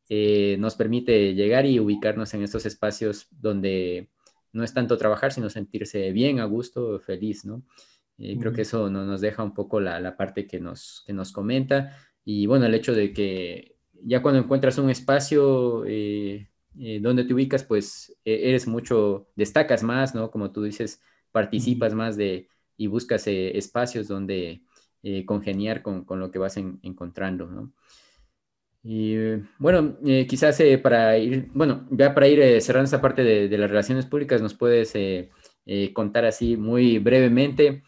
eh, 0.09 0.55
nos 0.59 0.75
permite 0.75 1.33
llegar 1.33 1.65
y 1.65 1.79
ubicarnos 1.79 2.33
en 2.33 2.43
estos 2.43 2.65
espacios 2.65 3.27
donde 3.31 4.09
no 4.53 4.63
es 4.63 4.73
tanto 4.73 4.97
trabajar, 4.97 5.31
sino 5.31 5.49
sentirse 5.49 6.11
bien, 6.11 6.39
a 6.39 6.45
gusto, 6.45 6.99
feliz, 6.99 7.45
¿no? 7.45 7.63
Eh, 8.17 8.37
creo 8.39 8.51
que 8.51 8.63
eso 8.63 8.89
nos 8.89 9.21
deja 9.21 9.43
un 9.43 9.53
poco 9.53 9.79
la, 9.79 10.17
parte 10.17 10.47
que 10.47 10.59
nos, 10.59 11.03
que 11.05 11.13
nos 11.13 11.31
comenta. 11.31 11.95
Y 12.25 12.47
bueno, 12.47 12.65
el 12.65 12.73
hecho 12.73 12.93
de 12.93 13.13
que 13.13 13.75
ya 14.03 14.21
cuando 14.21 14.41
encuentras 14.41 14.77
un 14.77 14.89
espacio 14.89 15.83
eh, 16.79 16.99
donde 17.01 17.23
te 17.23 17.33
ubicas, 17.33 17.63
pues 17.63 18.15
e, 18.23 18.49
eres 18.49 18.67
mucho, 18.67 19.27
destacas 19.35 19.83
más, 19.83 20.13
¿no? 20.13 20.29
Como 20.29 20.51
tú 20.51 20.63
dices, 20.63 21.01
participas 21.31 21.93
más 21.93 22.17
de 22.17 22.49
y 22.77 22.87
buscas 22.87 23.25
eh, 23.27 23.57
espacios 23.57 24.07
donde 24.07 24.63
eh, 25.01 25.25
congeniar 25.25 25.81
con, 25.81 26.05
con, 26.05 26.19
lo 26.19 26.29
que 26.31 26.39
vas 26.39 26.57
encontrando, 26.57 27.47
¿no? 27.47 27.73
Y 28.89 29.17
bueno, 29.59 29.97
quizás 30.29 30.61
para 30.81 31.17
ir, 31.17 31.49
bueno, 31.53 31.85
ya 31.91 32.13
para 32.13 32.27
ir 32.29 32.61
cerrando 32.61 32.85
esta 32.85 33.01
parte 33.01 33.23
de, 33.23 33.57
las 33.57 33.69
relaciones 33.69 34.05
públicas, 34.05 34.41
nos 34.41 34.53
puedes 34.53 34.93
contar 35.93 36.23
así 36.23 36.55
muy 36.55 36.97
brevemente. 36.99 37.83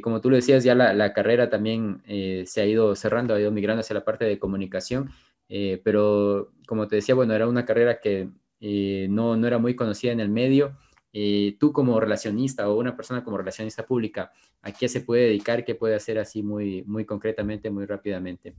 como 0.00 0.20
tú 0.20 0.30
lo 0.30 0.36
decías, 0.36 0.62
ya 0.62 0.76
la, 0.76 0.92
la 0.94 1.12
carrera 1.12 1.50
también 1.50 2.02
se 2.46 2.60
ha 2.60 2.66
ido 2.66 2.94
cerrando, 2.94 3.34
ha 3.34 3.40
ido 3.40 3.50
migrando 3.50 3.80
hacia 3.80 3.94
la 3.94 4.04
parte 4.04 4.24
de 4.24 4.38
comunicación. 4.38 5.10
Eh, 5.54 5.82
pero 5.84 6.54
como 6.66 6.88
te 6.88 6.96
decía, 6.96 7.14
bueno, 7.14 7.34
era 7.34 7.46
una 7.46 7.66
carrera 7.66 8.00
que 8.00 8.30
eh, 8.60 9.06
no, 9.10 9.36
no, 9.36 9.46
era 9.46 9.58
muy 9.58 9.76
conocida 9.76 10.12
en 10.12 10.20
el 10.20 10.30
medio. 10.30 10.78
Eh, 11.12 11.56
tú 11.60 11.72
como 11.74 12.00
relacionista 12.00 12.70
o 12.70 12.78
una 12.78 12.96
persona 12.96 13.22
como 13.22 13.36
relacionista 13.36 13.84
pública, 13.84 14.32
¿a 14.62 14.72
qué 14.72 14.88
se 14.88 15.02
puede 15.02 15.24
dedicar? 15.24 15.66
¿Qué 15.66 15.74
puede 15.74 15.94
hacer 15.94 16.18
así 16.18 16.42
muy, 16.42 16.82
muy 16.84 17.04
concretamente, 17.04 17.70
muy 17.70 17.84
rápidamente? 17.84 18.54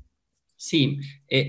Sí, 0.63 0.97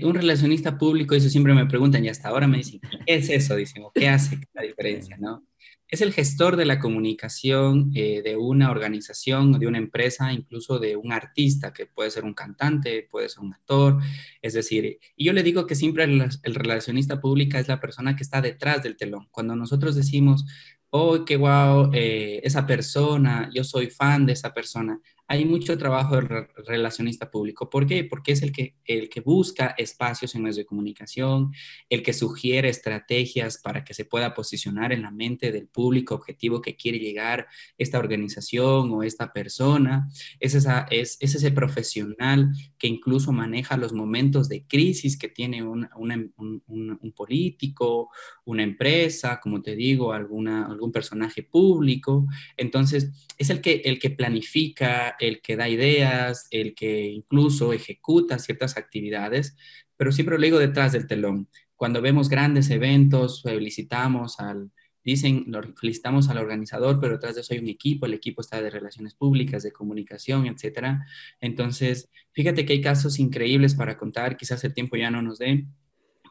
un 0.03 0.13
relacionista 0.13 0.77
público, 0.77 1.15
eso 1.15 1.29
siempre 1.29 1.53
me 1.53 1.65
preguntan 1.65 2.03
y 2.03 2.09
hasta 2.09 2.27
ahora 2.27 2.47
me 2.47 2.57
dicen, 2.57 2.81
¿qué 2.81 3.15
es 3.15 3.29
eso? 3.29 3.55
Dicen, 3.55 3.83
¿qué 3.93 4.09
hace 4.09 4.39
la 4.53 4.63
diferencia? 4.63 5.15
¿no? 5.17 5.45
es 5.87 6.01
el 6.01 6.13
gestor 6.13 6.55
de 6.55 6.65
la 6.65 6.79
comunicación 6.79 7.91
eh, 7.93 8.21
de 8.23 8.35
una 8.35 8.71
organización, 8.71 9.59
de 9.59 9.67
una 9.67 9.77
empresa, 9.77 10.33
incluso 10.33 10.79
de 10.79 10.95
un 10.95 11.11
artista, 11.11 11.73
que 11.73 11.85
puede 11.85 12.09
ser 12.09 12.23
un 12.23 12.33
cantante, 12.33 13.07
puede 13.09 13.29
ser 13.29 13.43
un 13.43 13.53
actor. 13.53 13.99
Es 14.41 14.53
decir, 14.53 14.99
y 15.15 15.25
yo 15.25 15.33
le 15.33 15.43
digo 15.43 15.67
que 15.67 15.75
siempre 15.75 16.03
el, 16.05 16.55
relacionista 16.55 17.21
pública 17.21 17.59
es 17.59 17.67
la 17.67 17.79
persona 17.79 18.15
que 18.15 18.23
está 18.23 18.41
detrás 18.41 18.81
del 18.81 18.97
telón. 18.97 19.27
Cuando 19.31 19.55
nosotros 19.55 19.95
decimos, 19.95 20.45
oh, 20.89 21.23
qué 21.23 21.35
guau, 21.35 21.91
eh, 21.93 22.41
esa 22.43 22.65
persona, 22.65 23.49
yo 23.53 23.63
soy 23.63 23.89
fan 23.89 24.25
de 24.25 24.33
esa 24.33 24.53
persona, 24.53 24.99
hay 25.27 25.45
mucho 25.45 25.77
trabajo 25.77 26.17
de 26.17 26.47
relacionista 26.67 27.31
público. 27.31 27.69
¿Por 27.69 27.87
qué? 27.87 28.03
Porque 28.03 28.31
es 28.33 28.43
el 28.43 28.51
que, 28.51 28.75
el 28.85 29.09
que 29.09 29.21
busca 29.21 29.73
espacios 29.77 30.35
en 30.35 30.43
medios 30.43 30.57
de 30.57 30.65
comunicación, 30.65 31.51
el 31.89 32.03
que 32.03 32.13
sugiere 32.13 32.69
estrategias 32.69 33.57
para 33.57 33.83
que 33.83 33.95
se 33.95 34.05
pueda 34.05 34.35
posicionar 34.35 34.93
en 34.93 35.01
la 35.01 35.09
mente 35.09 35.51
del 35.51 35.67
público 35.67 36.13
objetivo 36.13 36.61
que 36.61 36.75
quiere 36.75 36.99
llegar 36.99 37.47
esta 37.77 37.97
organización 37.97 38.91
o 38.91 39.01
esta 39.01 39.33
persona. 39.33 40.07
Es, 40.39 40.53
esa, 40.53 40.85
es, 40.91 41.17
ese 41.19 41.51
profesional 41.51 42.51
que 42.77 42.87
incluso 42.87 43.31
maneja 43.31 43.77
los 43.77 43.93
momentos 43.93 44.47
de 44.47 44.67
crisis 44.67 45.17
que 45.17 45.29
tiene 45.29 45.63
un, 45.63 45.89
un, 45.95 47.13
político, 47.15 48.09
una 48.43 48.61
empresa, 48.61 49.39
como 49.41 49.61
te 49.61 49.75
digo, 49.75 50.13
alguna, 50.13 50.65
algún 50.65 50.91
personaje 50.91 51.41
público. 51.43 52.27
Entonces, 52.57 53.11
es 53.37 53.49
el 53.49 53.61
que, 53.61 53.81
el 53.85 53.99
que 53.99 54.11
planifica 54.11 55.14
el 55.19 55.41
que 55.41 55.55
da 55.55 55.69
ideas, 55.69 56.47
el 56.51 56.75
que 56.75 57.05
incluso 57.05 57.73
ejecuta 57.73 58.39
ciertas 58.39 58.77
actividades, 58.77 59.55
pero 59.97 60.11
siempre 60.11 60.37
lo 60.37 60.43
digo 60.43 60.59
detrás 60.59 60.91
del 60.91 61.07
telón. 61.07 61.47
Cuando 61.75 62.01
vemos 62.01 62.29
grandes 62.29 62.69
eventos, 62.69 63.41
felicitamos 63.43 64.39
al, 64.39 64.71
dicen, 65.03 65.45
felicitamos 65.79 66.29
al 66.29 66.39
organizador, 66.39 66.99
pero 66.99 67.13
detrás 67.13 67.35
de 67.35 67.41
eso 67.41 67.53
hay 67.53 67.59
un 67.59 67.67
equipo, 67.67 68.05
el 68.07 68.13
equipo 68.15 68.41
está 68.41 68.61
de 68.61 68.71
relaciones 68.71 69.13
públicas, 69.13 69.61
de 69.63 69.71
comunicación, 69.71 70.47
etcétera. 70.47 71.05
Entonces, 71.39 72.09
fíjate 72.31 72.65
que 72.65 72.73
hay 72.73 72.81
casos 72.81 73.19
increíbles 73.19 73.75
para 73.75 73.97
contar, 73.97 74.35
quizás 74.35 74.63
el 74.63 74.73
tiempo 74.73 74.97
ya 74.97 75.11
no 75.11 75.21
nos 75.21 75.37
dé, 75.37 75.67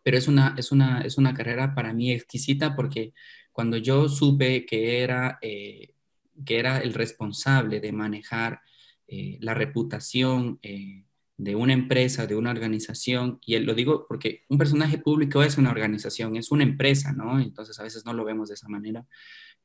pero 0.02 0.18
es 0.18 0.28
una, 0.28 0.54
es 0.58 0.72
una, 0.72 1.02
es 1.02 1.16
una 1.18 1.34
carrera 1.34 1.74
para 1.74 1.92
mí 1.92 2.12
exquisita 2.12 2.74
porque 2.74 3.14
cuando 3.52 3.76
yo 3.76 4.08
supe 4.08 4.66
que 4.66 5.00
era, 5.02 5.38
eh, 5.40 5.94
que 6.44 6.58
era 6.58 6.78
el 6.78 6.94
responsable 6.94 7.80
de 7.80 7.92
manejar 7.92 8.60
eh, 9.06 9.38
la 9.40 9.54
reputación 9.54 10.58
eh, 10.62 11.04
de 11.36 11.56
una 11.56 11.72
empresa, 11.72 12.26
de 12.26 12.36
una 12.36 12.50
organización, 12.50 13.38
y 13.44 13.58
lo 13.58 13.74
digo 13.74 14.06
porque 14.08 14.44
un 14.48 14.58
personaje 14.58 14.98
público 14.98 15.42
es 15.42 15.58
una 15.58 15.70
organización, 15.70 16.36
es 16.36 16.50
una 16.52 16.62
empresa, 16.62 17.12
¿no? 17.12 17.40
Entonces 17.40 17.78
a 17.80 17.82
veces 17.82 18.04
no 18.06 18.12
lo 18.12 18.24
vemos 18.24 18.48
de 18.48 18.54
esa 18.54 18.68
manera. 18.68 19.04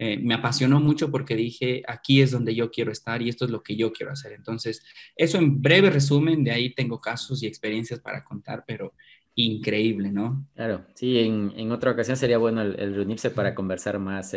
Eh, 0.01 0.17
me 0.17 0.33
apasionó 0.33 0.79
mucho 0.79 1.11
porque 1.11 1.35
dije, 1.35 1.83
aquí 1.87 2.21
es 2.21 2.31
donde 2.31 2.55
yo 2.55 2.71
quiero 2.71 2.91
estar 2.91 3.21
y 3.21 3.29
esto 3.29 3.45
es 3.45 3.51
lo 3.51 3.61
que 3.61 3.75
yo 3.75 3.91
quiero 3.91 4.13
hacer. 4.13 4.31
Entonces, 4.31 4.83
eso 5.15 5.37
en 5.37 5.61
breve 5.61 5.89
resumen, 5.89 6.43
de 6.43 6.51
ahí 6.51 6.73
tengo 6.73 6.99
casos 6.99 7.43
y 7.43 7.47
experiencias 7.47 7.99
para 7.99 8.23
contar, 8.23 8.63
pero 8.65 8.93
increíble, 9.35 10.11
¿no? 10.11 10.47
Claro, 10.55 10.85
sí, 10.95 11.19
en, 11.19 11.71
otra 11.71 11.91
ocasión 11.91 12.17
sería 12.17 12.37
bueno 12.37 12.61
el, 12.61 12.95
reunirse 12.95 13.29
para 13.29 13.53
conversar 13.53 13.99
más 13.99 14.33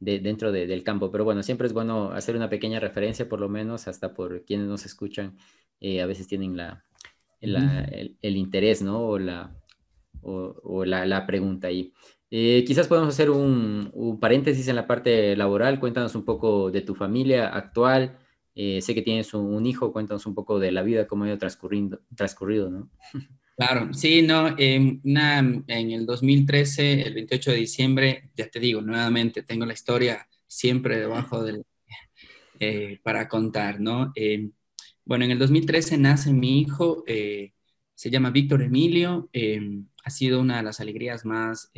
dentro 0.00 0.50
del 0.50 0.82
campo. 0.82 1.12
Pero 1.12 1.24
bueno, 1.24 1.42
siempre 1.42 1.66
es 1.66 1.72
bueno 1.72 2.10
hacer 2.12 2.34
una 2.34 2.48
pequeña 2.48 2.80
referencia, 2.80 3.28
por 3.28 3.40
lo 3.40 3.48
menos, 3.48 3.86
hasta 3.86 4.14
por 4.14 4.44
quienes 4.44 4.66
nos 4.66 4.86
escuchan, 4.86 5.36
eh, 5.80 6.00
a 6.00 6.06
veces 6.06 6.26
tienen 6.26 6.56
la, 6.56 6.84
el, 7.40 8.36
interés, 8.36 8.82
¿no? 8.82 9.00
O 9.00 9.18
la, 9.18 9.54
o, 10.22 10.84
la, 10.84 11.26
pregunta 11.26 11.68
ahí. 11.68 11.92
Eh, 12.30 12.64
quizás 12.66 12.88
podemos 12.88 13.10
hacer 13.10 13.30
un, 13.30 14.18
paréntesis 14.20 14.68
en 14.68 14.76
la 14.76 14.86
parte 14.86 15.36
laboral. 15.36 15.78
Cuéntanos 15.80 16.14
un 16.14 16.24
poco 16.24 16.70
de 16.70 16.80
tu 16.80 16.94
familia 16.94 17.48
actual. 17.48 18.18
Eh, 18.54 18.80
sé 18.82 18.94
que 18.94 19.02
tienes 19.02 19.32
un, 19.34 19.64
hijo, 19.66 19.92
cuéntanos 19.92 20.26
un 20.26 20.34
poco 20.34 20.58
de 20.58 20.72
la 20.72 20.82
vida, 20.82 21.06
cómo 21.06 21.24
ha 21.24 21.28
ido 21.28 21.38
transcurriendo, 21.38 22.00
transcurrido, 22.16 22.70
¿no? 22.70 22.90
Claro, 23.60 23.92
sí, 23.92 24.22
no, 24.22 24.56
en 24.56 25.02
el 25.66 26.06
2013, 26.06 27.02
el 27.02 27.12
28 27.12 27.50
de 27.50 27.56
diciembre, 27.58 28.30
ya 28.34 28.48
te 28.48 28.58
digo, 28.58 28.80
nuevamente 28.80 29.42
tengo 29.42 29.66
la 29.66 29.74
historia 29.74 30.26
siempre 30.46 30.98
debajo 30.98 31.44
del, 31.44 31.62
eh, 32.58 33.00
para 33.02 33.28
contar, 33.28 33.78
¿no? 33.78 34.12
Eh, 34.16 34.48
bueno, 35.04 35.26
en 35.26 35.32
el 35.32 35.38
2013 35.38 35.98
nace 35.98 36.32
mi 36.32 36.60
hijo, 36.60 37.04
eh, 37.06 37.52
se 37.94 38.08
llama 38.08 38.30
Víctor 38.30 38.62
Emilio, 38.62 39.28
ha 40.04 40.10
sido 40.10 40.40
una 40.40 40.56
de 40.56 40.62
las 40.62 40.80
alegrías 40.80 41.26
más, 41.26 41.70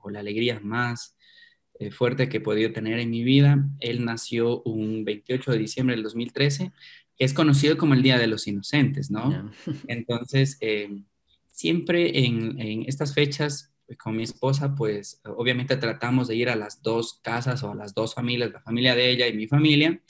o 0.00 0.10
la 0.10 0.20
alegría 0.20 0.60
más 0.60 1.16
fuerte 1.92 2.28
que 2.28 2.36
he 2.36 2.40
podido 2.42 2.72
tener 2.72 2.98
en 2.98 3.08
mi 3.08 3.24
vida. 3.24 3.70
Él 3.80 4.04
nació 4.04 4.60
un 4.64 5.06
28 5.06 5.52
de 5.52 5.58
diciembre 5.58 5.96
del 5.96 6.04
2013, 6.04 6.72
que 7.16 7.24
es 7.24 7.32
conocido 7.32 7.78
como 7.78 7.94
el 7.94 8.02
Día 8.02 8.18
de 8.18 8.26
los 8.26 8.46
Inocentes, 8.46 9.10
¿no? 9.10 9.50
Entonces, 9.88 10.58
siempre 11.62 12.24
en, 12.24 12.84
estas 12.88 13.14
fechas 13.14 13.72
con 13.96 14.16
mi 14.16 14.24
esposa, 14.24 14.74
pues 14.74 15.20
obviamente 15.24 15.76
tratamos 15.76 16.26
de 16.26 16.34
ir 16.34 16.48
a 16.48 16.56
las 16.56 16.82
dos 16.82 17.20
casas 17.22 17.62
o 17.62 17.70
a 17.70 17.74
las 17.76 17.94
dos 17.94 18.14
familias, 18.14 18.50
la 18.52 18.60
familia 18.60 18.96
de 18.96 19.08
ella 19.10 19.28
y 19.28 19.36
mi 19.36 19.46
familia. 19.46 20.00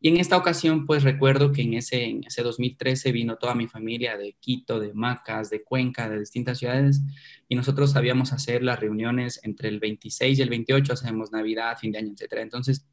Y 0.00 0.08
en 0.08 0.18
esta 0.18 0.36
ocasión, 0.36 0.86
pues 0.86 1.02
recuerdo 1.02 1.50
que 1.50 1.62
en 1.62 1.74
ese, 1.74 2.04
en 2.04 2.24
ese 2.24 2.42
2013 2.42 3.10
vino 3.10 3.36
toda 3.38 3.56
mi 3.56 3.66
familia 3.66 4.16
de 4.16 4.36
Quito, 4.38 4.78
de 4.78 4.94
Macas, 4.94 5.50
de 5.50 5.64
Cuenca, 5.64 6.08
de 6.08 6.20
distintas 6.20 6.58
ciudades, 6.58 7.02
y 7.48 7.56
nosotros 7.56 7.90
sabíamos 7.90 8.32
hacer 8.32 8.62
las 8.62 8.78
reuniones 8.78 9.40
entre 9.42 9.68
el 9.68 9.80
26 9.80 10.38
y 10.38 10.42
el 10.42 10.48
28, 10.48 10.92
hacemos 10.92 11.32
Navidad, 11.32 11.76
fin 11.76 11.90
de 11.90 11.98
año, 11.98 12.12
etc. 12.12 12.34
Entonces, 12.36 12.86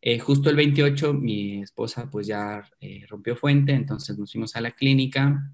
eh, 0.00 0.18
justo 0.18 0.48
el 0.48 0.56
28, 0.56 1.12
mi 1.12 1.62
esposa 1.62 2.10
pues 2.10 2.26
ya 2.26 2.64
eh, 2.80 3.04
rompió 3.06 3.36
fuente, 3.36 3.72
entonces 3.72 4.18
nos 4.18 4.32
fuimos 4.32 4.56
a 4.56 4.62
la 4.62 4.70
clínica 4.70 5.52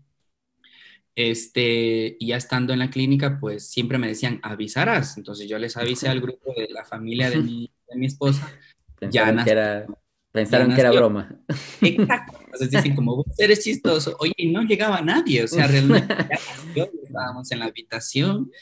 este, 1.16 2.16
y 2.20 2.26
ya 2.28 2.36
estando 2.36 2.74
en 2.74 2.78
la 2.78 2.90
clínica, 2.90 3.38
pues 3.40 3.70
siempre 3.70 3.96
me 3.96 4.06
decían, 4.06 4.38
avisarás. 4.42 5.16
Entonces 5.16 5.48
yo 5.48 5.58
les 5.58 5.76
avisé 5.78 6.08
al 6.08 6.20
grupo 6.20 6.52
de 6.54 6.68
la 6.68 6.84
familia 6.84 7.30
de 7.30 7.38
mi, 7.38 7.70
de 7.88 7.96
mi 7.96 8.06
esposa. 8.06 8.52
Pensaron, 9.00 9.42
que 9.42 9.50
era, 9.50 9.86
pensaron 10.30 10.74
que 10.74 10.80
era 10.80 10.92
broma. 10.92 11.40
Exacto. 11.80 12.38
Entonces 12.44 12.70
dicen, 12.70 12.94
como 12.94 13.16
vos 13.16 13.26
eres 13.38 13.64
chistoso. 13.64 14.14
Oye, 14.20 14.34
no 14.52 14.62
llegaba 14.62 15.00
nadie. 15.00 15.42
O 15.42 15.48
sea, 15.48 15.66
realmente 15.66 16.14
ya 16.76 16.86
estábamos 17.02 17.50
en 17.50 17.60
la 17.60 17.64
habitación 17.64 18.52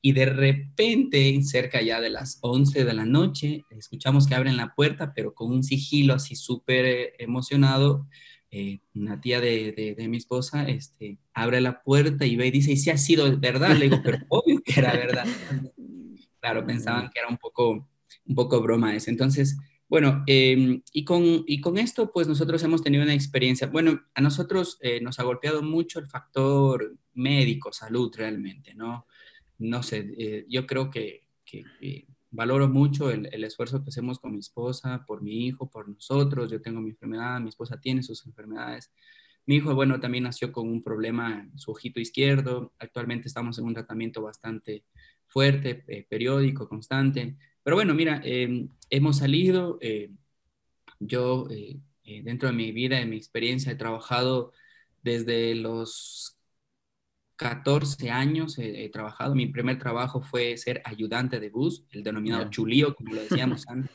y 0.00 0.12
de 0.12 0.26
repente, 0.26 1.42
cerca 1.42 1.82
ya 1.82 2.00
de 2.00 2.10
las 2.10 2.38
11 2.40 2.84
de 2.84 2.94
la 2.94 3.04
noche, 3.04 3.64
escuchamos 3.70 4.28
que 4.28 4.36
abren 4.36 4.56
la 4.56 4.72
puerta, 4.76 5.12
pero 5.12 5.34
con 5.34 5.50
un 5.50 5.64
sigilo 5.64 6.14
así 6.14 6.36
súper 6.36 7.14
emocionado 7.18 8.06
eh, 8.50 8.80
una 8.94 9.20
tía 9.20 9.40
de, 9.40 9.94
de, 9.96 10.08
mi 10.08 10.16
esposa 10.18 10.68
este, 10.68 11.18
abre 11.34 11.60
la 11.60 11.82
puerta 11.82 12.24
y 12.26 12.36
ve 12.36 12.46
y 12.46 12.50
dice, 12.52 12.72
y 12.72 12.76
si 12.76 12.90
ha 12.90 12.98
sido 12.98 13.36
verdad, 13.38 13.76
le 13.76 13.88
digo, 13.88 14.00
pero 14.04 14.18
obvio 14.28 14.60
que 14.64 14.80
era 14.80 14.92
verdad. 14.92 15.26
Claro, 16.38 16.64
pensaban 16.64 17.10
que 17.10 17.18
era 17.18 17.28
un 17.28 17.38
poco, 17.38 17.88
un 18.24 18.34
poco 18.36 18.60
broma 18.60 18.94
eso. 18.94 19.10
Entonces, 19.10 19.56
bueno, 19.88 20.22
em, 20.28 20.80
y, 20.92 21.04
con, 21.04 21.42
y 21.44 21.60
con 21.60 21.76
esto, 21.76 22.12
pues 22.12 22.28
nosotros 22.28 22.62
hemos 22.62 22.82
tenido 22.84 23.02
una 23.02 23.14
experiencia, 23.14 23.66
bueno, 23.66 24.00
a 24.14 24.20
nosotros 24.20 24.78
eh, 24.80 25.00
nos 25.00 25.18
ha 25.18 25.24
golpeado 25.24 25.62
mucho 25.62 25.98
el 25.98 26.06
factor 26.06 26.96
médico, 27.14 27.72
salud 27.72 28.12
realmente, 28.16 28.74
¿no? 28.74 29.06
No 29.58 29.82
sé, 29.82 30.14
eh, 30.18 30.44
yo 30.48 30.66
creo 30.66 30.88
que, 30.90 31.24
que, 31.44 31.64
que 31.80 32.06
valoro 32.36 32.68
mucho 32.68 33.10
el, 33.10 33.26
esfuerzo 33.44 33.82
que 33.82 33.88
hacemos 33.88 34.20
con 34.20 34.32
mi 34.32 34.38
esposa, 34.38 35.04
por 35.06 35.22
mi 35.22 35.46
hijo, 35.46 35.68
por 35.68 35.88
nosotros. 35.88 36.50
Yo 36.50 36.60
tengo 36.60 36.80
mi 36.80 36.90
enfermedad, 36.90 37.40
mi 37.40 37.48
esposa 37.48 37.80
tiene 37.80 38.02
sus 38.02 38.24
enfermedades. 38.26 38.92
Mi 39.46 39.56
hijo, 39.56 39.74
bueno, 39.74 39.98
también 39.98 40.24
nació 40.24 40.52
con 40.52 40.68
un 40.68 40.82
problema 40.82 41.48
en 41.50 41.58
su 41.58 41.70
ojito 41.70 41.98
izquierdo. 41.98 42.72
Actualmente 42.78 43.28
estamos 43.28 43.58
en 43.58 43.64
un 43.64 43.74
tratamiento 43.74 44.22
bastante 44.22 44.84
fuerte, 45.26 45.84
eh, 45.88 46.06
periódico, 46.08 46.68
constante. 46.68 47.36
Pero 47.62 47.76
bueno, 47.76 47.94
mira, 47.94 48.20
em, 48.24 48.68
hemos 48.90 49.18
salido. 49.18 49.78
Eh, 49.80 50.10
yo, 51.00 51.48
eh, 51.50 51.80
dentro 52.22 52.48
de 52.48 52.54
mi 52.54 52.72
vida, 52.72 52.98
de 52.98 53.06
mi 53.06 53.16
experiencia, 53.16 53.72
he 53.72 53.76
trabajado 53.76 54.52
desde 55.02 55.54
los 55.54 56.35
14 57.36 58.10
años 58.10 58.58
he, 58.58 58.88
trabajado. 58.88 59.34
Mi 59.34 59.46
primer 59.46 59.78
trabajo 59.78 60.22
fue 60.22 60.56
ser 60.56 60.82
ayudante 60.84 61.38
de 61.38 61.50
bus, 61.50 61.84
el 61.90 62.02
denominado 62.02 62.50
chulío, 62.50 62.94
como 62.94 63.14
lo 63.14 63.22
decíamos 63.22 63.64
antes. 63.68 63.90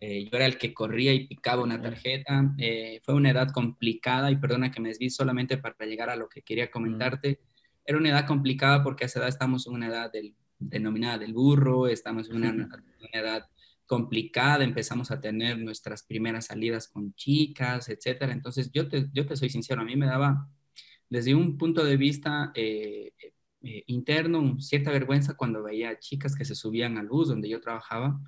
Eh, 0.00 0.28
yo 0.30 0.36
era 0.36 0.44
el 0.44 0.58
que 0.58 0.74
corría 0.74 1.14
y 1.14 1.26
picaba 1.26 1.62
una 1.62 1.80
tarjeta. 1.80 2.54
Eh, 2.58 3.00
fue 3.04 3.14
una 3.14 3.30
edad 3.30 3.50
complicada 3.52 4.30
y 4.30 4.36
perdona 4.36 4.70
que 4.70 4.80
me 4.80 4.88
desví 4.88 5.08
solamente 5.08 5.56
para 5.56 5.74
llegar 5.86 6.10
a 6.10 6.16
lo 6.16 6.28
que 6.28 6.42
quería 6.42 6.70
comentarte. 6.70 7.40
Era 7.86 7.98
una 7.98 8.10
edad 8.10 8.26
complicada 8.26 8.82
porque 8.82 9.04
a 9.04 9.06
esa 9.06 9.20
edad 9.20 9.28
estamos 9.28 9.66
en 9.66 9.72
una 9.72 9.86
edad 9.88 10.12
del, 10.12 10.34
denominada 10.58 11.18
del 11.18 11.32
burro, 11.32 11.88
estamos 11.88 12.28
en 12.28 12.36
una, 12.36 12.68
edad 13.12 13.46
complicada, 13.86 14.64
empezamos 14.64 15.10
a 15.10 15.20
tener 15.20 15.58
nuestras 15.58 16.02
primeras 16.02 16.46
salidas 16.46 16.88
con 16.88 17.14
chicas, 17.14 17.88
etcétera. 17.88 18.32
Entonces, 18.32 18.70
yo 18.72 18.88
te, 18.88 19.08
yo 19.12 19.26
te 19.26 19.36
soy 19.36 19.50
sincero, 19.50 19.82
a 19.82 19.84
mí 19.84 19.96
me 19.96 20.06
daba 20.06 20.48
desde 21.08 21.34
un 21.34 21.58
punto 21.58 21.84
de 21.84 21.96
vista 21.96 22.52
eh, 22.54 23.12
eh, 23.62 23.84
interno, 23.86 24.60
cierta 24.60 24.90
vergüenza 24.90 25.34
cuando 25.34 25.62
veía 25.62 25.98
chicas 25.98 26.34
que 26.34 26.44
se 26.44 26.54
subían 26.54 26.98
al 26.98 27.08
bus 27.08 27.28
donde 27.28 27.48
yo 27.48 27.60
trabajaba, 27.60 28.20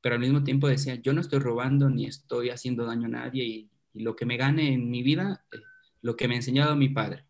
pero 0.00 0.14
al 0.14 0.20
mismo 0.20 0.44
tiempo 0.44 0.68
decía, 0.68 0.94
yo 0.96 1.12
no 1.12 1.20
estoy 1.20 1.40
robando 1.40 1.90
ni 1.90 2.06
estoy 2.06 2.50
haciendo 2.50 2.84
daño 2.84 3.06
a 3.06 3.10
nadie 3.10 3.44
y, 3.44 3.70
lo 3.94 4.14
que 4.14 4.26
me 4.26 4.36
gane 4.36 4.74
en 4.74 4.90
mi 4.90 5.02
vida, 5.02 5.44
eh, 5.50 5.58
lo 6.02 6.14
que 6.14 6.28
me 6.28 6.34
ha 6.34 6.36
enseñado 6.36 6.76
mi 6.76 6.88
padre, 6.88 7.24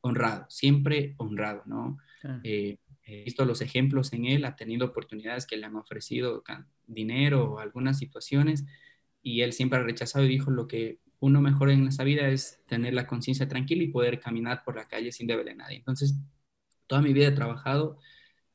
honrado, 0.00 0.46
siempre 0.48 1.14
honrado, 1.18 1.62
¿no? 1.66 1.98
he 2.42 2.78
visto 3.22 3.44
los 3.44 3.60
ejemplos 3.60 4.12
en 4.12 4.24
él, 4.24 4.44
ha 4.46 4.56
tenido 4.56 4.86
oportunidades 4.86 5.46
que 5.46 5.56
le 5.56 5.66
han 5.66 5.76
ofrecido 5.76 6.42
dinero 6.88 7.52
o 7.52 7.58
algunas 7.60 7.98
situaciones 7.98 8.64
y 9.22 9.42
él 9.42 9.52
siempre 9.52 9.78
ha 9.78 9.82
rechazado 9.82 10.24
y 10.24 10.28
dijo 10.28 10.50
lo 10.50 10.66
que 10.66 10.98
uno 11.20 11.40
mejor 11.40 11.70
en 11.70 11.86
esa 11.86 12.04
vida 12.04 12.28
es 12.28 12.62
tener 12.66 12.94
la 12.94 13.06
conciencia 13.06 13.48
tranquila 13.48 13.82
y 13.82 13.88
poder 13.88 14.20
caminar 14.20 14.62
por 14.64 14.76
la 14.76 14.86
calle 14.86 15.12
sin 15.12 15.26
deberle 15.26 15.52
a 15.52 15.56
nadie. 15.56 15.78
Entonces, 15.78 16.14
toda 16.86 17.02
mi 17.02 17.12
vida 17.12 17.28
he 17.28 17.32
trabajado, 17.32 17.98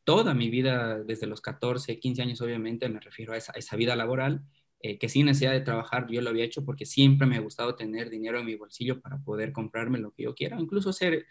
toda 0.03 0.34
mi 0.34 0.49
vida, 0.49 0.99
desde 1.03 1.28
los 1.28 1.41
14, 1.41 1.99
15 1.99 2.22
años, 2.22 2.41
obviamente, 2.41 2.88
me 2.89 2.99
refiero 2.99 3.34
a 3.34 3.38
esa, 3.38 3.76
vida 3.76 3.95
laboral, 3.95 4.43
eh, 4.80 4.97
que 4.97 5.09
sin 5.09 5.26
necesidad 5.28 5.51
de 5.51 5.62
trabajar 5.62 6.07
yo 6.09 6.22
lo 6.22 6.30
había 6.30 6.43
hecho 6.43 6.66
porque 6.66 6.86
siempre 6.86 7.28
me 7.28 7.38
ha 7.38 7.41
gustado 7.41 7.76
tener 7.76 8.09
dinero 8.09 8.39
en 8.39 8.45
mi 8.45 8.55
bolsillo 8.55 8.99
para 8.99 9.20
poder 9.20 9.51
comprarme 9.51 9.99
lo 9.99 10.12
que 10.12 10.24
yo 10.24 10.34
quiera, 10.34 10.59
incluso 10.59 10.91
ser 10.91 11.26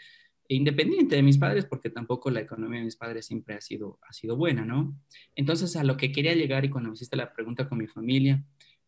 independiente 0.49 1.15
de 1.15 1.23
mis 1.23 1.39
padres, 1.39 1.65
porque 1.65 1.91
tampoco 1.91 2.31
la 2.31 2.41
economía 2.41 2.81
de 2.81 2.87
mis 2.87 2.97
padres 2.97 3.27
siempre 3.27 3.55
ha 3.55 3.61
sido, 3.61 4.01
ha 4.03 4.13
sido 4.13 4.37
buena, 4.37 4.65
¿no? 4.65 4.97
Entonces, 5.37 5.77
a 5.77 5.85
lo 5.85 5.97
que 5.97 6.11
quería 6.11 6.35
llegar 6.35 6.65
y 6.65 6.71
cuando 6.71 6.91
me 6.91 6.95
hiciste 6.95 7.17
la 7.17 7.33
pregunta 7.33 7.69
con 7.69 7.79
mi 7.79 7.87
familia, 7.87 8.45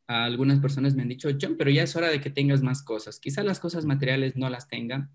algunas 0.06 0.60
personas 0.60 0.94
me 0.94 1.02
han 1.02 1.08
dicho, 1.08 1.28
John, 1.40 1.56
pero 1.56 1.70
ya 1.70 1.82
es 1.82 1.96
hora 1.96 2.08
de 2.08 2.20
que 2.20 2.30
tengas 2.30 2.62
más 2.62 2.82
cosas. 2.82 3.20
Quizás 3.20 3.44
las 3.44 3.60
cosas 3.60 3.84
materiales 3.84 4.36
no 4.36 4.48
las 4.50 4.68
tenga, 4.68 5.10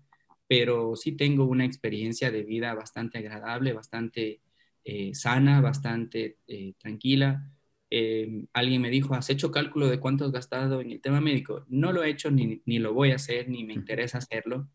pero 0.46 0.96
sí 0.96 1.12
tengo 1.12 1.44
una 1.44 1.64
experiencia 1.64 2.30
de 2.30 2.42
vida 2.42 2.74
bastante 2.74 3.18
agradable, 3.18 3.72
bastante 3.72 4.40
eh, 4.84 5.14
sana, 5.14 5.60
bastante 5.60 6.38
eh, 6.46 6.74
tranquila. 6.78 7.52
Em, 7.90 8.46
alguien 8.52 8.82
me 8.82 8.90
dijo, 8.90 9.14
¿has 9.14 9.30
hecho 9.30 9.50
cálculo 9.50 9.88
de 9.88 10.00
cuánto 10.00 10.24
has 10.24 10.32
gastado 10.32 10.80
en 10.80 10.90
el 10.92 11.00
tema 11.00 11.20
médico? 11.20 11.64
No 11.68 11.92
lo 11.92 12.02
he 12.02 12.10
hecho 12.10 12.30
ni, 12.30 12.62
ni 12.66 12.78
lo 12.78 12.94
voy 12.94 13.12
a 13.12 13.16
hacer, 13.16 13.48
ni 13.48 13.64
me 13.64 13.74
interesa 13.74 14.18
hacerlo, 14.18 14.68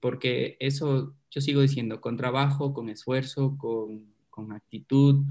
porque 0.00 0.56
eso 0.60 1.14
yo 1.30 1.40
sigo 1.40 1.60
diciendo, 1.60 2.00
con 2.00 2.16
trabajo, 2.16 2.72
con 2.72 2.88
esfuerzo, 2.88 3.56
con, 3.58 4.14
con 4.30 4.52
actitud, 4.52 5.24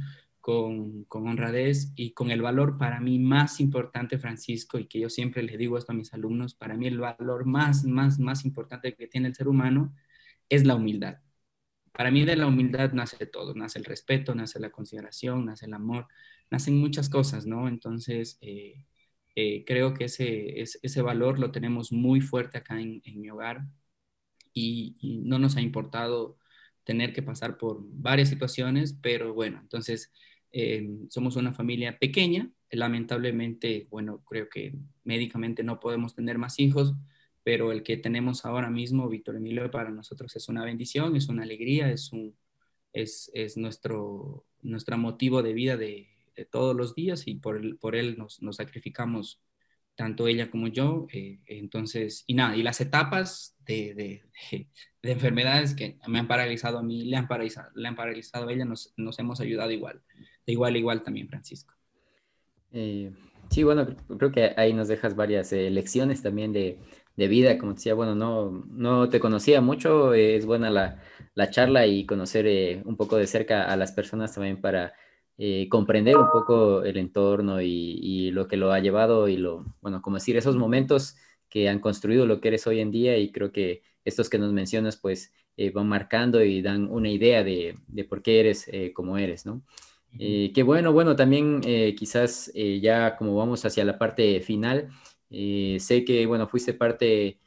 con, 0.47 1.05
honradez 1.09 1.91
y 1.97 2.13
con 2.13 2.31
el 2.31 2.41
valor 2.41 2.77
para 2.77 3.01
mí 3.01 3.19
más 3.19 3.59
importante, 3.59 4.17
Francisco, 4.17 4.79
y 4.79 4.87
que 4.87 5.01
yo 5.01 5.09
siempre 5.09 5.43
le 5.43 5.57
digo 5.57 5.77
esto 5.77 5.91
a 5.91 5.95
mis 5.95 6.13
alumnos, 6.13 6.55
para 6.55 6.77
mí 6.77 6.87
el 6.87 6.99
valor 6.99 7.45
más, 7.45 7.83
más, 7.83 8.17
más 8.17 8.45
importante 8.45 8.95
que 8.95 9.07
tiene 9.07 9.27
el 9.27 9.35
ser 9.35 9.49
humano 9.49 9.93
es 10.49 10.65
la 10.65 10.75
humildad. 10.75 11.17
Para 11.91 12.11
mí 12.11 12.23
de 12.25 12.37
la 12.37 12.47
humildad 12.47 12.93
nace 12.93 13.25
todo, 13.25 13.55
nace 13.55 13.79
el 13.79 13.85
respeto, 13.85 14.35
nace 14.35 14.59
la 14.59 14.69
consideración, 14.71 15.45
nace 15.45 15.65
el 15.65 15.73
amor, 15.73 16.07
nacen 16.49 16.77
muchas 16.79 17.09
cosas, 17.09 17.45
¿no? 17.45 17.67
Entonces, 17.67 18.37
eh, 18.41 18.85
eh, 19.35 19.65
creo 19.65 19.93
que 19.93 20.05
ese, 20.05 20.61
ese, 20.61 21.01
valor 21.01 21.39
lo 21.39 21.51
tenemos 21.51 21.91
muy 21.91 22.21
fuerte 22.21 22.57
acá 22.59 22.79
en, 22.79 23.01
mi 23.03 23.29
hogar 23.29 23.65
y, 24.53 24.95
y, 25.01 25.19
no 25.19 25.39
nos 25.39 25.57
ha 25.57 25.61
importado 25.61 26.37
tener 26.85 27.13
que 27.13 27.23
pasar 27.23 27.57
por 27.57 27.79
varias 27.81 28.29
situaciones, 28.29 28.93
pero 29.01 29.33
bueno, 29.33 29.59
entonces 29.61 30.11
eh, 30.51 30.87
somos 31.09 31.35
una 31.35 31.53
familia 31.53 31.97
pequeña, 31.99 32.49
lamentablemente, 32.71 33.87
bueno, 33.89 34.23
creo 34.25 34.49
que 34.49 34.73
médicamente 35.03 35.63
no 35.63 35.79
podemos 35.79 36.15
tener 36.15 36.37
más 36.37 36.59
hijos, 36.59 36.93
pero 37.43 37.71
el 37.71 37.83
que 37.83 37.97
tenemos 37.97 38.45
ahora 38.45 38.69
mismo, 38.69 39.07
Víctor 39.07 39.37
Emilio, 39.37 39.71
para 39.71 39.89
nosotros 39.89 40.35
es 40.35 40.49
una 40.49 40.65
bendición, 40.65 41.15
es 41.15 41.29
una 41.29 41.43
alegría, 41.43 41.89
es, 41.89 42.11
un, 42.11 42.35
es, 42.91 43.31
es 43.33 43.55
nuestro, 43.57 44.45
nuestro 44.61 44.97
motivo 44.97 45.41
de 45.41 45.53
vida 45.53 45.77
de, 45.77 46.09
de, 46.35 46.45
todos 46.45 46.75
los 46.75 46.93
días 46.93 47.25
y 47.25 47.35
por, 47.35 47.79
por 47.79 47.95
él 47.95 48.17
nos, 48.17 48.41
nos 48.41 48.57
sacrificamos 48.57 49.41
tanto 49.95 50.27
ella 50.27 50.51
como 50.51 50.67
yo. 50.67 51.07
Eh, 51.13 51.39
entonces, 51.45 52.25
y 52.27 52.33
nada, 52.33 52.57
y 52.57 52.63
las 52.63 52.81
etapas 52.81 53.55
de, 53.65 53.93
de, 53.93 54.23
de, 55.01 55.11
enfermedades 55.11 55.73
que 55.73 55.97
me 56.07 56.19
han 56.19 56.27
paralizado 56.27 56.79
a 56.79 56.83
mí, 56.83 57.05
le 57.05 57.15
han 57.15 57.29
paralizado, 57.29 57.71
le 57.75 57.87
han 57.87 57.95
paralizado 57.95 58.49
a 58.49 58.53
ella, 58.53 58.65
nos, 58.65 58.93
nos 58.97 59.19
hemos 59.19 59.39
ayudado 59.39 59.71
igual 59.71 60.01
igual, 60.47 60.75
igual 60.75 61.03
también, 61.03 61.29
Francisco. 61.29 61.73
Eh, 62.71 63.11
sí, 63.49 63.63
bueno, 63.63 63.87
creo 64.17 64.31
que 64.31 64.53
ahí 64.57 64.73
nos 64.73 64.87
dejas 64.87 65.15
varias 65.15 65.53
eh, 65.53 65.69
lecciones 65.69 66.21
también 66.21 66.51
de, 66.53 66.79
de 67.15 67.27
vida. 67.27 67.57
Como 67.57 67.73
decía, 67.73 67.93
bueno, 67.93 68.15
no, 68.15 68.65
no 68.69 69.09
te 69.09 69.19
conocía 69.19 69.61
mucho, 69.61 70.13
es 70.13 70.45
buena 70.45 70.69
la, 70.69 71.01
la 71.37 71.49
charla 71.51 71.85
y 71.85 72.05
conocer 72.05 72.47
eh, 72.47 72.81
un 72.85 72.97
poco 72.97 73.17
de 73.17 73.27
cerca 73.27 73.65
a 73.71 73.75
las 73.75 73.91
personas 73.91 74.33
también 74.33 74.59
para 74.61 74.93
eh, 75.37 75.67
comprender 75.69 76.17
un 76.17 76.31
poco 76.31 76.83
el 76.83 76.97
entorno 76.97 77.61
y, 77.61 77.99
y, 78.01 78.31
lo 78.31 78.47
que 78.47 78.57
lo 78.57 78.71
ha 78.71 78.79
llevado 78.79 79.27
y 79.27 79.37
lo, 79.37 79.65
bueno, 79.81 80.01
como 80.01 80.17
decir, 80.17 80.35
esos 80.35 80.55
momentos 80.55 81.15
que 81.47 81.69
han 81.69 81.79
construido 81.79 82.25
lo 82.25 82.41
que 82.41 82.47
eres 82.47 82.65
hoy 82.65 82.79
en 82.79 82.89
día 82.89 83.17
y 83.17 83.31
creo 83.31 83.51
que 83.51 83.83
estos 84.03 84.29
que 84.29 84.39
nos 84.39 84.51
mencionas 84.51 84.97
pues 84.97 85.31
eh, 85.57 85.69
van 85.69 85.87
marcando 85.87 86.43
y 86.43 86.63
dan 86.63 86.89
una 86.89 87.09
idea 87.09 87.43
de, 87.43 87.75
de 87.87 88.03
por 88.03 88.23
qué 88.23 88.39
eres 88.39 88.69
como 88.95 89.17
eres, 89.19 89.45
¿no? 89.45 89.61
Qué 90.17 90.63
bueno, 90.63 90.93
bueno, 90.93 91.15
también 91.15 91.61
quizás 91.95 92.51
ya 92.53 93.15
como 93.15 93.35
vamos 93.35 93.65
hacia 93.65 93.85
la 93.85 93.97
parte 93.97 94.41
final, 94.41 94.89
sé 95.29 96.03
que, 96.05 96.25
bueno, 96.25 96.47
fuiste 96.47 96.73
parte 96.73 97.39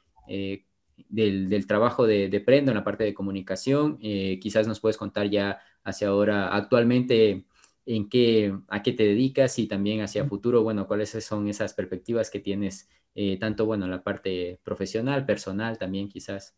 del, 1.09 1.67
trabajo 1.67 2.07
de, 2.07 2.43
Prendo 2.45 2.71
en 2.71 2.77
la 2.77 2.85
parte 2.85 3.05
de 3.05 3.15
comunicación. 3.15 3.99
Eh, 4.03 4.39
quizás 4.41 4.67
nos 4.67 4.81
puedes 4.81 4.97
contar 4.97 5.29
ya 5.29 5.61
hacia 5.85 6.09
ahora, 6.09 6.55
actualmente, 6.55 7.47
en 7.87 8.09
qué, 8.09 8.55
a 8.69 8.83
qué 8.83 8.93
te 8.93 9.05
dedicas 9.05 9.59
y 9.59 9.67
también 9.67 10.03
hacia 10.03 10.25
futuro, 10.25 10.63
bueno, 10.63 10.87
cuáles 10.87 11.11
son 11.25 11.49
esas 11.49 11.75
perspectivas 11.75 12.31
que 12.31 12.41
tienes, 12.41 12.89
eh, 13.15 13.39
tanto, 13.39 13.67
bueno, 13.67 13.87
en 13.87 13.91
la 13.91 14.03
parte 14.03 14.61
profesional, 14.63 15.27
personal 15.27 15.79
también 15.79 16.09
quizás. 16.09 16.57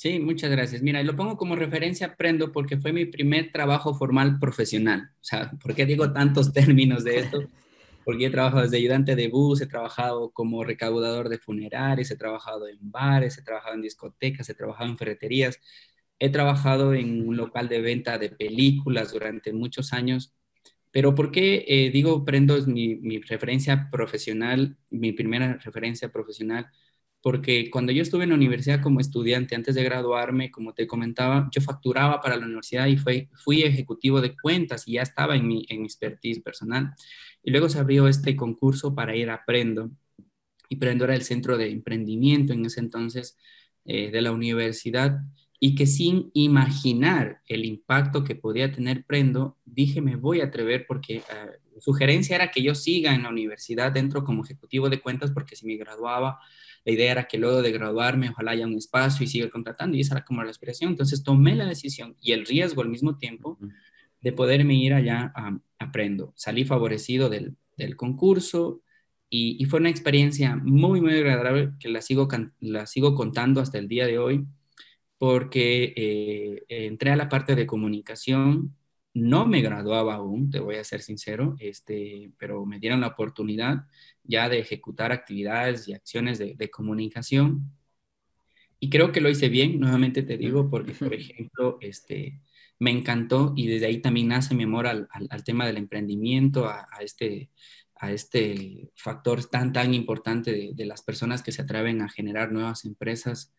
Sí, 0.00 0.18
muchas 0.18 0.50
gracias. 0.50 0.80
Mira, 0.80 1.02
lo 1.02 1.14
pongo 1.14 1.36
como 1.36 1.56
referencia 1.56 2.16
Prendo 2.16 2.52
porque 2.52 2.78
fue 2.78 2.90
mi 2.90 3.04
primer 3.04 3.52
trabajo 3.52 3.94
formal 3.94 4.38
profesional. 4.38 5.10
O 5.16 5.24
sea, 5.24 5.50
¿por 5.62 5.74
qué 5.74 5.84
digo 5.84 6.10
tantos 6.10 6.52
términos 6.54 7.04
de 7.04 7.18
esto? 7.18 7.46
porque 8.02 8.24
he 8.24 8.30
trabajado 8.30 8.62
desde 8.62 8.78
ayudante 8.78 9.14
de 9.14 9.28
bus, 9.28 9.60
he 9.60 9.66
trabajado 9.66 10.30
como 10.30 10.64
recaudador 10.64 11.28
de 11.28 11.38
funerarios, 11.38 12.10
he 12.10 12.16
trabajado 12.16 12.66
en 12.66 12.78
bares, 12.80 13.36
he 13.36 13.42
trabajado 13.42 13.74
en 13.74 13.82
discotecas, 13.82 14.48
he 14.48 14.54
trabajado 14.54 14.88
en 14.88 14.96
ferreterías, 14.96 15.60
he 16.18 16.30
trabajado 16.30 16.94
en 16.94 17.28
un 17.28 17.36
local 17.36 17.68
de 17.68 17.82
venta 17.82 18.16
de 18.16 18.30
películas 18.30 19.12
durante 19.12 19.52
muchos 19.52 19.92
años. 19.92 20.32
Pero 20.90 21.14
¿por 21.14 21.30
qué 21.30 21.66
eh, 21.68 21.90
digo 21.90 22.24
Prendo 22.24 22.56
es 22.56 22.66
mi, 22.66 22.94
mi 22.96 23.18
referencia 23.20 23.90
profesional, 23.92 24.78
mi 24.88 25.12
primera 25.12 25.58
referencia 25.58 26.08
profesional? 26.08 26.70
Porque 27.22 27.70
cuando 27.70 27.92
yo 27.92 28.02
estuve 28.02 28.24
en 28.24 28.30
la 28.30 28.36
universidad 28.36 28.80
como 28.80 29.00
estudiante, 29.00 29.54
antes 29.54 29.74
de 29.74 29.84
graduarme, 29.84 30.50
como 30.50 30.72
te 30.72 30.86
comentaba, 30.86 31.50
yo 31.54 31.60
facturaba 31.60 32.20
para 32.20 32.36
la 32.36 32.46
universidad 32.46 32.86
y 32.86 32.96
fui, 32.96 33.28
fui 33.34 33.62
ejecutivo 33.62 34.20
de 34.20 34.34
cuentas 34.36 34.88
y 34.88 34.92
ya 34.92 35.02
estaba 35.02 35.36
en 35.36 35.46
mi, 35.46 35.66
en 35.68 35.80
mi 35.80 35.86
expertise 35.86 36.40
personal. 36.40 36.94
Y 37.42 37.50
luego 37.50 37.68
se 37.68 37.78
abrió 37.78 38.08
este 38.08 38.36
concurso 38.36 38.94
para 38.94 39.14
ir 39.14 39.28
a 39.30 39.44
Prendo. 39.44 39.90
Y 40.70 40.76
Prendo 40.76 41.04
era 41.04 41.14
el 41.14 41.22
centro 41.22 41.58
de 41.58 41.70
emprendimiento 41.70 42.52
en 42.54 42.64
ese 42.64 42.80
entonces 42.80 43.36
eh, 43.84 44.10
de 44.10 44.22
la 44.22 44.32
universidad 44.32 45.20
y 45.58 45.74
que 45.74 45.86
sin 45.86 46.30
imaginar 46.32 47.42
el 47.46 47.66
impacto 47.66 48.24
que 48.24 48.34
podía 48.34 48.72
tener 48.72 49.04
Prendo, 49.04 49.58
dije, 49.66 50.00
me 50.00 50.16
voy 50.16 50.40
a 50.40 50.46
atrever 50.46 50.86
porque 50.86 51.18
uh, 51.18 51.80
sugerencia 51.80 52.36
era 52.36 52.50
que 52.50 52.62
yo 52.62 52.74
siga 52.74 53.14
en 53.14 53.24
la 53.24 53.28
universidad 53.28 53.92
dentro 53.92 54.24
como 54.24 54.42
ejecutivo 54.42 54.88
de 54.88 55.00
cuentas 55.00 55.30
porque 55.32 55.56
si 55.56 55.66
me 55.66 55.76
graduaba 55.76 56.38
la 56.84 56.92
idea 56.92 57.12
era 57.12 57.24
que 57.24 57.38
luego 57.38 57.62
de 57.62 57.72
graduarme, 57.72 58.30
ojalá 58.30 58.52
haya 58.52 58.66
un 58.66 58.74
espacio 58.74 59.24
y 59.24 59.28
siga 59.28 59.50
contratando, 59.50 59.96
y 59.96 60.00
esa 60.00 60.14
era 60.16 60.24
como 60.24 60.42
la 60.42 60.50
aspiración. 60.50 60.90
Entonces 60.90 61.22
tomé 61.22 61.54
la 61.54 61.66
decisión 61.66 62.16
y 62.20 62.32
el 62.32 62.46
riesgo 62.46 62.82
al 62.82 62.88
mismo 62.88 63.16
tiempo 63.16 63.58
de 64.20 64.32
poderme 64.32 64.74
ir 64.74 64.94
allá 64.94 65.32
a 65.34 65.58
Aprendo. 65.78 66.32
Salí 66.36 66.64
favorecido 66.64 67.28
del, 67.30 67.56
del 67.76 67.96
concurso 67.96 68.82
y, 69.28 69.56
y, 69.62 69.64
fue 69.66 69.80
una 69.80 69.90
experiencia 69.90 70.56
muy, 70.56 71.00
muy 71.00 71.14
agradable 71.14 71.70
que 71.78 71.88
la 71.88 72.02
sigo, 72.02 72.28
la 72.60 72.86
sigo 72.86 73.14
contando 73.14 73.60
hasta 73.60 73.78
el 73.78 73.88
día 73.88 74.06
de 74.06 74.18
hoy 74.18 74.46
porque 75.20 75.92
eh, 75.96 76.64
entré 76.68 77.10
a 77.10 77.16
la 77.16 77.28
parte 77.28 77.54
de 77.54 77.66
comunicación, 77.66 78.74
no 79.14 79.46
me 79.46 79.60
graduaba 79.60 80.14
aún, 80.14 80.50
te 80.50 80.60
voy 80.60 80.76
a 80.76 80.84
ser 80.84 81.02
sincero, 81.02 81.56
este, 81.58 82.32
pero 82.38 82.64
me 82.64 82.78
dieron 82.78 83.00
la 83.00 83.08
oportunidad 83.08 83.86
ya 84.22 84.48
de 84.48 84.60
ejecutar 84.60 85.12
actividades 85.12 85.88
y 85.88 85.94
acciones 85.94 86.38
de, 86.38 86.70
comunicación. 86.70 87.72
Y 88.78 88.88
creo 88.90 89.12
que 89.12 89.20
lo 89.20 89.28
hice 89.28 89.48
bien, 89.48 89.80
nuevamente 89.80 90.22
te 90.22 90.36
digo, 90.36 90.70
porque, 90.70 90.92
por 90.92 91.12
ejemplo, 91.14 91.78
este, 91.80 92.40
me 92.78 92.90
encantó 92.90 93.52
y 93.56 93.66
desde 93.66 93.86
ahí 93.86 93.98
también 94.00 94.28
nace 94.28 94.54
mi 94.54 94.64
amor 94.64 94.86
al, 94.86 95.08
tema 95.44 95.66
del 95.66 95.76
emprendimiento, 95.76 96.68
a, 96.68 96.86
este, 97.00 97.50
a 97.96 98.12
este 98.12 98.90
factor 98.94 99.44
tan, 99.46 99.72
tan 99.72 99.92
importante 99.94 100.52
de, 100.52 100.70
de, 100.74 100.86
las 100.86 101.02
personas 101.02 101.42
que 101.42 101.52
se 101.52 101.62
atreven 101.62 102.00
a 102.02 102.08
generar 102.08 102.52
nuevas 102.52 102.84
empresas 102.84 103.54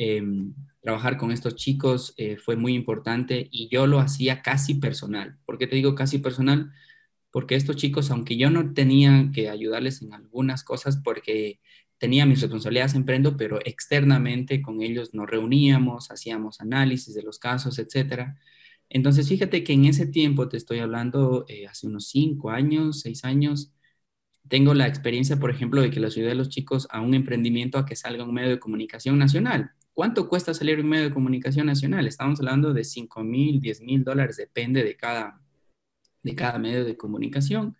Em, 0.00 0.54
trabajar 0.80 1.16
con 1.18 1.32
estos 1.32 1.56
chicos 1.56 2.14
eh, 2.16 2.36
fue 2.36 2.54
muy 2.56 2.74
importante 2.74 3.48
y 3.50 3.68
yo 3.68 3.86
lo 3.88 3.98
hacía 3.98 4.42
casi 4.42 4.74
personal. 4.76 5.38
¿Por 5.44 5.58
qué 5.58 5.66
te 5.66 5.74
digo 5.74 5.96
casi 5.96 6.18
personal? 6.18 6.70
Porque 7.32 7.56
estos 7.56 7.76
chicos, 7.76 8.10
aunque 8.12 8.36
yo 8.36 8.48
no 8.48 8.72
tenía 8.74 9.30
que 9.34 9.50
ayudarles 9.50 10.02
en 10.02 10.14
algunas 10.14 10.62
cosas 10.64 10.98
porque 10.98 11.60
tenía 11.98 12.26
mis 12.26 12.40
responsabilidades 12.40 12.94
en 12.94 13.04
Prendo, 13.04 13.36
pero 13.36 13.58
externamente 13.64 14.62
con 14.62 14.82
ellos 14.82 15.14
nos 15.14 15.28
reuníamos, 15.28 16.12
hacíamos 16.12 16.60
análisis 16.60 17.14
de 17.14 17.22
los 17.24 17.40
casos, 17.40 17.78
etc. 17.80 18.36
Entonces, 18.88 19.28
fíjate 19.28 19.64
que 19.64 19.72
en 19.72 19.86
ese 19.86 20.06
tiempo, 20.06 20.48
te 20.48 20.56
estoy 20.56 20.78
hablando 20.78 21.44
eh, 21.48 21.66
hace 21.66 21.88
unos 21.88 22.08
cinco 22.08 22.50
años, 22.50 23.00
seis 23.00 23.24
años, 23.24 23.72
tengo 24.48 24.74
la 24.74 24.86
experiencia, 24.86 25.38
por 25.38 25.50
ejemplo, 25.50 25.82
de 25.82 25.90
que 25.90 26.00
los 26.00 26.16
ayudé 26.16 26.32
a 26.32 26.34
los 26.34 26.48
chicos 26.50 26.88
a 26.90 27.00
un 27.00 27.14
emprendimiento 27.14 27.78
a 27.78 27.86
que 27.86 27.96
salga 27.96 28.24
un 28.24 28.34
medio 28.34 28.50
de 28.50 28.60
comunicación 28.60 29.18
nacional. 29.18 29.72
¿Cuánto 29.98 30.28
cuesta 30.28 30.54
salir 30.54 30.78
un 30.78 30.88
medio 30.88 31.06
de 31.06 31.12
comunicación 31.12 31.66
nacional? 31.66 32.06
Estamos 32.06 32.38
hablando 32.38 32.72
de 32.72 32.84
5 32.84 33.24
mil, 33.24 33.60
10 33.60 33.80
mil 33.80 34.04
dólares, 34.04 34.36
depende 34.36 34.84
de 34.84 34.96
cada, 34.96 35.42
de 36.22 36.36
cada 36.36 36.56
medio 36.60 36.84
de 36.84 36.96
comunicación. 36.96 37.76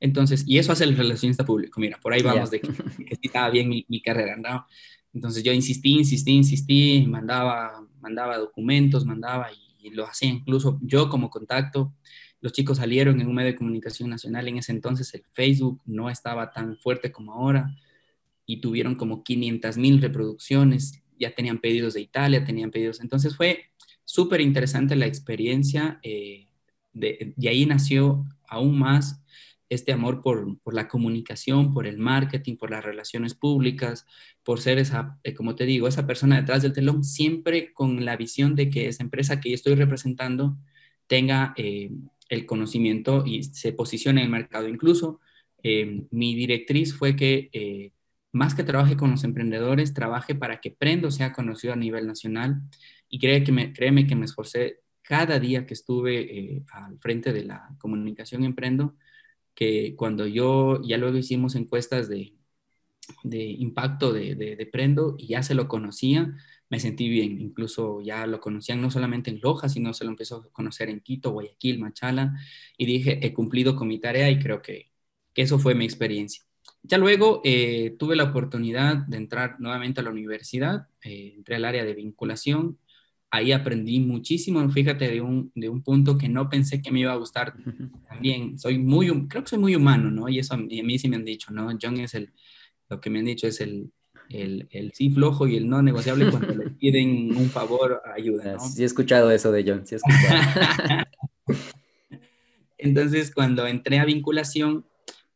Entonces, 0.00 0.44
y 0.46 0.56
eso 0.56 0.72
hace 0.72 0.84
el 0.84 0.96
relacionista 0.96 1.44
público. 1.44 1.78
Mira, 1.78 1.98
por 2.00 2.14
ahí 2.14 2.22
vamos 2.22 2.50
de 2.50 2.62
que, 2.62 2.72
que 3.04 3.18
estaba 3.20 3.50
bien 3.50 3.68
mi, 3.68 4.00
carrera, 4.00 4.36
¿no? 4.38 4.66
Entonces 5.12 5.42
yo 5.42 5.52
insistí, 5.52 5.98
insistí, 5.98 6.32
insistí, 6.32 7.06
mandaba, 7.06 7.86
mandaba 8.00 8.38
documentos, 8.38 9.04
mandaba 9.04 9.48
y, 9.52 9.86
y, 9.86 9.90
lo 9.90 10.06
hacía 10.06 10.30
incluso 10.30 10.78
yo 10.80 11.10
como 11.10 11.28
contacto. 11.28 11.92
Los 12.40 12.54
chicos 12.54 12.78
salieron 12.78 13.20
en 13.20 13.28
un 13.28 13.34
medio 13.34 13.50
de 13.50 13.56
comunicación 13.56 14.08
nacional. 14.08 14.48
En 14.48 14.56
ese 14.56 14.72
entonces 14.72 15.12
el 15.12 15.24
Facebook 15.34 15.82
no 15.84 16.08
estaba 16.08 16.52
tan 16.52 16.78
fuerte 16.78 17.12
como 17.12 17.34
ahora 17.34 17.76
y 18.46 18.62
tuvieron 18.62 18.94
como 18.94 19.22
500 19.22 19.76
mil 19.76 20.00
reproducciones 20.00 21.02
ya 21.20 21.34
tenían 21.34 21.58
pedidos 21.58 21.94
de 21.94 22.00
Italia, 22.00 22.44
tenían 22.44 22.70
pedidos. 22.70 23.00
Entonces 23.00 23.36
fue 23.36 23.66
súper 24.04 24.40
interesante 24.40 24.96
la 24.96 25.06
experiencia. 25.06 26.00
Eh, 26.02 26.48
de, 26.92 27.34
ahí 27.46 27.66
nació 27.66 28.24
aún 28.48 28.78
más 28.78 29.22
este 29.68 29.92
amor 29.92 30.22
por, 30.22 30.58
por, 30.62 30.74
la 30.74 30.88
comunicación, 30.88 31.72
por 31.72 31.86
el 31.86 31.98
marketing, 31.98 32.56
por 32.56 32.72
las 32.72 32.84
relaciones 32.84 33.34
públicas, 33.34 34.06
por 34.42 34.60
ser 34.60 34.78
esa, 34.78 35.20
eh, 35.22 35.34
como 35.34 35.54
te 35.54 35.64
digo, 35.64 35.86
esa 35.86 36.08
persona 36.08 36.40
detrás 36.40 36.62
del 36.62 36.72
telón, 36.72 37.04
siempre 37.04 37.72
con 37.72 38.04
la 38.04 38.16
visión 38.16 38.56
de 38.56 38.68
que 38.68 38.88
esa 38.88 39.04
empresa 39.04 39.40
que 39.40 39.50
yo 39.50 39.54
estoy 39.54 39.76
representando 39.76 40.56
tenga 41.06 41.54
eh, 41.56 41.92
el 42.30 42.46
conocimiento 42.46 43.24
y 43.24 43.44
se 43.44 43.72
posicione 43.72 44.22
en 44.22 44.26
el 44.26 44.32
mercado. 44.32 44.66
Incluso 44.68 45.20
mi 46.10 46.34
directriz 46.34 46.94
fue 46.94 47.14
que 47.14 47.92
más 48.32 48.54
que 48.54 48.64
trabaje 48.64 48.96
con 48.96 49.10
los 49.10 49.24
emprendedores, 49.24 49.94
trabaje 49.94 50.34
para 50.34 50.60
que 50.60 50.70
Prendo 50.70 51.10
sea 51.10 51.32
conocido 51.32 51.72
a 51.72 51.76
nivel 51.76 52.06
nacional. 52.06 52.62
Y 53.08 53.18
créeme 53.18 53.44
que 53.44 53.52
me, 53.52 53.72
créeme 53.72 54.06
que 54.06 54.16
me 54.16 54.24
esforcé 54.26 54.80
cada 55.02 55.40
día 55.40 55.66
que 55.66 55.74
estuve 55.74 56.20
eh, 56.20 56.64
al 56.72 56.98
frente 57.00 57.32
de 57.32 57.44
la 57.44 57.68
comunicación 57.78 58.44
Emprendo, 58.44 58.96
que 59.54 59.96
cuando 59.96 60.26
yo 60.26 60.80
ya 60.82 60.96
luego 60.98 61.18
hicimos 61.18 61.56
encuestas 61.56 62.08
de, 62.08 62.34
de 63.24 63.42
impacto 63.44 64.12
de, 64.12 64.34
de, 64.34 64.66
Prendo 64.66 65.16
y 65.18 65.28
ya 65.28 65.42
se 65.42 65.54
lo 65.54 65.68
conocía, 65.68 66.34
me 66.68 66.80
sentí 66.80 67.08
bien. 67.08 67.40
Incluso 67.40 68.00
ya 68.02 68.26
lo 68.26 68.40
conocían 68.40 68.80
no 68.80 68.90
solamente 68.90 69.30
en 69.30 69.40
Loja, 69.42 69.68
sino 69.68 69.92
se 69.94 70.04
lo 70.04 70.10
empezó 70.10 70.36
a 70.36 70.52
conocer 70.52 70.88
en 70.88 71.00
Quito, 71.00 71.32
Guayaquil, 71.32 71.80
Machala. 71.80 72.34
Y 72.78 72.86
dije, 72.86 73.18
he 73.26 73.32
cumplido 73.34 73.76
con 73.76 73.88
mi 73.88 73.98
tarea 73.98 74.30
y 74.30 74.38
creo 74.38 74.62
que, 74.62 74.92
que 75.34 75.42
eso 75.42 75.58
fue 75.58 75.74
mi 75.74 75.84
experiencia. 75.84 76.44
Ya 76.82 76.98
luego 76.98 77.40
eh, 77.44 77.94
tuve 77.98 78.16
la 78.16 78.24
oportunidad 78.24 78.96
de 79.06 79.18
entrar 79.18 79.60
nuevamente 79.60 80.00
a 80.00 80.04
la 80.04 80.10
universidad, 80.10 80.88
eh, 81.02 81.34
entré 81.36 81.56
al 81.56 81.64
área 81.66 81.84
de 81.84 81.94
vinculación, 81.94 82.78
ahí 83.30 83.52
aprendí 83.52 84.00
muchísimo, 84.00 84.68
fíjate, 84.70 85.08
de 85.08 85.20
un, 85.20 85.52
de 85.54 85.68
un 85.68 85.82
punto 85.82 86.18
que 86.18 86.28
no 86.28 86.48
pensé 86.48 86.82
que 86.82 86.90
me 86.90 87.00
iba 87.00 87.12
a 87.12 87.16
gustar 87.16 87.54
también. 88.08 88.58
Soy 88.58 88.78
muy, 88.78 89.06
creo 89.28 89.44
que 89.44 89.50
soy 89.50 89.58
muy 89.58 89.76
humano, 89.76 90.10
¿no? 90.10 90.28
Y 90.28 90.38
eso 90.38 90.54
a 90.54 90.56
mí, 90.56 90.80
a 90.80 90.82
mí 90.82 90.98
sí 90.98 91.08
me 91.08 91.16
han 91.16 91.24
dicho, 91.24 91.52
¿no? 91.52 91.70
John 91.80 91.98
es 92.00 92.14
el, 92.14 92.32
lo 92.88 93.00
que 93.00 93.10
me 93.10 93.20
han 93.20 93.26
dicho 93.26 93.46
es 93.46 93.60
el, 93.60 93.92
el, 94.30 94.68
el, 94.70 94.92
sí 94.92 95.10
flojo 95.10 95.46
y 95.46 95.56
el 95.56 95.68
no 95.68 95.82
negociable 95.82 96.30
cuando 96.30 96.54
le 96.54 96.70
piden 96.78 97.36
un 97.36 97.50
favor, 97.50 98.02
ayuda. 98.14 98.54
¿no? 98.54 98.60
Sí 98.60 98.82
he 98.82 98.86
escuchado 98.86 99.30
eso 99.30 99.52
de 99.52 99.64
John, 99.66 99.86
sí 99.86 99.94
he 99.94 99.98
escuchado. 99.98 101.04
Entonces, 102.78 103.32
cuando 103.32 103.66
entré 103.66 103.98
a 103.98 104.06
vinculación, 104.06 104.86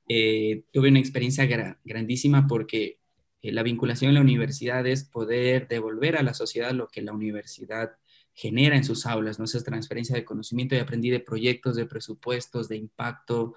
eh, 0.08 0.64
tuve 0.72 0.88
una 0.88 0.98
experiencia 0.98 1.46
grandísima 1.84 2.46
porque 2.46 2.98
la 3.42 3.62
vinculación 3.62 4.10
en 4.10 4.14
la 4.14 4.20
universidad 4.20 4.86
es 4.86 5.04
poder 5.04 5.68
devolver 5.68 6.16
a 6.16 6.22
la 6.22 6.34
sociedad 6.34 6.72
lo 6.72 6.88
que 6.88 7.02
la 7.02 7.12
universidad 7.12 7.92
genera 8.32 8.76
en 8.76 8.84
sus 8.84 9.06
aulas, 9.06 9.38
¿no? 9.38 9.44
Esa 9.44 9.62
transferencia 9.62 10.16
de 10.16 10.24
conocimiento 10.24 10.74
y 10.74 10.78
aprendí 10.78 11.10
de 11.10 11.20
proyectos, 11.20 11.76
de 11.76 11.86
presupuestos, 11.86 12.68
de 12.68 12.76
impacto, 12.76 13.54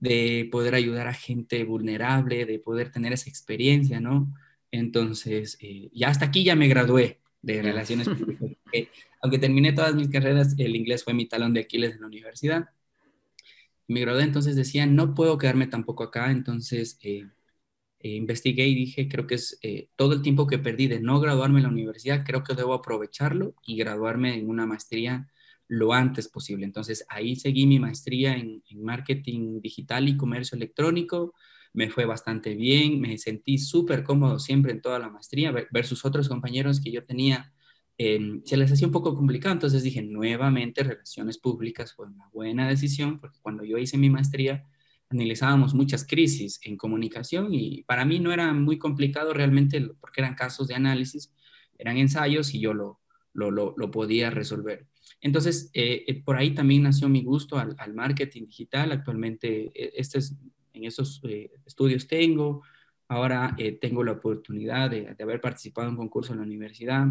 de 0.00 0.48
poder 0.50 0.74
ayudar 0.74 1.06
a 1.08 1.14
gente 1.14 1.62
vulnerable, 1.64 2.46
de 2.46 2.58
poder 2.58 2.90
tener 2.90 3.12
esa 3.12 3.30
experiencia, 3.30 4.00
¿no? 4.00 4.32
Entonces, 4.70 5.56
eh, 5.60 5.90
ya 5.92 6.08
hasta 6.08 6.26
aquí 6.26 6.44
ya 6.44 6.56
me 6.56 6.68
gradué 6.68 7.20
de 7.42 7.62
Relaciones 7.62 8.08
Públicas. 8.08 8.50
aunque 9.20 9.38
terminé 9.38 9.72
todas 9.72 9.94
mis 9.94 10.08
carreras, 10.08 10.54
el 10.58 10.76
inglés 10.76 11.04
fue 11.04 11.14
mi 11.14 11.26
talón 11.26 11.54
de 11.54 11.60
Aquiles 11.60 11.94
en 11.94 12.00
la 12.00 12.06
universidad. 12.06 12.68
Me 13.88 14.00
gradué, 14.00 14.22
entonces 14.24 14.56
decía, 14.56 14.86
no 14.86 15.14
puedo 15.14 15.38
quedarme 15.38 15.66
tampoco 15.66 16.04
acá, 16.04 16.30
entonces 16.30 16.98
eh, 17.02 17.26
eh, 18.00 18.10
investigué 18.16 18.66
y 18.68 18.74
dije, 18.74 19.08
creo 19.08 19.26
que 19.26 19.36
es 19.36 19.58
todo 19.96 20.14
el 20.14 20.22
tiempo 20.22 20.46
que 20.46 20.58
perdí 20.58 20.88
de 20.88 21.00
no 21.00 21.20
graduarme 21.20 21.58
en 21.60 21.64
la 21.64 21.70
universidad, 21.70 22.24
creo 22.24 22.44
que 22.44 22.54
debo 22.54 22.74
aprovecharlo 22.74 23.54
y 23.66 23.76
graduarme 23.76 24.34
en 24.38 24.48
una 24.48 24.66
maestría 24.66 25.28
lo 25.68 25.92
antes 25.92 26.28
posible. 26.28 26.64
Entonces 26.64 27.04
ahí 27.08 27.36
seguí 27.36 27.66
mi 27.66 27.78
maestría 27.78 28.34
en, 28.34 28.62
marketing 28.76 29.60
digital 29.60 30.08
y 30.08 30.16
comercio 30.16 30.56
electrónico. 30.56 31.34
Me 31.74 31.90
fue 31.90 32.06
bastante 32.06 32.54
bien, 32.54 33.00
me 33.00 33.18
sentí 33.18 33.58
súper 33.58 34.02
cómodo 34.02 34.38
siempre 34.38 34.72
en 34.72 34.80
toda 34.80 34.98
la 34.98 35.10
maestría 35.10 35.52
versus 35.70 36.04
otros 36.04 36.28
compañeros 36.28 36.80
que 36.80 36.90
yo 36.90 37.04
tenía. 37.04 37.52
Em, 37.98 38.42
se 38.44 38.56
les 38.56 38.70
hacía 38.70 38.86
un 38.86 38.92
poco 38.92 39.14
complicado, 39.14 39.52
entonces 39.54 39.82
dije, 39.82 40.02
nuevamente, 40.02 40.84
relaciones 40.84 41.38
públicas 41.38 41.92
fue 41.94 42.06
una 42.06 42.28
buena 42.32 42.68
decisión, 42.68 43.18
porque 43.20 43.38
cuando 43.42 43.64
yo 43.64 43.76
hice 43.76 43.98
mi 43.98 44.08
maestría, 44.08 44.64
analizábamos 45.10 45.74
muchas 45.74 46.06
crisis 46.06 46.60
en 46.62 46.76
comunicación 46.76 47.48
y 47.52 47.82
para 47.84 48.04
mí 48.04 48.20
no 48.20 48.32
era 48.32 48.52
muy 48.52 48.78
complicado 48.78 49.32
realmente 49.32 49.80
porque 50.00 50.20
eran 50.20 50.34
casos 50.34 50.68
de 50.68 50.74
análisis, 50.74 51.34
eran 51.78 51.96
ensayos 51.96 52.54
y 52.54 52.60
yo 52.60 52.74
lo, 52.74 53.00
lo, 53.34 53.50
lo 53.50 53.90
podía 53.90 54.30
resolver. 54.30 54.86
Entonces, 55.20 55.70
eh, 55.74 56.04
eh, 56.06 56.22
por 56.22 56.36
ahí 56.36 56.54
también 56.54 56.82
nació 56.82 57.08
mi 57.08 57.22
gusto 57.22 57.58
al, 57.58 57.94
marketing 57.94 58.46
digital. 58.46 58.92
Actualmente, 58.92 59.72
eh, 59.74 59.92
este 59.96 60.18
en 60.72 60.84
esos 60.84 61.20
estudios 61.66 62.06
tengo. 62.06 62.62
Ahora 63.08 63.56
tengo 63.80 64.04
la 64.04 64.12
oportunidad 64.12 64.90
de, 64.90 65.16
haber 65.18 65.40
participado 65.40 65.88
en 65.88 65.94
un 65.94 65.96
concurso 65.96 66.32
en 66.32 66.38
la 66.38 66.44
universidad 66.44 67.06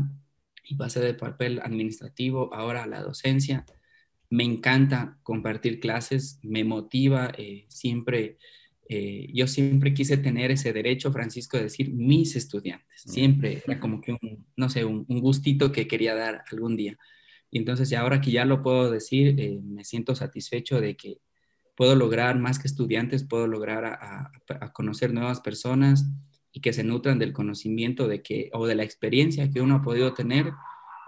y 0.67 0.75
pasé 0.75 0.99
del 0.99 1.15
papel 1.15 1.59
administrativo 1.63 2.53
ahora 2.53 2.83
a 2.83 2.87
la 2.87 3.01
docencia. 3.01 3.65
Me 4.29 4.43
encanta 4.43 5.17
compartir 5.23 5.79
clases, 5.79 6.39
me 6.43 6.63
motiva 6.63 7.31
siempre. 7.69 8.37
yo 8.89 9.47
siempre 9.47 9.93
quise 9.93 10.17
tener 10.17 10.51
ese 10.51 10.73
derecho, 10.73 11.11
Francisco, 11.11 11.57
de 11.57 11.63
decir 11.63 11.93
mis 11.93 12.35
estudiantes. 12.35 13.03
Siempre 13.03 13.61
era 13.65 13.79
como 13.79 14.01
que 14.01 14.11
un, 14.13 14.45
no 14.55 14.69
sé, 14.69 14.85
un 14.85 15.05
gustito 15.21 15.71
que 15.71 15.87
quería 15.87 16.15
dar 16.15 16.43
algún 16.51 16.75
día. 16.75 16.97
Y 17.49 17.59
entonces, 17.59 17.89
ya 17.89 18.01
ahora 18.01 18.21
que 18.21 18.31
ya 18.31 18.45
lo 18.45 18.61
puedo 18.61 18.91
decir, 18.91 19.39
eh, 19.39 19.59
me 19.63 19.83
siento 19.83 20.15
satisfecho 20.15 20.81
de 20.81 20.95
que 20.97 21.17
puedo 21.75 21.95
lograr 21.95 22.37
más 22.39 22.59
que 22.59 22.67
estudiantes, 22.67 23.23
puedo 23.23 23.47
lograr 23.47 23.85
a, 23.85 24.31
conocer 24.73 25.13
nuevas 25.13 25.41
personas 25.41 26.05
y 26.57 26.59
que 26.59 26.73
se 26.73 26.83
nutran 26.83 27.19
del 27.19 27.33
conocimiento 27.33 28.07
de 28.07 28.23
que, 28.23 28.49
o 28.51 28.65
de 28.65 28.73
la 28.73 28.81
experiencia 28.81 29.47
que 29.51 29.61
uno 29.61 29.75
ha 29.75 29.81
podido 29.83 30.15
tener. 30.15 30.53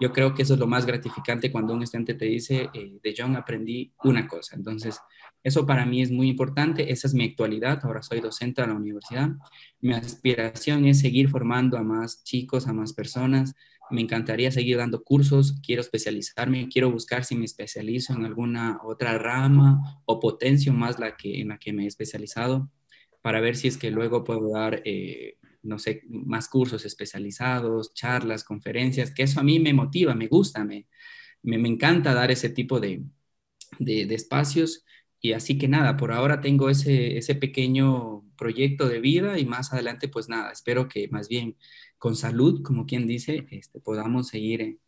Yo 0.00 0.12
creo 0.12 0.32
que 0.32 0.42
eso 0.42 0.54
es 0.54 0.60
lo 0.60 0.68
más 0.68 0.86
gratificante 0.86 1.50
cuando 1.50 1.74
un 1.74 1.82
estudiante 1.82 2.14
te 2.14 2.26
dice, 2.26 2.70
eh, 2.72 3.00
de 3.02 3.14
John 3.18 3.34
aprendí 3.34 3.92
una 4.04 4.28
cosa. 4.28 4.54
Entonces, 4.54 5.00
eso 5.42 5.66
para 5.66 5.84
mí 5.84 6.02
es 6.02 6.12
muy 6.12 6.28
importante, 6.28 6.92
esa 6.92 7.08
es 7.08 7.14
mi 7.14 7.24
actualidad, 7.24 7.80
ahora 7.82 8.00
soy 8.00 8.20
docente 8.20 8.62
de 8.62 8.68
la 8.68 8.74
universidad. 8.74 9.30
Mi 9.80 9.92
aspiración 9.92 10.84
es 10.84 11.00
seguir 11.00 11.28
formando 11.28 11.76
a 11.76 11.82
más 11.82 12.22
chicos, 12.22 12.68
a 12.68 12.72
más 12.72 12.92
personas, 12.92 13.56
me 13.90 14.02
encantaría 14.02 14.52
seguir 14.52 14.76
dando 14.76 15.02
cursos, 15.02 15.58
quiero 15.66 15.82
especializarme, 15.82 16.68
quiero 16.68 16.92
buscar 16.92 17.24
si 17.24 17.34
me 17.34 17.44
especializo 17.44 18.12
en 18.12 18.24
alguna 18.24 18.78
otra 18.84 19.18
rama 19.18 20.00
o 20.04 20.20
potencio 20.20 20.72
más 20.72 21.00
la 21.00 21.16
que, 21.16 21.40
en 21.40 21.48
la 21.48 21.58
que 21.58 21.72
me 21.72 21.82
he 21.84 21.86
especializado 21.88 22.70
para 23.22 23.40
ver 23.40 23.56
si 23.56 23.68
es 23.68 23.76
que 23.76 23.90
luego 23.90 24.24
puedo 24.24 24.50
dar, 24.50 24.82
eh, 24.84 25.36
no 25.62 25.78
sé, 25.78 26.02
más 26.08 26.48
cursos 26.48 26.84
especializados, 26.84 27.94
charlas, 27.94 28.44
conferencias, 28.44 29.12
que 29.12 29.22
eso 29.24 29.40
a 29.40 29.42
mí 29.44 29.58
me 29.60 29.74
motiva, 29.74 30.14
me 30.14 30.26
gusta, 30.28 30.64
me, 30.64 30.86
me, 31.42 31.56
encanta 31.68 32.14
dar 32.14 32.30
ese 32.30 32.50
tipo 32.50 32.80
de, 32.80 33.02
de, 33.78 34.06
de, 34.06 34.14
espacios. 34.14 34.84
Y 35.20 35.32
así 35.32 35.58
que 35.58 35.68
nada, 35.68 35.96
por 35.96 36.12
ahora 36.12 36.40
tengo 36.40 36.70
ese, 36.70 37.18
ese 37.18 37.34
pequeño 37.34 38.24
proyecto 38.36 38.88
de 38.88 39.00
vida 39.00 39.38
y 39.38 39.44
más 39.44 39.72
adelante 39.72 40.08
pues 40.08 40.28
nada, 40.30 40.50
espero 40.50 40.88
que 40.88 41.08
más 41.08 41.28
bien 41.28 41.56
con 41.98 42.16
salud, 42.16 42.62
como 42.62 42.86
quien 42.86 43.06
dice, 43.06 43.46
este, 43.50 43.80
podamos 43.80 44.28
seguir, 44.28 44.80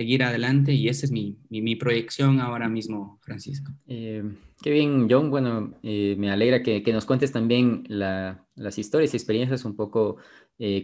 seguir 0.00 0.22
adelante 0.22 0.72
y 0.72 0.88
esa 0.88 1.04
es 1.04 1.12
mi, 1.12 1.36
mi, 1.50 1.76
proyección 1.76 2.40
ahora 2.40 2.70
mismo, 2.70 3.18
Francisco. 3.20 3.70
Eh, 3.86 4.24
qué 4.62 4.70
bien, 4.70 5.08
John. 5.10 5.28
Bueno, 5.28 5.74
eh, 5.82 6.16
me 6.18 6.30
alegra 6.30 6.62
que, 6.62 6.82
que, 6.82 6.94
nos 6.94 7.04
cuentes 7.04 7.32
también 7.32 7.84
la, 7.86 8.46
las 8.54 8.78
historias 8.78 9.12
y 9.12 9.18
experiencias 9.18 9.66
un 9.66 9.76
poco 9.76 10.16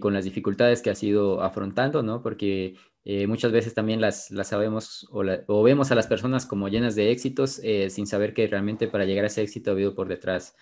con 0.01 0.15
las 0.15 0.25
dificultades 0.25 0.81
que 0.81 0.89
has 0.89 1.03
ido 1.03 1.43
afrontando, 1.43 2.03
¿no? 2.03 2.23
Porque 2.23 2.77
muchas 3.29 3.53
veces 3.53 3.75
también 3.75 4.01
las, 4.01 4.31
las 4.31 4.49
sabemos 4.49 5.07
o, 5.11 5.23
o, 5.49 5.63
vemos 5.63 5.93
a 5.93 5.95
las 5.95 6.07
personas 6.07 6.47
como 6.47 6.69
llenas 6.69 6.95
de 6.95 7.11
éxitos 7.11 7.61
sin 7.91 8.07
saber 8.07 8.33
que 8.33 8.47
realmente 8.47 8.89
para 8.89 9.05
llegar 9.05 9.25
a 9.25 9.27
ese 9.27 9.43
éxito 9.43 9.71
ha 9.71 9.75
habido 9.75 9.95
por 9.95 10.09
detrás 10.09 10.55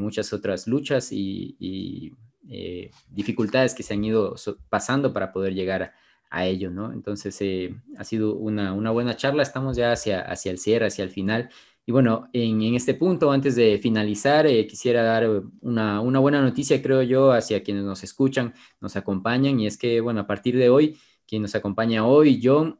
muchas 0.00 0.32
otras 0.32 0.66
luchas 0.66 1.12
y, 1.12 1.56
y 1.60 2.14
eh, 2.50 2.90
dificultades 3.10 3.74
que 3.74 3.82
se 3.82 3.92
han 3.92 4.02
ido 4.02 4.34
pasando 4.70 5.12
para 5.12 5.32
poder 5.32 5.52
llegar 5.52 5.82
a, 5.82 5.94
ello, 6.32 6.70
¿no? 6.70 6.92
Entonces, 6.92 7.36
eh, 7.40 7.74
ha 7.96 8.04
sido 8.04 8.34
una, 8.34 8.72
buena 8.90 9.16
charla, 9.16 9.42
estamos 9.42 9.76
ya 9.76 9.92
hacia, 9.92 10.20
hacia 10.20 10.50
el 10.50 10.58
cierre, 10.58 10.86
hacia 10.86 11.04
el 11.04 11.10
final. 11.10 11.50
Y 11.86 11.92
bueno, 11.92 12.28
en, 12.32 12.62
este 12.74 12.94
punto, 12.94 13.30
antes 13.32 13.56
de 13.56 13.78
finalizar, 13.78 14.46
eh, 14.46 14.66
quisiera 14.66 15.02
dar 15.02 15.42
una, 15.60 16.00
buena 16.00 16.42
noticia, 16.42 16.82
creo 16.82 17.02
yo, 17.02 17.32
hacia 17.32 17.62
quienes 17.62 17.84
nos 17.84 18.04
escuchan, 18.04 18.54
nos 18.80 18.96
acompañan, 18.96 19.58
y 19.58 19.66
es 19.66 19.78
que, 19.78 20.00
bueno, 20.00 20.20
a 20.20 20.26
partir 20.26 20.56
de 20.56 20.68
hoy, 20.68 20.98
quien 21.26 21.42
nos 21.42 21.54
acompaña 21.54 22.06
hoy, 22.06 22.40
John, 22.42 22.78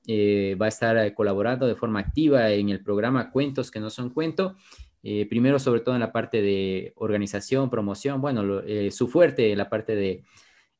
va 0.60 0.66
a 0.66 0.68
estar 0.68 1.14
colaborando 1.14 1.66
de 1.66 1.74
forma 1.74 2.00
activa 2.00 2.50
en 2.50 2.70
el 2.70 2.82
programa 2.82 3.30
Cuentos 3.30 3.70
que 3.70 3.80
no 3.80 3.90
son 3.90 4.10
cuento. 4.10 4.56
Eh, 5.02 5.26
primero, 5.26 5.58
sobre 5.58 5.80
todo 5.80 5.94
en 5.94 6.00
la 6.00 6.12
parte 6.12 6.42
de 6.42 6.92
organización, 6.96 7.70
promoción, 7.70 8.20
bueno, 8.20 8.60
eh, 8.66 8.90
su 8.90 9.06
fuerte, 9.08 9.54
la 9.54 9.70
parte 9.70 9.94
de 9.94 10.24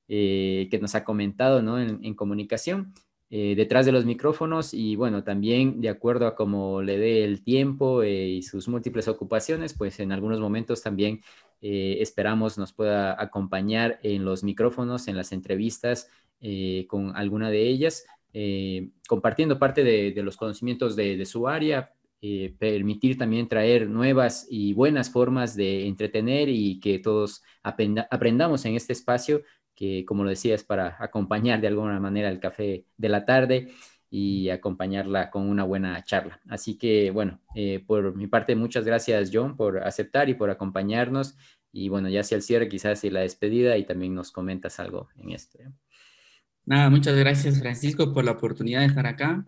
eh, 0.08 0.68
que 0.70 0.78
nos 0.78 0.94
ha 0.94 1.04
comentado 1.04 1.62
¿no? 1.62 1.80
en, 1.80 2.14
comunicación, 2.14 2.94
detrás 3.30 3.84
de 3.84 3.92
los 3.92 4.06
micrófonos 4.06 4.72
y 4.72 4.96
bueno, 4.96 5.22
también 5.22 5.82
de 5.82 5.90
acuerdo 5.90 6.26
a 6.26 6.34
cómo 6.34 6.80
le 6.80 6.96
dé 6.96 7.24
el 7.24 7.44
tiempo 7.44 8.02
y 8.02 8.40
sus 8.40 8.68
múltiples 8.68 9.06
ocupaciones, 9.06 9.74
pues 9.74 10.00
en 10.00 10.12
algunos 10.12 10.40
momentos 10.40 10.82
también 10.82 11.20
esperamos 11.60 12.56
nos 12.56 12.72
pueda 12.72 13.20
acompañar 13.22 14.00
en 14.02 14.24
los 14.24 14.44
micrófonos, 14.44 15.08
en 15.08 15.16
las 15.18 15.32
entrevistas 15.32 16.08
con 16.86 17.14
alguna 17.14 17.50
de 17.50 17.68
ellas. 17.68 18.06
compartiendo 19.06 19.58
parte 19.58 19.84
de, 19.84 20.22
los 20.22 20.38
conocimientos 20.38 20.96
de, 20.96 21.18
de 21.18 21.26
su 21.26 21.48
área, 21.48 21.92
eh, 22.20 22.52
permitir 22.58 23.16
también 23.16 23.46
traer 23.46 23.88
nuevas 23.88 24.44
y 24.50 24.72
buenas 24.74 25.08
formas 25.08 25.54
de 25.54 25.86
entretener 25.86 26.48
y 26.48 26.80
que 26.80 26.98
todos 26.98 27.44
aprendamos 27.62 28.64
en 28.64 28.74
este 28.74 28.92
espacio 28.92 29.42
que, 29.78 30.04
como 30.04 30.24
lo 30.24 30.30
decía, 30.30 30.56
es 30.56 30.64
para 30.64 30.96
acompañar 30.98 31.60
de 31.60 31.68
alguna 31.68 32.00
manera 32.00 32.28
el 32.30 32.40
café 32.40 32.84
de 32.96 33.08
la 33.08 33.24
tarde 33.24 33.68
y 34.10 34.48
acompañarla 34.48 35.30
con 35.30 35.48
una 35.48 35.62
buena 35.62 36.02
charla. 36.02 36.40
Así 36.48 36.76
que, 36.76 37.12
bueno, 37.12 37.40
eh, 37.54 37.84
por 37.86 38.16
mi 38.16 38.26
parte, 38.26 38.56
muchas 38.56 38.84
gracias, 38.84 39.30
John, 39.32 39.56
por 39.56 39.78
aceptar 39.78 40.28
y 40.28 40.34
por 40.34 40.50
acompañarnos. 40.50 41.36
Y 41.70 41.90
bueno, 41.90 42.08
ya 42.08 42.22
hacia 42.22 42.34
el 42.34 42.42
cierre, 42.42 42.68
quizás 42.68 43.04
y 43.04 43.10
la 43.10 43.20
despedida 43.20 43.78
y 43.78 43.84
también 43.84 44.16
nos 44.16 44.32
comentas 44.32 44.80
algo 44.80 45.10
en 45.16 45.30
esto. 45.30 45.60
Nada, 46.64 46.90
muchas 46.90 47.16
gracias, 47.16 47.60
Francisco, 47.60 48.12
por 48.12 48.24
la 48.24 48.32
oportunidad 48.32 48.80
de 48.80 48.86
estar 48.86 49.06
acá. 49.06 49.44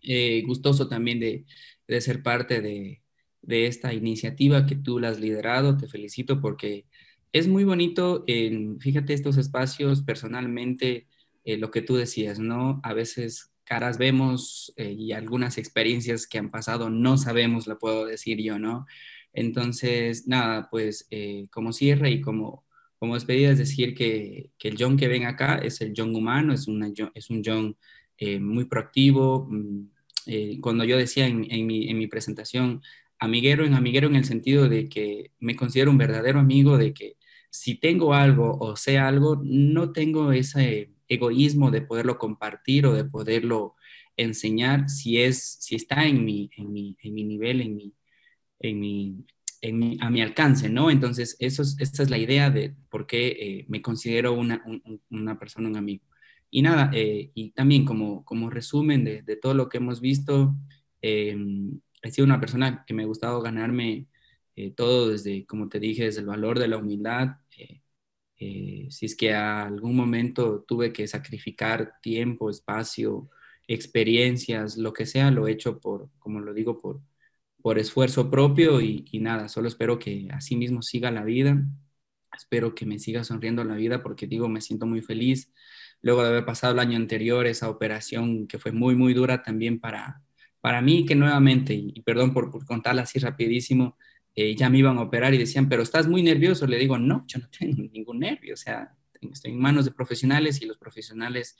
Eh, 0.00 0.44
gustoso 0.46 0.88
también 0.88 1.20
de, 1.20 1.44
de 1.86 2.00
ser 2.00 2.22
parte 2.22 2.62
de, 2.62 3.02
esta 3.42 3.92
iniciativa 3.92 4.64
que 4.64 4.76
tú 4.76 4.98
la 4.98 5.10
has 5.10 5.20
liderado. 5.20 5.76
Te 5.76 5.88
felicito 5.88 6.40
porque 6.40 6.86
es 7.32 7.48
muy 7.48 7.64
bonito, 7.64 8.24
en, 8.26 8.80
fíjate, 8.80 9.12
estos 9.12 9.36
espacios 9.36 10.02
personalmente, 10.02 11.06
eh, 11.44 11.56
lo 11.58 11.70
que 11.70 11.82
tú 11.82 11.96
decías, 11.96 12.38
¿no? 12.38 12.80
A 12.82 12.94
veces 12.94 13.52
caras 13.64 13.98
vemos 13.98 14.72
eh, 14.76 14.92
y 14.92 15.12
algunas 15.12 15.58
experiencias 15.58 16.26
que 16.26 16.38
han 16.38 16.50
pasado 16.50 16.88
no 16.90 17.18
sabemos, 17.18 17.66
la 17.66 17.78
puedo 17.78 18.06
decir 18.06 18.38
yo, 18.42 18.58
¿no? 18.58 18.86
Entonces, 19.32 20.26
nada, 20.26 20.68
pues 20.70 21.06
eh, 21.10 21.48
como 21.50 21.72
cierre 21.72 22.10
y 22.10 22.20
como, 22.20 22.64
como 22.98 23.14
despedida 23.14 23.50
es 23.50 23.58
decir 23.58 23.94
que, 23.94 24.50
el 24.60 24.76
John 24.78 24.96
que 24.96 25.08
ven 25.08 25.26
acá 25.26 25.56
es 25.58 25.80
el 25.82 25.92
John 25.96 26.14
humano, 26.14 26.54
es, 26.54 26.66
una, 26.66 26.90
es 27.14 27.30
un 27.30 27.42
John 27.44 27.76
muy 28.40 28.64
proactivo, 28.64 29.46
mm, 29.48 30.60
cuando 30.60 30.84
yo 30.84 30.98
decía 30.98 31.26
en, 31.26 31.40
mi, 31.66 31.88
en, 31.88 31.98
mi, 31.98 32.06
presentación, 32.08 32.82
amiguero 33.18 33.64
en 33.64 33.74
amiguero 33.74 34.08
en 34.08 34.16
el 34.16 34.24
sentido 34.24 34.68
de 34.68 34.88
que 34.88 35.32
me 35.38 35.56
considero 35.56 35.90
un 35.90 35.98
verdadero 35.98 36.40
amigo, 36.40 36.76
de 36.76 36.92
que 36.92 37.17
si 37.50 37.76
tengo 37.76 38.14
algo 38.14 38.56
o 38.60 38.76
sé 38.76 38.98
algo, 38.98 39.40
no 39.44 39.92
tengo 39.92 40.32
ese 40.32 40.92
egoísmo 41.08 41.70
de 41.70 41.82
poderlo 41.82 42.18
compartir 42.18 42.86
o 42.86 42.94
de 42.94 43.04
poderlo 43.04 43.74
enseñar 44.16 44.88
si, 44.88 45.20
es, 45.22 45.58
si 45.60 45.76
está 45.76 46.04
en 46.06 46.24
mi, 46.24 46.50
en 46.56 46.72
mi, 46.72 46.96
en 47.02 47.14
mi 47.14 47.24
nivel, 47.24 47.60
en 47.62 47.76
mi, 47.76 47.94
en 48.60 48.80
mi, 48.80 49.26
en 49.62 50.02
a 50.02 50.10
mi 50.10 50.20
alcance, 50.20 50.68
¿no? 50.68 50.90
Entonces, 50.90 51.36
eso 51.38 51.62
es, 51.62 51.76
esta 51.78 52.02
es 52.02 52.10
la 52.10 52.18
idea 52.18 52.50
de 52.50 52.74
por 52.90 53.06
qué 53.06 53.28
eh, 53.28 53.64
me 53.68 53.80
considero 53.82 54.32
una, 54.34 54.62
una, 55.10 55.38
persona, 55.38 55.68
un 55.68 55.76
amigo. 55.76 56.04
Y 56.50 56.62
nada, 56.62 56.90
eh, 56.94 57.30
y 57.34 57.50
también 57.50 57.84
como, 57.84 58.24
como 58.24 58.50
resumen 58.50 59.04
de, 59.04 59.22
de, 59.22 59.36
todo 59.36 59.54
lo 59.54 59.68
que 59.68 59.78
hemos 59.78 60.00
visto, 60.00 60.54
eh, 61.02 61.36
he 62.02 62.10
sido 62.10 62.26
una 62.26 62.40
persona 62.40 62.84
que 62.86 62.94
me 62.94 63.02
ha 63.02 63.06
gustado 63.06 63.40
ganarme 63.40 64.06
todo 64.76 65.10
desde, 65.10 65.46
como 65.46 65.68
te 65.68 65.80
dije, 65.80 66.04
desde 66.04 66.20
el 66.20 66.26
valor 66.26 66.58
de 66.58 66.68
la 66.68 66.78
humildad. 66.78 67.36
si 68.36 69.06
es 69.06 69.16
que 69.16 69.34
a 69.34 69.66
algún 69.66 69.96
momento 69.96 70.64
tuve 70.66 70.92
que 70.92 71.06
sacrificar 71.08 72.00
tiempo, 72.02 72.50
espacio, 72.50 73.28
experiencias, 73.68 74.76
lo 74.78 74.92
que 74.92 75.06
sea, 75.06 75.30
lo 75.30 75.46
he 75.46 75.52
hecho 75.52 75.80
por, 75.80 76.10
como 76.18 76.40
lo 76.40 76.54
digo, 76.54 76.78
por, 76.78 77.02
por 77.62 77.78
esfuerzo 77.78 78.30
propio 78.30 78.80
y, 78.80 79.04
nada, 79.20 79.48
solo 79.48 79.68
espero 79.68 79.98
que 79.98 80.28
así 80.32 80.56
mismo 80.56 80.82
siga 80.82 81.10
la 81.10 81.24
vida, 81.24 81.62
espero 82.36 82.74
que 82.74 82.86
me 82.86 82.98
siga 82.98 83.24
sonriendo 83.24 83.64
la 83.64 83.74
vida 83.76 84.02
porque 84.02 84.26
digo, 84.26 84.48
me 84.48 84.60
siento 84.60 84.86
muy 84.86 85.02
feliz 85.02 85.52
luego 86.02 86.22
de 86.22 86.28
haber 86.28 86.44
pasado 86.44 86.72
el 86.74 86.78
año 86.80 86.96
anterior 86.96 87.46
esa 87.46 87.68
operación 87.70 88.46
que 88.46 88.58
fue 88.58 88.72
muy, 88.72 88.94
muy 88.96 89.14
dura 89.14 89.42
también 89.42 89.80
para, 89.80 90.22
para 90.60 90.80
mí, 90.82 91.04
que 91.06 91.14
nuevamente, 91.14 91.74
y, 91.74 92.00
perdón 92.02 92.32
por, 92.32 92.50
por, 92.50 92.64
contarla 92.66 93.02
así 93.02 93.18
rapidísimo, 93.18 93.96
eh, 94.40 94.54
ya 94.54 94.70
me 94.70 94.78
iban 94.78 94.98
a 94.98 95.02
operar 95.02 95.34
y 95.34 95.38
decían, 95.38 95.68
pero 95.68 95.82
estás 95.82 96.06
muy 96.06 96.22
nervioso. 96.22 96.64
Le 96.68 96.78
digo, 96.78 96.96
no, 96.96 97.24
yo 97.26 97.40
no 97.40 97.48
tengo 97.50 97.82
ningún 97.92 98.20
nervio, 98.20 98.54
o 98.54 98.56
sea, 98.56 98.94
estoy 99.20 99.50
en 99.50 99.58
manos 99.60 99.84
de 99.84 99.90
profesionales 99.90 100.62
y 100.62 100.66
los 100.66 100.78
profesionales 100.78 101.56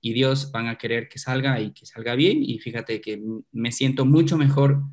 y 0.00 0.12
Dios 0.12 0.52
van 0.52 0.68
a 0.68 0.78
querer 0.78 1.08
que 1.08 1.18
salga 1.18 1.60
y 1.60 1.72
que 1.72 1.86
salga 1.86 2.14
bien. 2.14 2.38
Y 2.42 2.60
fíjate 2.60 3.00
que 3.00 3.20
me 3.50 3.72
siento 3.72 4.04
mucho 4.04 4.38
mejor 4.38 4.84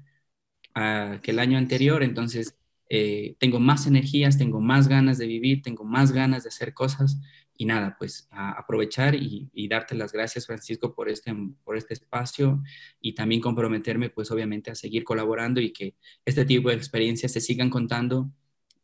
ah, 0.74 1.20
que 1.22 1.30
el 1.32 1.38
año 1.38 1.60
anterior, 1.60 2.02
entonces 2.02 2.58
eh, 2.90 3.36
tengo 3.40 3.60
más 3.60 3.86
energías, 3.86 4.40
tengo 4.40 4.60
más 4.60 4.88
ganas 4.88 5.20
de 5.20 5.28
vivir, 5.28 5.62
tengo 5.62 5.84
más 5.84 6.12
ganas 6.12 6.44
de 6.44 6.50
hacer 6.50 6.74
cosas 6.74 7.20
y 7.58 7.66
nada, 7.66 7.96
pues 7.98 8.28
aprovechar 8.32 9.16
y, 9.16 9.68
darte 9.68 9.96
las 9.96 10.12
gracias, 10.12 10.46
Francisco, 10.46 10.94
por 10.94 11.10
este, 11.10 11.36
por 11.64 11.76
este 11.76 11.94
espacio 11.94 12.64
y 13.02 13.14
también 13.14 13.42
comprometerme, 13.42 14.10
pues 14.10 14.32
obviamente, 14.32 14.72
a 14.72 14.76
seguir 14.76 15.04
colaborando 15.04 15.60
y 15.60 15.72
que 15.72 15.96
este 16.24 16.46
tipo 16.46 16.70
de 16.70 16.76
experiencias 16.76 17.32
se 17.32 17.42
sigan 17.42 17.70
contando, 17.70 18.30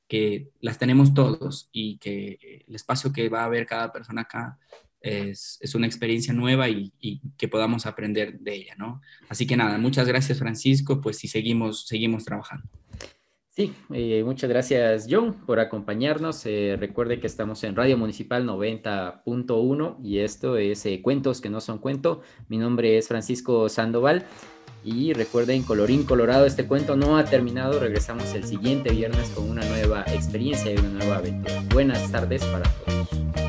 que 0.07 0.49
las 0.59 0.77
tenemos 0.77 1.13
todos 1.13 1.69
y 1.71 1.97
que 1.97 2.63
el 2.67 2.75
espacio 2.75 3.13
que 3.13 3.29
va 3.29 3.41
a 3.41 3.45
haber 3.45 3.65
cada 3.65 3.91
persona 3.91 4.21
acá 4.21 4.59
es, 4.99 5.75
una 5.75 5.87
experiencia 5.87 6.33
nueva 6.33 6.69
y, 6.69 6.91
que 7.37 7.47
podamos 7.47 7.85
aprender 7.85 8.39
de 8.39 8.55
ella, 8.55 8.75
¿no? 8.77 9.01
Así 9.29 9.45
que 9.45 9.57
nada, 9.57 9.77
muchas 9.77 10.07
gracias 10.07 10.39
Francisco, 10.39 10.99
pues 11.01 11.17
si 11.17 11.27
seguimos, 11.27 11.87
seguimos 11.87 12.25
trabajando. 12.25 12.67
Sí, 13.55 13.71
eh, 13.93 14.23
muchas 14.25 14.49
gracias 14.49 15.05
John 15.07 15.45
por 15.45 15.59
acompañarnos. 15.59 16.43
Eh, 16.47 16.75
recuerde 16.79 17.19
que 17.19 17.27
estamos 17.27 17.63
en 17.63 17.75
Radio 17.75 17.99
Municipal 17.99 18.47
90.1 18.47 19.97
y 20.03 20.19
esto 20.19 20.57
es 20.57 20.83
eh, 20.87 21.03
Cuentos 21.03 21.39
que 21.39 21.51
no 21.51 21.61
son 21.61 21.77
cuento. 21.77 22.21
Mi 22.47 22.57
nombre 22.57 22.97
es 22.97 23.07
Francisco 23.07 23.69
Sandoval 23.69 24.25
y 24.83 25.13
recuerden, 25.13 25.61
colorín 25.61 26.03
colorado, 26.03 26.47
este 26.47 26.65
cuento 26.65 26.95
no 26.95 27.15
ha 27.15 27.25
terminado. 27.25 27.79
Regresamos 27.79 28.33
el 28.33 28.43
siguiente 28.43 28.89
viernes 28.89 29.29
con 29.29 29.47
una 29.47 29.63
nueva 29.65 30.03
experiencia 30.07 30.73
y 30.73 30.77
una 30.79 30.89
nueva 30.89 31.17
aventura. 31.17 31.63
Buenas 31.71 32.11
tardes 32.11 32.43
para 32.45 32.63
todos. 32.63 33.42